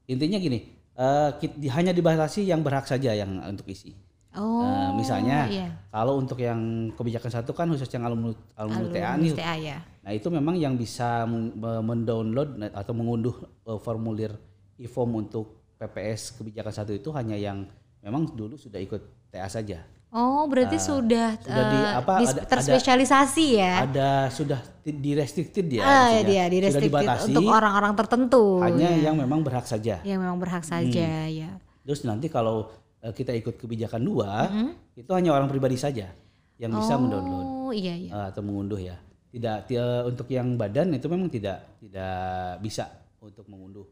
intinya 0.08 0.38
gini, 0.38 0.58
eh, 0.94 1.30
kit- 1.36 1.58
di- 1.58 1.68
hanya 1.68 1.90
dibatasi 1.90 2.42
yang 2.42 2.62
berhak 2.62 2.86
saja 2.86 3.12
yang 3.12 3.42
untuk 3.42 3.68
isi. 3.68 3.92
Oh, 4.32 4.64
Eh, 4.64 4.90
misalnya, 4.96 5.44
iya. 5.44 5.68
kalau 5.92 6.16
untuk 6.16 6.40
yang 6.40 6.56
kebijakan 6.96 7.28
satu 7.30 7.52
kan 7.52 7.68
khusus 7.68 7.84
yang 7.90 8.08
alumni 8.08 8.32
alumni 8.56 8.88
TA 8.88 9.12
nih. 9.20 9.36
TA 9.36 9.54
ya. 9.60 9.76
Nah 10.00 10.08
itu 10.10 10.24
memang 10.32 10.56
yang 10.56 10.72
bisa 10.72 11.28
men- 11.28 11.52
me- 11.52 11.84
mendownload 11.84 12.56
atau 12.72 12.92
mengunduh 12.96 13.36
eh, 13.44 13.76
formulir 13.78 14.32
e-form 14.76 15.20
untuk 15.20 15.46
PPS 15.76 16.36
kebijakan 16.36 16.72
satu 16.72 16.92
itu 16.92 17.10
hanya 17.10 17.34
yang 17.34 17.66
memang 17.98 18.28
dulu 18.28 18.54
sudah 18.54 18.78
ikut 18.78 19.02
TA 19.28 19.46
saja. 19.46 19.82
Oh, 20.08 20.44
berarti 20.44 20.76
sudah, 20.76 21.40
sudah 21.40 21.64
di- 21.66 21.80
eh, 21.80 21.92
apa, 21.96 22.12
dis- 22.20 22.36
ada- 22.36 22.44
terspesialisasi 22.46 23.46
ya. 23.56 23.74
Ada 23.82 24.08
sudah 24.28 24.60
direstricted 24.84 25.66
ya. 25.70 25.80
ah, 25.80 26.20
dia 26.20 26.44
di 26.46 26.60
sudah 26.60 26.68
restricted 26.68 26.84
dibatasi 26.92 27.30
untuk 27.30 27.42
orang-orang 27.48 27.92
tertentu. 27.96 28.44
hanya 28.60 28.88
ya. 28.92 29.08
yang 29.08 29.16
memang 29.16 29.40
berhak 29.40 29.64
saja. 29.64 29.98
yang 30.02 30.20
memang 30.20 30.36
berhak 30.36 30.62
saja 30.62 31.08
Hmm. 31.24 31.32
ya. 31.32 31.50
Terus 31.82 32.04
nanti 32.04 32.28
kalau 32.28 32.68
eh, 33.00 33.10
kita 33.10 33.32
ikut 33.32 33.56
kebijakan 33.56 33.98
dua, 33.98 34.46
Mm-hmm. 34.46 34.70
itu 34.96 35.10
hanya 35.10 35.32
orang 35.32 35.48
pribadi 35.48 35.74
saja 35.74 36.12
yang 36.54 36.70
bisa 36.70 36.94
mendownload. 36.94 37.46
Oh, 37.48 37.72
iya 37.72 37.96
iya. 37.96 38.10
eh, 38.12 38.26
atau 38.28 38.42
mengunduh 38.44 38.78
ya. 38.78 38.94
Tidak 39.26 39.56
ti- 39.64 39.74
eh, 39.74 40.02
untuk 40.04 40.28
yang 40.28 40.54
badan 40.54 40.92
itu 40.92 41.08
memang 41.08 41.26
tidak 41.26 41.80
tidak 41.80 42.20
bisa 42.60 42.84
untuk 43.18 43.48
mengunduh. 43.48 43.88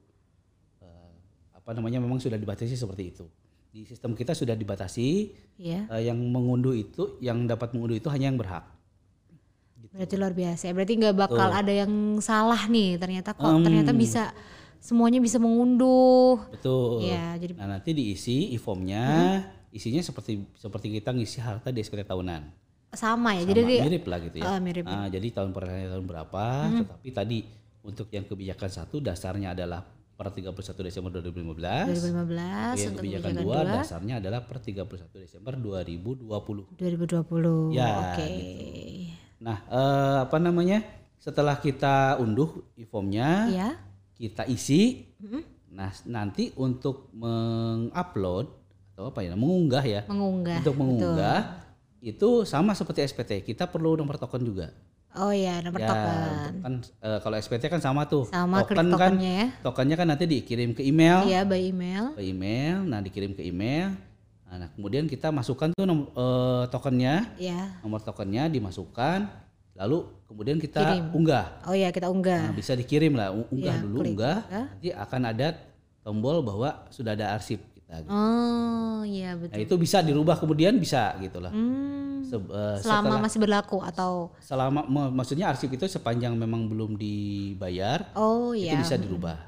Apa 1.70 1.78
namanya 1.78 2.02
memang 2.02 2.18
sudah 2.18 2.34
dibatasi 2.34 2.74
seperti 2.74 3.14
itu. 3.14 3.30
Di 3.70 3.86
sistem 3.86 4.18
kita 4.18 4.34
sudah 4.34 4.58
dibatasi 4.58 5.30
Iya. 5.54 5.86
eh, 5.86 6.10
yang 6.10 6.18
mengunduh 6.18 6.74
itu 6.74 7.14
yang 7.22 7.46
dapat 7.46 7.70
mengunduh 7.70 7.94
itu 7.94 8.10
hanya 8.10 8.26
yang 8.26 8.34
berhak. 8.34 8.66
Berarti 9.94 10.18
luar 10.18 10.34
biasa. 10.34 10.66
ya. 10.66 10.72
Berarti 10.74 10.98
nggak 10.98 11.14
bakal 11.14 11.46
ada 11.54 11.70
yang 11.70 12.18
salah 12.18 12.66
nih. 12.66 12.98
Ternyata 12.98 13.38
kok 13.38 13.62
ternyata 13.62 13.94
bisa 13.94 14.34
semuanya 14.82 15.22
bisa 15.22 15.38
mengunduh. 15.38 16.42
Betul. 16.50 17.06
Iya, 17.06 17.38
jadi 17.38 17.54
Nah, 17.54 17.78
nanti 17.78 17.94
diisi 17.94 18.50
e-formnya, 18.50 19.38
isinya 19.70 20.02
seperti 20.02 20.42
seperti 20.58 20.90
kita 20.98 21.14
ngisi 21.14 21.38
harta 21.38 21.70
di 21.70 21.86
SPT 21.86 22.02
tahunan. 22.02 22.50
sama 22.90 23.38
ya. 23.38 23.46
Sama, 23.46 23.54
Jadi 23.54 23.62
mirip 23.78 24.04
lah 24.10 24.18
gitu 24.18 24.36
ya. 24.42 24.50
Ah, 24.50 24.58
mirip. 24.58 24.82
Ah, 24.90 25.06
jadi 25.06 25.26
tahun 25.30 25.54
per 25.54 25.70
tahun 25.70 26.02
berapa, 26.10 26.44
tetapi 26.82 27.08
tadi 27.14 27.38
untuk 27.86 28.10
yang 28.10 28.26
kebijakan 28.26 28.66
satu 28.66 28.98
dasarnya 28.98 29.54
adalah 29.54 29.86
per 30.20 30.28
31 30.36 30.52
Desember 30.84 31.08
2015. 31.16 31.96
2015 31.96 31.96
yang 31.96 32.92
untuk 32.92 33.00
kebijakan 33.00 33.00
kebijakan 33.00 33.32
dua 33.40 33.56
dua 33.64 33.72
dasarnya 33.80 34.14
adalah 34.20 34.44
per 34.44 34.60
31 34.60 35.16
Desember 35.16 35.56
2020. 35.56 36.76
2020. 36.76 37.72
Ya, 37.72 37.88
Oke. 38.12 38.28
Nah, 39.40 39.64
eh, 39.64 40.16
apa 40.28 40.36
namanya? 40.36 40.84
Setelah 41.16 41.56
kita 41.56 42.20
unduh 42.20 42.52
e-formnya, 42.76 43.48
Iya. 43.48 43.68
kita 44.12 44.44
isi. 44.44 45.08
Nah, 45.72 45.88
nanti 46.04 46.52
untuk 46.60 47.08
mengupload 47.16 48.46
atau 48.92 49.08
apa 49.08 49.24
ya, 49.24 49.32
mengunggah 49.32 49.84
ya. 49.88 50.04
Mengunggah. 50.04 50.60
Untuk 50.60 50.76
mengunggah 50.76 51.64
itu 52.04 52.44
sama 52.44 52.76
seperti 52.76 53.08
SPT, 53.08 53.40
kita 53.40 53.64
perlu 53.72 53.96
nomor 53.96 54.20
token 54.20 54.44
juga. 54.44 54.68
Oh 55.12 55.30
ya, 55.30 55.58
nomor 55.58 55.78
ya, 55.78 55.88
token. 55.88 56.52
kan 56.60 56.72
eh, 57.02 57.18
kalau 57.18 57.34
SPT 57.36 57.66
kan 57.66 57.78
sama 57.78 58.06
tuh. 58.06 58.24
Sama 58.26 58.62
token 58.62 58.86
kan, 58.90 59.12
ya. 59.16 59.50
tokennya 59.60 59.94
kan 59.94 60.06
nanti 60.06 60.24
dikirim 60.24 60.70
ke 60.70 60.80
email. 60.80 61.26
Iya, 61.26 61.42
by 61.42 61.58
email. 61.64 62.14
ke 62.14 62.22
email, 62.22 62.76
nah 62.82 62.98
dikirim 62.98 63.32
ke 63.32 63.42
email. 63.42 63.90
Nah, 64.46 64.66
kemudian 64.68 65.06
kita 65.06 65.30
masukkan 65.30 65.70
tuh 65.70 65.82
nomor 65.82 66.10
eh, 66.10 66.64
tokennya, 66.68 67.26
Ya. 67.36 67.78
nomor 67.80 67.98
tokennya 67.98 68.46
dimasukkan, 68.46 69.26
lalu 69.74 69.98
kemudian 70.26 70.58
kita 70.58 70.78
Kirim. 70.84 71.10
unggah. 71.12 71.62
Oh 71.64 71.74
ya, 71.74 71.88
kita 71.88 72.06
Nah, 72.06 72.12
unggah. 72.12 72.42
bisa 72.52 72.74
dikirim 72.74 73.10
lah, 73.12 73.30
unggah 73.30 73.50
Iya, 73.72 73.82
dulu, 73.82 73.96
klik. 74.00 74.14
unggah. 74.14 74.38
Unggah. 74.44 74.66
Nanti 74.68 74.88
akan 74.90 75.22
ada 75.24 75.48
tombol 76.00 76.36
bahwa 76.40 76.86
sudah 76.88 77.14
ada 77.14 77.30
arsip. 77.32 77.62
Kita. 77.70 77.94
Gitu. 78.00 78.10
Oh, 78.10 79.02
iya 79.02 79.34
Nah 79.34 79.42
betul. 79.44 79.58
itu 79.60 79.74
bisa 79.76 79.98
dirubah 80.00 80.34
kemudian 80.36 80.74
bisa 80.76 81.14
gitu 81.18 81.38
lah. 81.38 81.50
Hmm, 81.50 82.09
Se- 82.22 82.36
eh, 82.36 82.76
selama 82.78 83.06
setelah- 83.06 83.22
masih 83.22 83.38
berlaku 83.38 83.78
atau 83.80 84.12
selama 84.38 84.80
maksudnya 85.10 85.48
arsip 85.48 85.68
itu 85.68 85.84
sepanjang 85.84 86.32
memang 86.32 86.66
belum 86.66 86.94
dibayar 86.94 88.10
Oh 88.12 88.52
itu 88.52 88.68
iya. 88.68 88.78
bisa 88.78 88.94
dirubah. 88.94 89.38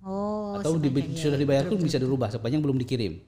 Oh, 0.00 0.54
atau 0.54 0.78
di- 0.78 0.86
iya, 0.88 1.18
sudah 1.18 1.34
iya, 1.34 1.42
dibayar 1.42 1.64
betul, 1.66 1.76
pun 1.76 1.80
bisa 1.84 1.98
dirubah 1.98 2.28
sepanjang 2.28 2.62
belum 2.62 2.78
dikirim. 2.78 3.18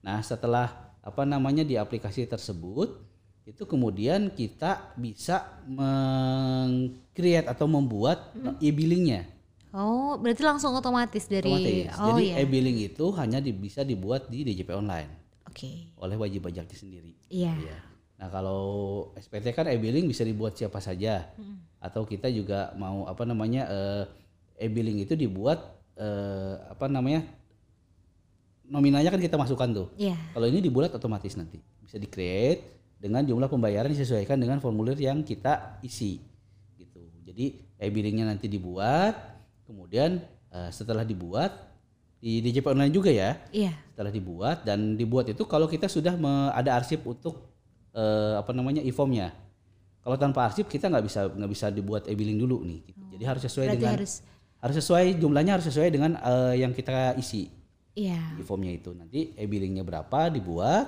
Nah 0.00 0.20
setelah 0.20 0.70
apa 1.00 1.22
namanya 1.24 1.60
di 1.60 1.74
aplikasi 1.74 2.24
tersebut 2.24 3.02
itu 3.42 3.64
kemudian 3.64 4.30
kita 4.30 4.94
bisa 4.94 5.58
meng-create 5.64 7.46
atau 7.46 7.66
membuat 7.66 8.30
Hmm. 8.32 8.54
e-billingnya 8.58 9.26
Oh, 9.70 10.14
berarti 10.16 10.42
langsung 10.42 10.74
otomatis 10.74 11.24
dari 11.24 11.46
otomatis. 11.46 11.94
Oh 11.96 12.10
Jadi 12.10 12.24
iya. 12.28 12.42
e-billing 12.42 12.78
itu 12.84 13.06
hanya 13.14 13.38
di- 13.38 13.54
bisa 13.54 13.82
dibuat 13.82 14.26
di 14.26 14.42
DJP 14.42 14.70
online 14.72 15.10
Oke. 15.46 15.94
oleh 15.96 16.16
wajib 16.16 16.42
pajaknya 16.42 16.74
sendiri. 16.74 17.14
Iya. 17.28 17.54
Iya. 17.54 17.78
Nah 18.20 18.28
kalau 18.28 18.62
SPT 19.16 19.50
kan 19.50 19.64
e-billing 19.66 20.04
bisa 20.04 20.20
dibuat 20.22 20.52
siapa 20.52 20.76
saja, 20.78 21.32
Hmm. 21.34 21.56
atau 21.80 22.04
kita 22.04 22.28
juga 22.28 22.70
mau 22.76 23.04
apa 23.04 23.24
namanya 23.24 23.64
eh, 23.66 24.04
e-billing 24.60 25.00
itu 25.00 25.16
dibuat 25.16 25.56
eh, 25.96 26.54
apa 26.68 26.84
namanya 26.86 27.24
nominalnya 28.68 29.10
kan 29.10 29.18
kita 29.18 29.34
masukkan 29.34 29.68
tuh. 29.70 29.88
Iya. 29.96 30.14
Kalau 30.30 30.46
ini 30.46 30.60
dibuat 30.60 30.92
otomatis 30.92 31.34
nanti 31.34 31.58
bisa 31.80 31.96
di 31.96 32.06
create 32.06 32.62
dengan 33.00 33.24
jumlah 33.24 33.48
pembayaran 33.48 33.88
disesuaikan 33.88 34.36
dengan 34.36 34.60
formulir 34.60 34.94
yang 34.94 35.24
kita 35.24 35.80
isi 35.80 36.20
gitu. 36.76 37.00
Jadi 37.24 37.56
e-billingnya 37.76 38.28
nanti 38.28 38.46
dibuat, 38.46 39.16
kemudian 39.64 40.20
eh, 40.50 40.70
setelah 40.70 41.02
dibuat 41.02 41.72
di 42.20 42.38
DJP 42.38 42.66
online 42.68 42.92
juga 42.92 43.08
ya 43.08 43.32
Iya. 43.48 43.72
setelah 43.88 44.12
dibuat 44.12 44.60
dan 44.62 44.92
dibuat 44.92 45.24
itu 45.26 45.40
kalau 45.48 45.64
kita 45.64 45.88
sudah 45.88 46.12
me- 46.14 46.52
ada 46.52 46.76
arsip 46.76 47.00
untuk 47.02 47.49
eh, 47.92 48.34
apa 48.38 48.50
namanya 48.52 48.80
e-formnya. 48.80 49.32
Kalau 50.00 50.16
tanpa 50.16 50.48
arsip 50.48 50.64
kita 50.64 50.88
nggak 50.88 51.04
bisa 51.04 51.20
nggak 51.28 51.50
bisa 51.50 51.66
dibuat 51.68 52.08
e-billing 52.08 52.40
dulu 52.40 52.64
nih. 52.64 52.80
gitu. 52.88 53.02
Jadi 53.18 53.24
harus 53.26 53.42
sesuai 53.44 53.66
Berarti 53.68 53.80
dengan 53.80 53.94
harus 54.00 54.12
harus 54.60 54.76
sesuai 54.80 55.04
jumlahnya 55.16 55.52
harus 55.56 55.66
sesuai 55.68 55.88
dengan 55.88 56.10
eh, 56.16 56.54
yang 56.60 56.72
kita 56.72 57.16
isi 57.16 57.48
iya. 57.94 58.36
e-formnya 58.36 58.72
itu. 58.72 58.92
Nanti 58.92 59.32
e-billingnya 59.36 59.84
berapa 59.84 60.28
dibuat. 60.28 60.86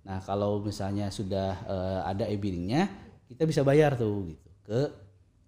Nah 0.00 0.18
kalau 0.24 0.58
misalnya 0.60 1.12
sudah 1.12 1.50
eh, 1.62 2.00
ada 2.06 2.24
e-billingnya 2.26 2.88
kita 3.30 3.46
bisa 3.46 3.62
bayar 3.62 3.94
tuh 3.94 4.34
gitu 4.34 4.48
ke 4.66 4.80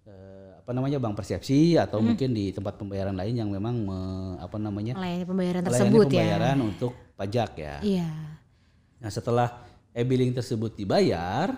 eh, 0.07 0.51
apa 0.63 0.71
namanya 0.71 0.95
bank 0.95 1.19
persepsi 1.19 1.75
atau 1.75 1.99
Hmm. 1.99 2.15
mungkin 2.15 2.31
di 2.31 2.55
tempat 2.55 2.79
pembayaran 2.79 3.15
lain 3.15 3.35
yang 3.35 3.49
memang 3.51 3.75
me- 3.83 4.37
apa 4.39 4.55
namanya 4.55 4.95
Melayani 4.95 5.25
pembayaran 5.27 5.61
melayani 5.61 5.79
tersebut 5.91 6.05
pembayaran 6.07 6.57
untuk 6.63 6.91
pajak 7.19 7.51
ya. 7.59 7.65
ya. 7.65 7.77
Iya. 7.83 8.09
Nah 9.03 9.09
setelah 9.11 9.47
e-billing 9.93 10.31
tersebut 10.31 10.73
dibayar, 10.73 11.53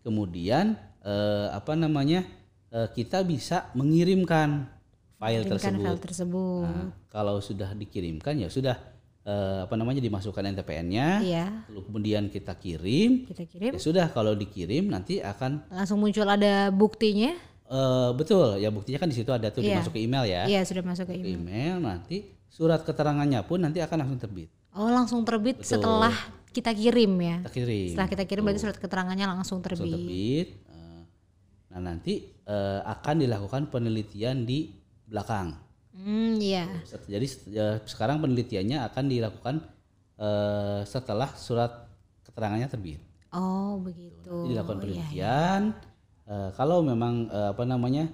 kemudian 0.00 0.76
eh, 1.00 1.48
apa 1.50 1.72
namanya 1.72 2.24
eh, 2.68 2.88
kita 2.88 3.20
bisa 3.22 3.68
mengirimkan 3.72 4.68
file 5.14 5.42
Kirimkan 5.42 5.50
tersebut. 5.50 5.82
file 5.82 6.00
tersebut. 6.00 6.64
Nah, 6.64 6.88
kalau 7.08 7.36
sudah 7.38 7.72
dikirimkan 7.72 8.38
ya 8.38 8.48
sudah 8.48 8.76
eh, 9.24 9.60
apa 9.62 9.74
namanya 9.74 9.98
dimasukkan 9.98 10.40
NTPN-nya, 10.52 11.06
Iya. 11.20 11.46
lalu 11.66 11.80
kemudian 11.82 12.22
kita 12.28 12.54
kirim. 12.54 13.26
Kita 13.26 13.44
kirim 13.44 13.72
Ya 13.74 13.80
sudah 13.80 14.06
kalau 14.08 14.32
dikirim 14.32 14.88
nanti 14.88 15.18
akan 15.18 15.68
langsung 15.68 15.98
muncul 15.98 16.24
ada 16.24 16.70
buktinya. 16.70 17.34
eh, 17.68 18.10
betul 18.12 18.56
ya 18.56 18.68
buktinya 18.68 18.96
kan 18.96 19.08
di 19.08 19.16
situ 19.16 19.28
ada 19.28 19.48
tuh 19.48 19.60
Iya. 19.60 19.76
dimasuk 19.76 19.92
ke 19.92 20.00
email 20.00 20.24
ya. 20.24 20.42
Iya, 20.46 20.60
sudah 20.64 20.80
masuk 20.82 21.04
ke 21.04 21.12
Ke 21.14 21.20
email. 21.20 21.36
email 21.36 21.74
nanti 21.78 22.16
surat 22.48 22.80
keterangannya 22.80 23.44
pun 23.44 23.60
nanti 23.60 23.76
akan 23.78 23.96
langsung 24.00 24.16
terbit. 24.18 24.48
Oh, 24.72 24.88
langsung 24.88 25.20
terbit 25.20 25.60
Betul. 25.60 25.76
setelah 25.76 26.14
kita 26.58 26.70
kirim 26.74 27.12
ya. 27.22 27.36
Kita 27.46 27.52
kirim. 27.54 27.88
Setelah 27.94 28.08
kita 28.10 28.24
kirim 28.26 28.42
berarti 28.42 28.60
surat 28.60 28.76
keterangannya 28.76 29.26
langsung 29.26 29.62
langsung 29.62 29.78
terbit. 29.78 29.94
terbit. 29.94 30.48
Eh, 30.66 31.00
Nah 31.68 31.80
nanti 31.84 32.14
eh, 32.26 32.80
akan 32.82 33.14
dilakukan 33.22 33.70
penelitian 33.70 34.42
di 34.42 34.72
belakang. 35.06 35.54
Hmm, 35.94 36.38
iya. 36.38 36.66
Jadi 37.06 37.26
eh, 37.54 37.76
sekarang 37.86 38.18
penelitiannya 38.18 38.82
akan 38.88 39.04
dilakukan 39.06 39.54
eh, 40.18 40.80
setelah 40.82 41.30
surat 41.38 41.86
keterangannya 42.24 42.66
terbit. 42.66 43.00
Oh, 43.28 43.76
begitu. 43.78 44.32
Jadi 44.48 44.56
dilakukan 44.56 44.76
Iya, 44.76 44.82
penelitian. 44.82 45.62
Eh, 46.28 46.50
kalau 46.56 46.80
memang 46.80 47.28
eh, 47.28 47.48
apa 47.52 47.64
namanya 47.64 48.08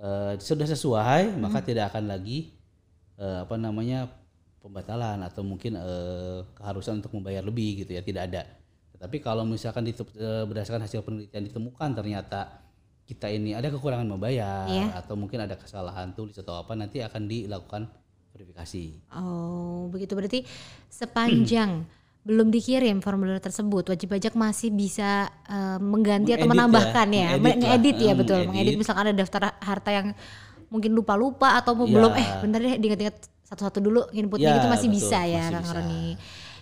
eh, 0.00 0.32
sudah 0.40 0.64
sesuai, 0.64 1.36
Hmm. 1.36 1.44
maka 1.44 1.60
tidak 1.60 1.92
akan 1.92 2.08
lagi 2.08 2.50
eh, 3.20 3.38
apa 3.44 3.54
namanya 3.54 4.08
pembatalan 4.64 5.20
atau 5.20 5.44
mungkin 5.44 5.76
eh, 5.76 6.40
keharusan 6.56 7.04
untuk 7.04 7.12
membayar 7.12 7.44
lebih 7.44 7.84
gitu 7.84 7.92
ya 7.92 8.00
tidak 8.00 8.32
ada. 8.32 8.42
Tetapi 8.96 9.20
kalau 9.20 9.44
misalkan 9.44 9.84
eh, 9.84 9.94
berdasarkan 10.48 10.88
hasil 10.88 11.04
penelitian 11.04 11.44
ditemukan 11.44 11.92
ternyata 11.92 12.64
kita 13.04 13.28
ini 13.28 13.52
ada 13.52 13.68
kekurangan 13.68 14.08
membayar 14.08 14.64
Iya. 14.64 14.96
atau 14.96 15.12
mungkin 15.12 15.44
ada 15.44 15.60
kesalahan 15.60 16.16
tulis 16.16 16.40
atau 16.40 16.56
apa 16.56 16.72
nanti 16.72 17.04
akan 17.04 17.28
dilakukan 17.28 17.84
verifikasi. 18.32 19.12
Oh, 19.12 19.92
begitu 19.92 20.16
berarti 20.16 20.40
sepanjang 20.88 21.84
belum 22.26 22.48
dikirim 22.48 23.04
formulir 23.04 23.36
tersebut, 23.36 23.92
wajib 23.92 24.08
pajak 24.08 24.32
masih 24.32 24.72
bisa 24.72 25.28
eh, 25.44 25.76
mengganti 25.76 26.32
atau 26.32 26.48
Mengedit 26.48 26.56
ya, 26.56 26.64
menambahkan 26.64 27.08
ya, 27.12 27.28
mengedit 27.36 27.44
Men- 27.44 27.60
ngedit 27.60 27.94
lah, 27.94 28.00
ya 28.00 28.08
eh, 28.08 28.16
betul, 28.16 28.40
mengedit. 28.48 28.76
misalkan 28.80 29.02
ada 29.04 29.14
daftar 29.14 29.42
harta 29.60 29.90
yang 29.92 30.06
mungkin 30.72 30.96
lupa-lupa 30.96 31.60
atau 31.60 31.76
Iya. 31.76 31.92
belum 31.92 32.12
eh 32.16 32.28
bentar 32.40 32.58
deh 32.58 32.74
diingat-ingat 32.80 33.16
satu-satu 33.44 33.78
dulu 33.78 34.00
inputnya 34.10 34.50
Ya, 34.50 34.56
gitu 34.56 34.68
masih 34.68 34.88
betul, 34.88 35.00
bisa 35.02 35.18
ya 35.22 35.44
masih 35.46 35.54
Kang. 35.54 35.76
Roni. 35.78 36.06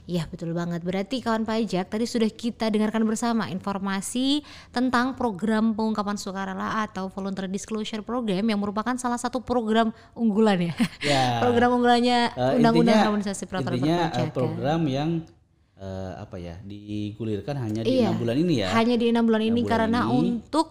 Iya 0.03 0.27
betul 0.27 0.51
banget. 0.51 0.83
Berarti 0.83 1.17
kawan 1.19 1.43
pajak 1.43 1.87
tadi 1.87 2.05
sudah 2.05 2.27
kita 2.27 2.67
dengarkan 2.67 3.03
bersama 3.03 3.47
informasi 3.47 4.43
tentang 4.69 5.15
program 5.15 5.73
pengungkapan 5.73 6.17
sukarela 6.17 6.83
atau 6.83 7.07
voluntary 7.09 7.47
disclosure 7.49 8.03
program 8.03 8.43
yang 8.43 8.59
merupakan 8.59 8.93
salah 8.97 9.15
satu 9.15 9.39
program 9.41 9.89
unggulan 10.13 10.59
ya. 10.61 10.75
Ya. 11.01 11.23
program 11.43 11.79
unggulannya 11.79 12.19
Eh, 12.29 12.59
Undang-Undang 12.59 12.83
intinya- 12.93 13.07
Harmonisasi 13.07 13.45
Peraturan 13.47 13.79
intinya, 13.79 13.95
eh, 13.95 14.03
Perpajakan. 14.03 14.35
program 14.35 14.81
yang 14.85 15.11
eh, 15.79 16.13
apa 16.17 16.37
ya 16.37 16.55
digulirkan 16.61 17.55
hanya 17.61 17.81
di 17.81 17.91
Iya, 17.97 18.11
enam 18.11 18.19
bulan 18.19 18.37
ini 18.37 18.55
ya. 18.57 18.69
Hanya 18.73 18.95
di 18.97 19.07
enam 19.09 19.23
bulan 19.23 19.41
ini 19.41 19.51
Enam 19.53 19.59
bulan 19.61 19.71
karena 19.73 20.01
ini. 20.03 20.11
untuk 20.19 20.67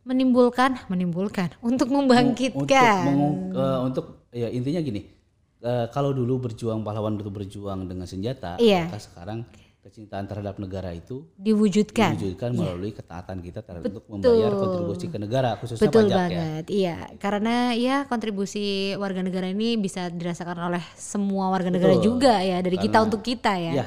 menimbulkan, 0.00 0.70
menimbulkan, 0.86 1.48
untuk 1.60 1.86
untuk 1.86 1.88
membangkitkan. 1.92 3.02
mengu- 3.06 3.38
eh, 3.52 3.78
untuk 3.80 4.06
ya 4.30 4.48
intinya 4.48 4.80
gini 4.80 5.06
eh, 5.60 5.86
kalau 5.88 6.10
dulu 6.10 6.40
berjuang 6.42 6.80
pahlawan 6.80 7.14
itu 7.14 7.28
berjuang 7.28 7.84
dengan 7.84 8.04
senjata 8.04 8.56
Iya. 8.56 8.86
maka 8.86 8.98
sekarang 8.98 9.38
kecintaan 9.80 10.28
terhadap 10.28 10.60
negara 10.60 10.92
itu 10.92 11.24
diwujudkan. 11.34 12.12
diwujudkan 12.12 12.52
melalui 12.52 12.92
ketaatan 12.92 13.40
kita 13.40 13.64
terhadap 13.64 13.88
untuk 13.90 14.04
membayar 14.12 14.52
kontribusi 14.52 15.08
ke 15.08 15.16
negara 15.16 15.56
khususnya 15.56 15.88
Betul 15.88 16.04
pajak 16.04 16.12
ya 16.12 16.20
banget, 16.20 16.64
iya. 16.68 16.96
Karena 17.16 17.72
ya 17.72 18.04
kontribusi 18.04 18.64
warga 18.94 19.24
negara 19.24 19.48
ini 19.48 19.80
bisa 19.80 20.08
dirasakan 20.08 20.68
oleh 20.68 20.84
semua 20.92 21.48
warga 21.48 21.72
negara 21.72 21.96
Betul. 21.96 22.04
juga 22.12 22.44
ya, 22.44 22.60
dari 22.60 22.76
kita 22.76 22.92
Karena- 22.92 23.06
untuk 23.08 23.20
kita 23.20 23.52
ya. 23.56 23.72
Iya. 23.72 23.86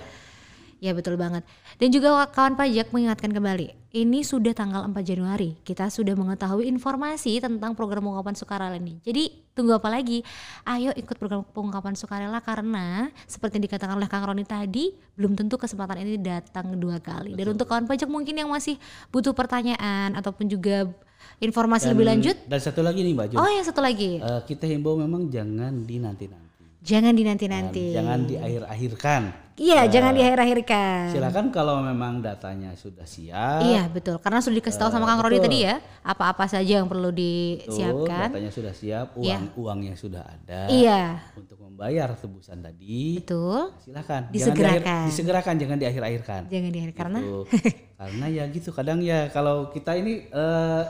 Ya 0.83 0.91
betul 0.91 1.15
banget. 1.15 1.47
Dan 1.79 1.95
juga 1.95 2.27
kawan 2.27 2.59
pajak 2.59 2.91
mengingatkan 2.91 3.31
kembali, 3.31 3.71
ini 3.95 4.19
sudah 4.19 4.51
tanggal 4.51 4.83
4 4.83 4.99
Januari. 4.99 5.55
Kita 5.63 5.87
sudah 5.87 6.11
mengetahui 6.11 6.67
informasi 6.67 7.39
tentang 7.39 7.71
program 7.71 8.03
pengungkapan 8.03 8.35
sukarela 8.35 8.75
ini. 8.75 8.99
Jadi 8.99 9.31
tunggu 9.55 9.79
apa 9.79 9.87
lagi? 9.87 10.27
Ayo 10.67 10.91
ikut 10.91 11.15
program 11.15 11.47
pengungkapan 11.55 11.95
sukarela 11.95 12.43
karena 12.43 13.07
seperti 13.31 13.63
yang 13.63 13.71
dikatakan 13.71 13.95
oleh 13.95 14.11
Kang 14.11 14.27
Roni 14.27 14.43
tadi, 14.43 14.91
belum 15.15 15.39
tentu 15.39 15.55
kesempatan 15.55 16.03
ini 16.03 16.19
datang 16.19 16.75
dua 16.75 16.99
kali. 16.99 17.31
Dan 17.31 17.55
untuk 17.55 17.71
kawan 17.71 17.87
pajak 17.87 18.11
mungkin 18.11 18.43
yang 18.43 18.51
masih 18.51 18.75
butuh 19.07 19.31
pertanyaan 19.31 20.19
ataupun 20.19 20.51
juga 20.51 20.91
informasi 21.39 21.95
lebih 21.95 22.11
lanjut, 22.11 22.35
dan 22.51 22.59
satu 22.59 22.83
lagi 22.83 22.99
nih 22.99 23.15
mbak 23.15 23.31
Jun 23.31 23.39
oh 23.39 23.47
yang 23.47 23.63
satu 23.63 23.79
lagi, 23.79 24.19
Eh, 24.19 24.41
kita 24.43 24.67
himbau 24.67 24.99
memang 24.99 25.31
jangan 25.31 25.71
di 25.87 25.95
nanti 25.95 26.27
nanti 26.27 26.42
jangan 26.83 27.15
dinanti-nanti. 27.15 27.95
jangan 27.95 28.19
di 28.23 28.35
akhir 28.35 28.61
akhirkan 28.67 29.23
Iya, 29.53 29.85
jangan 29.85 30.17
di 30.17 30.25
akhir-akhirkan. 30.25 31.13
silakan 31.13 31.53
kalau 31.53 31.77
memang 31.77 32.19
datanya 32.19 32.73
sudah 32.73 33.05
siap 33.05 33.61
Iya 33.61 33.85
betul, 33.85 34.17
karena 34.17 34.41
sudah 34.41 34.57
dikasih 34.57 34.81
tahu 34.81 34.89
sama 34.89 35.05
Kang 35.05 35.21
betul. 35.21 35.45
tadi 35.45 35.61
ya, 35.61 35.77
apa-apa 36.01 36.49
saja 36.49 36.81
yang 36.81 36.89
perlu 36.89 37.13
Betul, 37.13 37.21
disiapkan. 37.69 38.33
datanya 38.33 38.49
sudah 38.49 38.73
siap 38.73 39.13
uang 39.13 39.53
uangnya 39.53 39.93
sudah 39.93 40.25
ada 40.25 40.65
Iya, 40.67 41.21
untuk 41.37 41.61
membayar 41.61 42.17
tebusan 42.17 42.65
tadi 42.65 43.21
betul. 43.21 43.77
silakan 43.77 44.33
Disegerakan. 44.33 44.57
jangan 44.57 44.73
di 44.73 44.89
akhir- 44.89 45.07
disegerakan 45.07 45.53
jangan 45.55 45.77
di 45.77 45.85
akhir 45.85 46.01
akhirkan 46.03 46.41
Jangan 46.49 46.69
di 46.69 46.79
akhir 46.81 46.93
karena 46.97 47.19
karena 48.01 48.25
ya 48.27 48.43
gitu 48.49 48.69
kadang 48.73 48.99
ya 48.99 49.29
kalau 49.29 49.69
kita 49.69 49.93
ini 49.93 50.13
eh, 50.27 50.83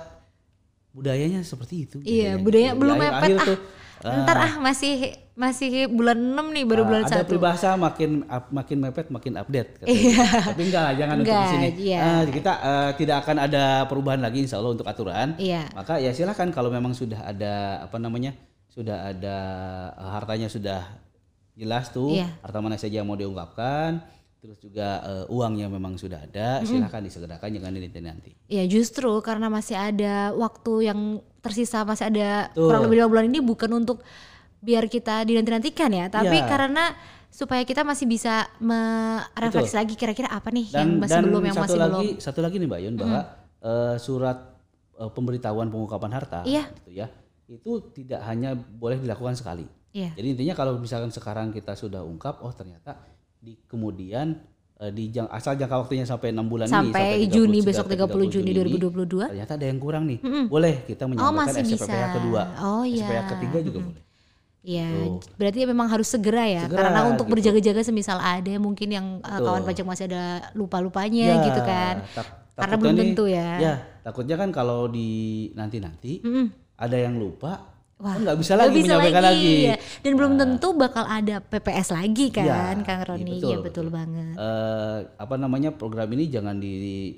budayanya 0.90 1.44
seperti 1.44 1.76
itu 1.84 1.98
iya 2.02 2.40
budayanya 2.40 2.40
budaya 2.40 2.72
gitu. 2.72 2.80
Belum 2.80 2.96
mepet 2.96 3.30
ah. 3.34 3.44
tuh, 3.44 3.60
Ntar 4.04 4.38
ah 4.38 4.54
masih 4.58 4.96
masih 5.34 5.90
bulan 5.90 6.14
6 6.14 6.54
nih 6.54 6.64
baru 6.64 6.82
ah, 6.82 6.88
bulan 6.88 7.04
ada 7.04 7.26
1. 7.26 7.30
peribahasa 7.30 7.74
makin 7.74 8.22
up- 8.30 8.54
makin 8.54 8.78
mepet 8.80 9.10
makin 9.10 9.34
update 9.36 9.82
katanya. 9.82 10.14
tapi 10.46 10.62
enggak 10.64 10.84
lah 10.84 10.94
jangan 10.94 11.16
untuk 11.18 11.34
di 11.34 11.48
sini 11.50 11.68
iya. 11.82 12.00
Ah, 12.00 12.24
kita 12.24 12.52
eh, 12.54 12.92
tidak 13.02 13.18
akan 13.22 13.38
ada 13.42 13.64
perubahan 13.86 14.22
lagi 14.22 14.46
insya 14.46 14.62
Allah 14.62 14.74
untuk 14.74 14.86
aturan 14.86 15.34
Iya. 15.36 15.74
maka 15.74 15.98
ya 15.98 16.14
silakan 16.14 16.54
kalau 16.54 16.70
memang 16.70 16.94
sudah 16.94 17.18
ada 17.24 17.82
apa 17.82 17.98
namanya 17.98 18.38
sudah 18.70 19.10
ada 19.10 19.38
eh, 19.92 20.10
hartanya 20.12 20.48
sudah 20.48 20.86
jelas 21.54 21.90
tuh 21.90 22.14
Iya. 22.14 22.30
harta 22.40 22.60
mana 22.60 22.78
saja 22.78 23.02
yang 23.02 23.06
mau 23.06 23.14
diungkapkan, 23.14 24.06
terus 24.38 24.58
juga 24.58 25.02
eh, 25.02 25.26
uangnya 25.30 25.66
memang 25.66 25.98
sudah 25.98 26.22
ada, 26.22 26.62
silakan 26.62 27.06
disegerakan 27.06 27.50
jangan 27.52 27.74
dinanti 27.74 28.02
nanti. 28.02 28.32
Ya 28.50 28.66
justru 28.66 29.10
karena 29.22 29.50
masih 29.50 29.74
ada 29.74 30.30
waktu 30.34 30.90
yang 30.90 31.00
tersisa 31.42 31.82
masih 31.82 32.10
ada 32.10 32.50
Betul. 32.50 32.70
kurang 32.70 32.82
lebih 32.86 32.98
lima 33.00 33.10
bulan 33.10 33.26
ini 33.28 33.40
bukan 33.40 33.70
untuk 33.76 34.06
biar 34.64 34.88
kita 34.88 35.22
dinanti-nantikan 35.22 35.92
ya, 35.92 36.08
tapi 36.08 36.34
Iya. 36.34 36.48
karena 36.48 36.96
supaya 37.28 37.62
kita 37.62 37.84
masih 37.84 38.06
bisa 38.06 38.48
merefleksi 38.60 39.76
lagi 39.76 39.94
kira-kira 39.94 40.30
apa 40.30 40.48
nih 40.48 40.70
yang 40.70 40.88
Dan 40.88 41.02
masih 41.02 41.14
dan 41.14 41.24
belum 41.26 41.44
yang 41.44 41.56
satu 41.56 41.66
masih 41.66 41.80
lagi 41.80 41.92
belum. 42.10 42.22
satu 42.22 42.40
lagi 42.40 42.56
nih 42.56 42.68
Mbak 42.68 42.82
Yun 42.82 42.94
bahwa 42.96 43.20
eh, 43.60 43.96
surat 43.98 44.38
eh, 44.94 45.10
pemberitahuan 45.10 45.68
pengungkapan 45.68 46.12
harta 46.14 46.40
Iya. 46.44 46.64
gitu 46.80 46.92
ya. 46.94 47.08
Itu 47.44 47.72
tidak 47.92 48.24
hanya 48.24 48.54
boleh 48.56 48.98
dilakukan 48.98 49.36
sekali. 49.36 49.68
Iya. 49.92 50.14
Jadi 50.14 50.28
intinya 50.32 50.54
kalau 50.54 50.78
misalkan 50.78 51.10
sekarang 51.10 51.50
kita 51.50 51.74
sudah 51.74 52.02
ungkap, 52.02 52.40
oh 52.40 52.50
ternyata 52.50 52.98
di 53.38 53.58
kemudian 53.64 54.38
eh, 54.76 54.90
di 54.90 55.10
jang, 55.10 55.26
asal 55.28 55.54
jangka 55.54 55.76
waktunya 55.80 56.04
sampai 56.04 56.30
enam 56.30 56.46
bulan 56.46 56.66
ini 56.66 56.74
Sampai 56.90 57.24
30 57.24 57.30
Juni 57.30 57.58
sudah 57.58 57.68
besok 57.68 57.86
30 57.88 58.00
sampai 58.00 58.26
Juni 58.30 58.50
ini, 58.50 58.78
2022. 58.80 59.26
Ternyata 59.28 59.54
ada 59.54 59.66
yang 59.66 59.78
kurang 59.78 60.04
nih. 60.06 60.20
Boleh 60.48 60.74
kita 60.84 61.04
menyampaikan 61.06 61.50
masih 61.62 61.76
SPPH 61.76 62.06
kedua. 62.16 62.42
Oh, 62.60 62.84
iya. 62.84 63.06
SPPH 63.06 63.22
ketiga 63.32 63.58
juga 63.62 63.80
boleh. 63.84 64.02
Iya, 64.64 64.88
Tuh. 64.88 65.20
berarti 65.36 65.60
memang 65.66 65.86
harus 65.86 66.08
segera 66.08 66.48
ya, 66.48 66.64
Segera, 66.64 66.88
karena 66.88 67.02
untuk 67.06 67.28
gitu. 67.28 67.34
berjaga-jaga 67.36 67.84
semisal 67.84 68.16
ada 68.16 68.54
mungkin 68.58 68.88
yang 68.88 69.08
uh, 69.20 69.28
Betul. 69.34 69.46
kawan 69.46 69.64
pajak 69.64 69.86
masih 69.86 70.06
ada 70.08 70.24
lupa-lupanya 70.54 71.28
Ya, 71.30 71.44
gitu 71.44 71.62
kan, 71.62 71.96
tak- 72.10 72.32
karena 72.56 72.76
belum 72.78 72.92
nih- 72.92 73.02
tentu 73.04 73.24
ya. 73.28 73.50
Ya, 73.60 73.74
takutnya 74.02 74.36
kan 74.36 74.50
kalau 74.50 74.88
di 74.88 75.10
nanti-nanti 75.52 76.24
ada 76.74 76.96
yang 76.96 77.18
lupa, 77.18 77.76
Wah, 77.98 78.16
kan 78.16 78.24
nggak 78.24 78.38
bisa 78.38 78.54
lagi 78.56 78.80
menyampaikan 78.80 79.24
lagi. 79.26 79.56
ya. 79.66 79.76
Dan 80.00 80.12
belum 80.14 80.34
tentu 80.36 80.68
bakal 80.74 81.04
ada 81.04 81.40
PPS 81.40 81.92
lagi 81.92 82.32
kan, 82.32 82.48
Iya, 82.48 82.60
Kang 82.80 83.00
iya, 83.00 83.06
Roni. 83.06 83.24
betul, 83.34 83.36
Iya 83.44 83.58
betul, 83.58 83.64
betul. 83.64 83.88
banget. 83.90 84.34
Eh, 84.34 84.98
apa 85.18 85.36
namanya 85.36 85.70
program 85.72 86.08
ini 86.10 86.28
jangan 86.28 86.56
di 86.56 87.12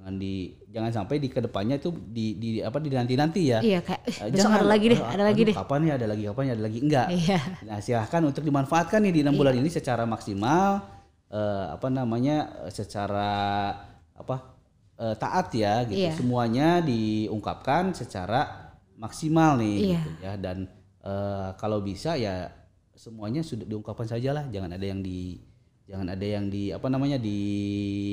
jangan 0.00 0.16
di 0.16 0.56
jangan 0.72 0.92
sampai 0.96 1.20
di 1.20 1.28
ke 1.28 1.44
depannya 1.44 1.76
itu 1.76 1.92
di 1.92 2.40
di 2.40 2.48
apa 2.64 2.80
di 2.80 2.88
nanti 2.88 3.14
nanti 3.20 3.52
ya. 3.52 3.60
Iya 3.60 3.84
kayak 3.84 4.00
eh, 4.08 4.32
besok 4.32 4.48
jangan, 4.48 4.64
ada 4.64 4.68
lagi 4.72 4.86
deh, 4.88 4.96
eh, 4.96 5.12
ada 5.12 5.24
lagi 5.28 5.40
deh. 5.44 5.54
Kapan 5.60 5.80
ya 5.84 5.92
ada 6.00 6.06
lagi, 6.08 6.22
kapan 6.24 6.44
ya 6.48 6.52
ada 6.56 6.64
lagi 6.64 6.78
enggak. 6.80 7.06
Iya. 7.12 7.40
Nah 7.68 7.78
silahkan 7.84 8.22
untuk 8.24 8.40
dimanfaatkan 8.48 9.00
nih 9.04 9.12
di 9.12 9.20
enam 9.20 9.36
bulan 9.36 9.52
ini 9.60 9.68
secara 9.68 10.08
maksimal, 10.08 10.88
eh, 11.28 11.64
apa 11.76 11.88
namanya 11.92 12.64
eh, 12.64 12.72
secara 12.72 13.32
apa 14.16 14.36
eh, 14.96 15.14
taat 15.20 15.52
ya 15.52 15.84
gitu. 15.84 16.00
Iya. 16.00 16.16
Semuanya 16.16 16.80
diungkapkan 16.80 17.92
secara 17.92 18.72
maksimal 18.96 19.60
nih 19.60 19.76
Iya. 19.76 20.00
gitu 20.00 20.10
ya 20.24 20.32
dan 20.40 20.58
eh, 21.04 21.48
kalau 21.60 21.84
bisa 21.84 22.16
ya 22.16 22.48
semuanya 22.96 23.44
sudah 23.44 23.68
diungkapkan 23.68 24.08
sajalah, 24.08 24.48
jangan 24.48 24.80
ada 24.80 24.86
yang 24.88 25.04
di 25.04 25.44
jangan 25.90 26.06
ada 26.08 26.22
yang 26.22 26.46
di 26.46 26.70
apa 26.70 26.86
namanya 26.86 27.18
di 27.18 27.38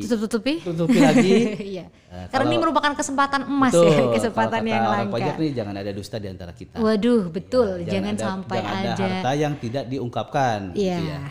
Tutup-tutupi. 0.01 0.59
tutupi 0.59 0.97
lagi. 1.07 1.32
Iya. 1.78 1.86
Eh, 2.09 2.25
Karena 2.28 2.43
ini 2.43 2.57
kalau- 2.57 2.63
merupakan 2.65 2.91
kesempatan 2.91 3.45
emas 3.45 3.69
Betul, 3.69 3.86
ya, 3.88 4.01
kesempatan 4.11 4.61
yang 4.65 4.84
langka. 4.84 5.13
pajak 5.13 5.36
nih 5.38 5.51
jangan 5.53 5.75
ada 5.78 5.91
dusta 5.93 6.17
di 6.17 6.28
antara 6.28 6.51
kita. 6.51 6.75
Waduh, 6.75 7.30
betul. 7.30 7.86
Ya, 7.86 7.93
jangan, 7.93 8.13
ada- 8.13 8.25
sampai 8.25 8.57
jangan 8.57 8.82
ada. 8.84 8.93
harta 8.97 9.32
yang 9.34 9.53
tidak 9.55 9.86
diungkapkan. 9.86 10.59
gitu 10.73 10.82
Iya. 10.84 10.97
ya. 10.99 11.21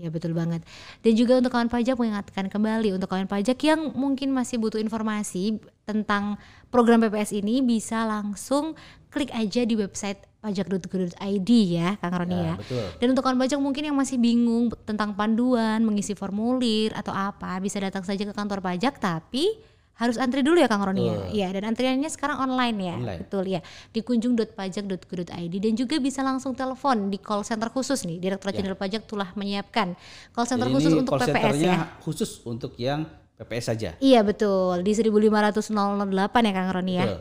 Ya 0.00 0.08
betul 0.08 0.32
banget. 0.32 0.64
Dan 1.04 1.12
juga 1.12 1.36
untuk 1.36 1.52
kawan 1.52 1.68
pajak 1.68 1.92
mengingatkan 1.92 2.48
kembali 2.48 2.96
untuk 2.96 3.04
kawan 3.04 3.28
pajak 3.28 3.60
yang 3.60 3.92
mungkin 3.92 4.32
masih 4.32 4.56
butuh 4.56 4.80
informasi 4.80 5.60
tentang 5.84 6.40
program 6.72 7.04
PPS 7.04 7.36
ini 7.36 7.60
bisa 7.60 8.08
langsung 8.08 8.72
klik 9.10 9.30
aja 9.34 9.66
di 9.66 9.74
website 9.74 10.22
pajak.go.id 10.40 11.50
ya 11.68 12.00
Kang 12.00 12.16
Roni 12.16 12.32
ya. 12.32 12.44
Ya, 12.44 12.54
betul. 12.56 12.86
Dan 12.96 13.06
untuk 13.12 13.22
kawan 13.28 13.36
pajak 13.36 13.60
mungkin 13.60 13.82
yang 13.92 13.96
masih 13.98 14.16
bingung 14.16 14.72
tentang 14.88 15.12
panduan, 15.12 15.84
mengisi 15.84 16.16
formulir 16.16 16.96
atau 16.96 17.12
apa, 17.12 17.60
bisa 17.60 17.76
datang 17.76 18.06
saja 18.06 18.24
ke 18.24 18.32
kantor 18.32 18.64
pajak 18.64 18.96
tapi 18.96 19.60
harus 20.00 20.16
antri 20.16 20.40
dulu 20.40 20.56
ya 20.56 20.64
Kang 20.64 20.80
Roni 20.80 21.12
ya. 21.12 21.16
Iya, 21.28 21.48
dan 21.60 21.76
antriannya 21.76 22.08
sekarang 22.08 22.40
online 22.40 22.76
ya. 22.80 22.96
Online. 22.96 23.20
Betul 23.20 23.44
ya. 23.52 23.60
Di 23.92 24.00
kunjung.pajak.go.id 24.00 25.54
dan 25.60 25.72
juga 25.76 26.00
bisa 26.00 26.24
langsung 26.24 26.56
telepon 26.56 27.12
di 27.12 27.20
call 27.20 27.44
center 27.44 27.68
khusus 27.68 28.08
nih. 28.08 28.16
Direktorat 28.16 28.56
Jenderal 28.56 28.80
Pajak 28.80 29.04
telah 29.04 29.28
menyiapkan 29.36 29.92
call 30.32 30.48
center 30.48 30.72
Ya. 30.72 30.72
Jadi 30.72 30.76
khusus 30.80 30.88
ini 30.88 31.00
untuk 31.04 31.12
call 31.12 31.20
PPS 31.20 31.36
centernya 31.36 31.68
ya. 31.68 31.84
khusus 32.00 32.30
untuk 32.48 32.72
yang 32.80 33.00
PPS 33.36 33.64
saja. 33.76 33.90
Iya 34.00 34.20
betul 34.24 34.80
di 34.80 34.92
15008 34.96 36.48
ya 36.48 36.52
Kang 36.56 36.70
Roni 36.72 36.94
ya. 36.96 37.04
Betul. 37.04 37.20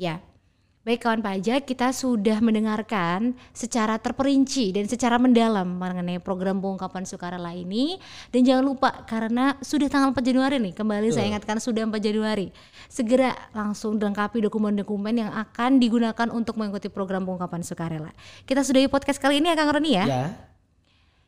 Ya. 0.00 0.14
Baik 0.84 1.00
kawan 1.00 1.24
pajak, 1.24 1.64
kita 1.64 1.96
sudah 1.96 2.44
mendengarkan 2.44 3.32
secara 3.56 3.96
terperinci 3.96 4.68
dan 4.68 4.84
secara 4.84 5.16
mendalam 5.16 5.64
mengenai 5.64 6.20
program 6.20 6.60
pengungkapan 6.60 7.08
sukarela 7.08 7.56
ini. 7.56 7.96
Dan 8.28 8.44
jangan 8.44 8.68
lupa 8.68 8.92
karena 9.08 9.56
sudah 9.64 9.88
tanggal 9.88 10.12
4 10.12 10.20
Januari 10.20 10.60
nih, 10.60 10.76
kembali 10.76 11.08
saya 11.08 11.32
ingatkan 11.32 11.56
sudah 11.56 11.88
4 11.88 11.96
Januari. 12.04 12.52
Segera 12.92 13.32
langsung 13.56 13.96
lengkapi 13.96 14.44
dokumen-dokumen 14.44 15.24
yang 15.24 15.32
akan 15.32 15.80
digunakan 15.80 16.28
untuk 16.28 16.60
mengikuti 16.60 16.92
program 16.92 17.24
pengungkapan 17.24 17.64
sukarela. 17.64 18.12
Kita 18.44 18.60
sudahi 18.60 18.84
podcast 18.92 19.16
kali 19.16 19.40
ini 19.40 19.48
ya 19.48 19.56
Kang 19.56 19.72
Roni 19.72 19.96
ya. 19.96 20.04
Ya. 20.04 20.24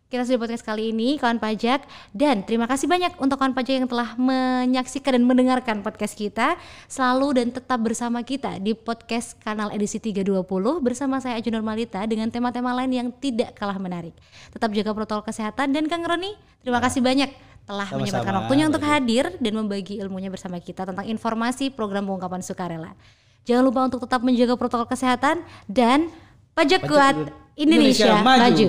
Kita 0.07 0.23
sudah 0.23 0.39
podcast 0.39 0.63
kali 0.63 0.95
ini 0.95 1.19
kawan 1.19 1.43
pajak 1.43 1.83
dan 2.15 2.47
terima 2.47 2.71
kasih 2.71 2.87
banyak 2.87 3.19
untuk 3.19 3.43
kawan 3.43 3.51
pajak 3.59 3.83
yang 3.83 3.91
telah 3.91 4.15
menyaksikan 4.15 5.19
dan 5.19 5.27
mendengarkan 5.27 5.83
podcast 5.83 6.15
kita 6.15 6.55
selalu 6.87 7.43
dan 7.43 7.51
tetap 7.51 7.75
bersama 7.83 8.23
kita 8.23 8.63
di 8.63 8.71
podcast 8.79 9.35
kanal 9.43 9.75
edisi 9.75 9.99
320 9.99 10.47
bersama 10.79 11.19
saya 11.19 11.43
Aju 11.43 11.51
Normalita 11.59 12.07
dengan 12.07 12.31
tema-tema 12.31 12.71
lain 12.79 12.95
yang 12.95 13.09
tidak 13.19 13.59
kalah 13.59 13.83
menarik. 13.83 14.15
Tetap 14.55 14.71
jaga 14.71 14.95
protokol 14.95 15.27
kesehatan 15.27 15.75
dan 15.75 15.91
Kang 15.91 16.07
Roni 16.07 16.39
terima 16.63 16.79
kasih 16.79 17.03
banyak 17.03 17.35
telah 17.67 17.91
Sama-sama, 17.91 17.99
menyempatkan 17.99 18.35
waktunya 18.47 18.65
untuk 18.71 18.83
hadir 18.87 19.25
dan 19.43 19.53
membagi 19.59 19.99
ilmunya 19.99 20.31
bersama 20.31 20.63
kita 20.63 20.87
tentang 20.87 21.03
informasi 21.11 21.75
program 21.75 22.07
pengungkapan 22.07 22.47
sukarela. 22.47 22.95
Jangan 23.43 23.63
lupa 23.67 23.83
untuk 23.91 24.07
tetap 24.07 24.23
menjaga 24.23 24.55
protokol 24.55 24.87
kesehatan 24.87 25.43
dan 25.67 26.15
pajak, 26.55 26.87
Pajak 26.87 26.95
kuat 26.95 27.17
Indonesia 27.59 28.07
Indonesia, 28.07 28.23
maju. 28.23 28.39
maju. 28.47 28.69